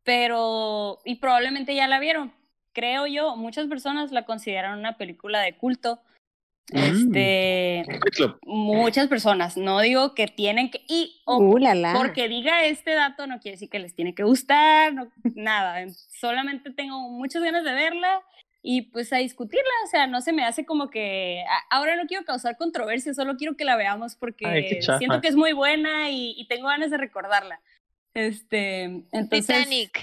pero 0.02 0.98
y 1.04 1.16
probablemente 1.16 1.74
ya 1.74 1.86
la 1.86 2.00
vieron. 2.00 2.32
Creo 2.72 3.06
yo, 3.06 3.36
muchas 3.36 3.66
personas 3.66 4.12
la 4.12 4.24
consideran 4.24 4.78
una 4.78 4.96
película 4.96 5.40
de 5.40 5.56
culto. 5.56 6.00
Este, 6.72 7.82
Fight 7.86 8.14
Club. 8.14 8.38
muchas 8.44 9.08
personas, 9.08 9.56
no 9.56 9.80
digo 9.80 10.14
que 10.14 10.28
tienen 10.28 10.70
que 10.70 10.84
y 10.88 11.20
ojo, 11.24 11.42
Uh, 11.42 11.58
la, 11.58 11.74
la. 11.74 11.94
porque 11.94 12.28
diga 12.28 12.64
este 12.64 12.94
dato 12.94 13.26
no 13.26 13.40
quiere 13.40 13.56
decir 13.56 13.68
que 13.68 13.80
les 13.80 13.94
tiene 13.94 14.14
que 14.14 14.22
gustar, 14.22 14.92
no- 14.94 15.10
nada. 15.34 15.84
Solamente 16.20 16.70
tengo 16.72 17.08
muchas 17.10 17.42
ganas 17.42 17.64
de 17.64 17.72
verla 17.72 18.22
y 18.62 18.82
pues 18.92 19.12
a 19.12 19.16
discutirla. 19.16 19.68
O 19.84 19.88
sea, 19.88 20.06
no 20.06 20.20
se 20.20 20.32
me 20.32 20.44
hace 20.44 20.64
como 20.64 20.90
que. 20.90 21.42
a- 21.48 21.76
Ahora 21.76 21.96
no 21.96 22.06
quiero 22.06 22.24
causar 22.24 22.56
controversia, 22.56 23.14
solo 23.14 23.36
quiero 23.36 23.56
que 23.56 23.64
la 23.64 23.74
veamos 23.76 24.14
porque 24.14 24.46
Ay, 24.46 24.82
siento 24.98 25.20
que 25.20 25.28
es 25.28 25.34
muy 25.36 25.52
buena 25.52 26.10
y, 26.10 26.34
y 26.38 26.46
tengo 26.46 26.68
ganas 26.68 26.90
de 26.90 26.98
recordarla. 26.98 27.60
Este, 28.14 28.82
entonces. 29.12 29.46
Titanic. 29.46 30.00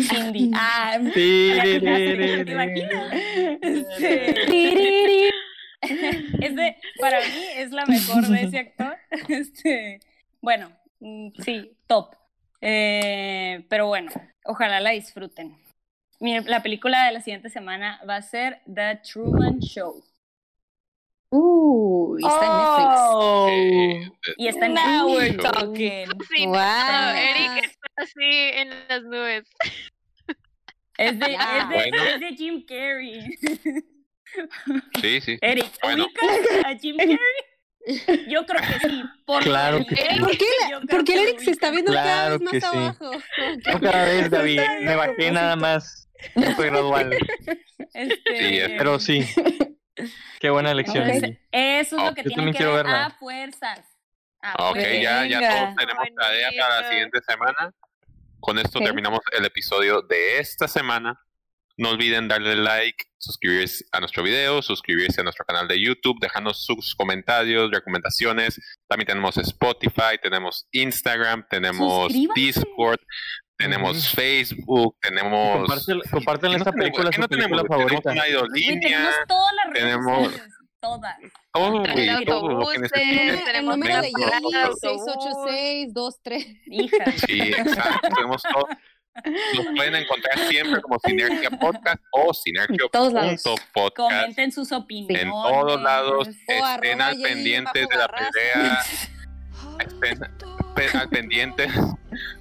Cindy. 0.00 0.50
Ah, 0.54 0.98
¿te 1.02 1.12
sí. 1.12 2.50
imaginas? 2.50 3.12
Este, 3.62 5.28
es 6.40 6.56
de, 6.56 6.76
para 7.00 7.20
mí 7.20 7.44
es 7.56 7.70
la 7.70 7.86
mejor 7.86 8.26
de 8.26 8.42
ese 8.42 8.58
actor. 8.58 8.96
Este, 9.28 10.00
bueno, 10.40 10.70
mm, 11.00 11.28
sí, 11.42 11.76
top. 11.86 12.14
Eh, 12.60 13.64
pero 13.68 13.86
bueno, 13.86 14.10
ojalá 14.44 14.80
la 14.80 14.90
disfruten. 14.90 15.56
Miren, 16.20 16.44
la 16.46 16.62
película 16.62 17.06
de 17.06 17.12
la 17.12 17.20
siguiente 17.20 17.50
semana 17.50 18.00
va 18.08 18.16
a 18.16 18.22
ser 18.22 18.60
The 18.72 19.00
Truman 19.02 19.60
Show. 19.60 20.02
Uh, 21.30 22.16
y 22.18 22.26
está 22.26 22.46
en 22.46 22.52
Netflix. 22.52 23.00
Oh, 23.10 23.48
Eh, 23.50 24.10
Y 24.36 24.48
está 24.48 24.66
en 24.66 24.74
now 24.74 25.06
we're 25.08 25.30
Netflix. 25.32 25.52
talking. 25.52 26.06
Sí, 26.34 26.46
Wow. 26.46 26.54
no, 26.54 27.10
Eric 27.14 27.64
está 27.64 27.88
así 27.96 28.30
en 28.54 28.70
las 28.88 29.02
nubes. 29.02 29.44
Es 30.98 31.18
de, 31.18 31.32
Ya. 31.32 31.58
es 31.58 31.68
de, 31.68 31.74
Bueno. 31.74 32.04
es 32.04 32.20
de 32.20 32.28
Jim 32.36 32.64
Carrey. 32.66 33.20
sí, 35.02 35.20
sí. 35.20 35.38
Eric, 35.40 35.66
Bueno. 35.82 36.04
¿ubicas 36.06 36.64
a 36.64 36.74
Jim 36.78 36.96
Carrey? 36.96 37.18
Yo 38.28 38.44
creo 38.46 38.60
que 38.62 38.88
sí. 38.88 39.02
Por 39.26 39.42
Claro 39.44 39.78
que 39.86 39.94
sí. 39.96 40.18
¿Por 40.20 40.30
qué, 40.36 40.44
yo 40.70 40.80
creo 40.80 40.88
¿Por 40.88 41.04
qué 41.04 41.12
que 41.12 41.20
el 41.22 41.28
Eric 41.28 41.40
se 41.40 41.50
está 41.52 41.70
viendo 41.70 41.92
cada 41.92 42.04
Claro 42.04 42.38
vez 42.38 42.50
que 42.50 42.58
más 42.60 42.70
sí. 42.70 42.76
abajo? 42.78 43.10
No 43.72 43.80
cada 43.80 44.04
vez, 44.06 44.30
David. 44.30 44.60
Me 44.82 44.96
bajé 44.96 45.30
nada 45.30 45.56
más. 45.56 46.08
No 46.34 46.56
soy 46.56 46.66
gradual. 46.70 47.16
Este, 47.94 48.38
Sí, 48.68 48.74
Pero 48.78 48.98
sí. 48.98 49.24
Qué 50.40 50.50
buena 50.50 50.70
elección. 50.72 51.08
Entonces, 51.08 51.38
eso 51.52 51.96
es 51.96 52.02
Oh, 52.02 52.06
lo 52.06 52.14
que 52.14 52.22
tienen 52.22 52.36
también 52.36 52.52
que 52.52 52.58
quiero 52.58 52.74
ver 52.74 52.86
verla. 52.86 53.06
a 53.06 53.10
fuerzas. 53.10 53.80
A 54.42 54.68
Ok, 54.70 54.76
fuerzas. 54.76 55.02
ya, 55.02 55.26
ya 55.26 55.40
todos 55.40 55.76
tenemos 55.76 56.04
tarea 56.16 56.50
para 56.58 56.80
la 56.82 56.88
siguiente 56.90 57.18
semana. 57.26 57.72
Con 58.40 58.58
esto 58.58 58.78
Ok. 58.78 58.84
terminamos 58.84 59.20
el 59.32 59.44
episodio 59.44 60.02
de 60.02 60.38
esta 60.38 60.68
semana. 60.68 61.20
No 61.78 61.90
olviden 61.90 62.26
darle 62.28 62.56
like, 62.56 63.04
suscribirse 63.18 63.84
a 63.92 64.00
nuestro 64.00 64.22
video, 64.22 64.62
suscribirse 64.62 65.20
a 65.20 65.24
nuestro 65.24 65.44
canal 65.44 65.68
de 65.68 65.78
YouTube, 65.78 66.18
dejarnos 66.20 66.64
sus 66.64 66.94
comentarios, 66.94 67.70
recomendaciones. 67.70 68.58
También 68.88 69.06
tenemos 69.06 69.36
Spotify, 69.36 70.16
tenemos 70.22 70.66
Instagram, 70.72 71.46
tenemos. 71.50 72.12
Discord, 72.34 72.98
tenemos. 73.56 74.08
Facebook, 74.10 74.96
tenemos... 75.00 75.58
Compártela 75.58 76.02
compártela 76.10 76.52
¿Qué 76.52 76.58
no 76.58 76.62
esta 76.62 76.72
tenemos? 76.72 76.76
película, 76.76 77.10
¿Qué 77.10 77.14
su 77.16 77.20
no 77.22 77.28
película 77.28 77.62
tenemos? 77.62 77.68
favorita. 77.68 78.10
Tenemos 78.10 78.14
una 78.14 78.22
aerolínea. 78.22 78.80
tenemos 78.80 79.14
todas 79.28 79.52
las 79.54 79.66
redes 79.66 79.82
tenemos- 79.84 80.24
sociales, 80.26 80.52
todas. 80.80 81.16
todo, 81.52 81.80
güey, 81.80 82.24
todo 82.24 82.48
lo 82.48 82.68
que 82.68 82.78
necesites. 82.78 83.48
El 83.54 83.64
número 83.66 84.02
de 84.02 84.12
Yali, 84.12 84.52
favor. 84.52 84.76
686-23. 84.82 86.60
Hija. 86.66 87.04
Sí, 87.26 87.40
exacto, 87.40 88.08
tenemos 88.14 88.42
todo. 88.42 88.68
Nos 89.54 89.66
pueden 89.74 89.94
encontrar 89.94 90.38
siempre 90.50 90.82
como 90.82 90.98
Sinergia 91.02 91.48
Podcast 91.50 92.02
o. 92.12 92.34
Sinergia.podcast. 92.34 93.96
Comenten 93.96 94.52
sus 94.52 94.70
opiniones. 94.72 95.22
En 95.22 95.30
todos 95.30 95.80
lados, 95.80 96.28
estén 96.28 97.00
al 97.00 97.16
pendientes 97.22 97.88
de 97.88 97.96
la 97.96 98.08
pelea. 98.08 98.84
Al 100.94 101.08
pendientes 101.08 101.72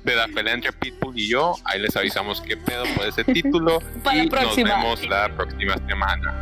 de 0.04 0.16
la 0.16 0.28
pelea 0.28 0.54
entre 0.54 0.72
Pitbull 0.74 1.18
y 1.18 1.30
yo. 1.30 1.56
Ahí 1.64 1.80
les 1.80 1.96
avisamos 1.96 2.42
qué 2.42 2.58
pedo 2.58 2.84
por 2.96 3.06
ese 3.06 3.24
título. 3.24 3.80
Para 4.04 4.18
la 4.18 4.24
y 4.24 4.28
nos 4.28 4.56
vemos 4.56 5.08
la 5.08 5.30
próxima 5.30 5.76
semana. 5.88 6.34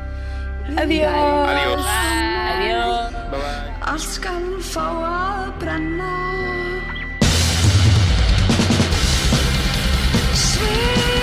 Adiós. 0.78 1.12
Adiós. 1.12 1.86
Adiós. 1.86 3.12
Bye 3.32 3.40
bye. 3.40 3.64
Skal 10.54 11.23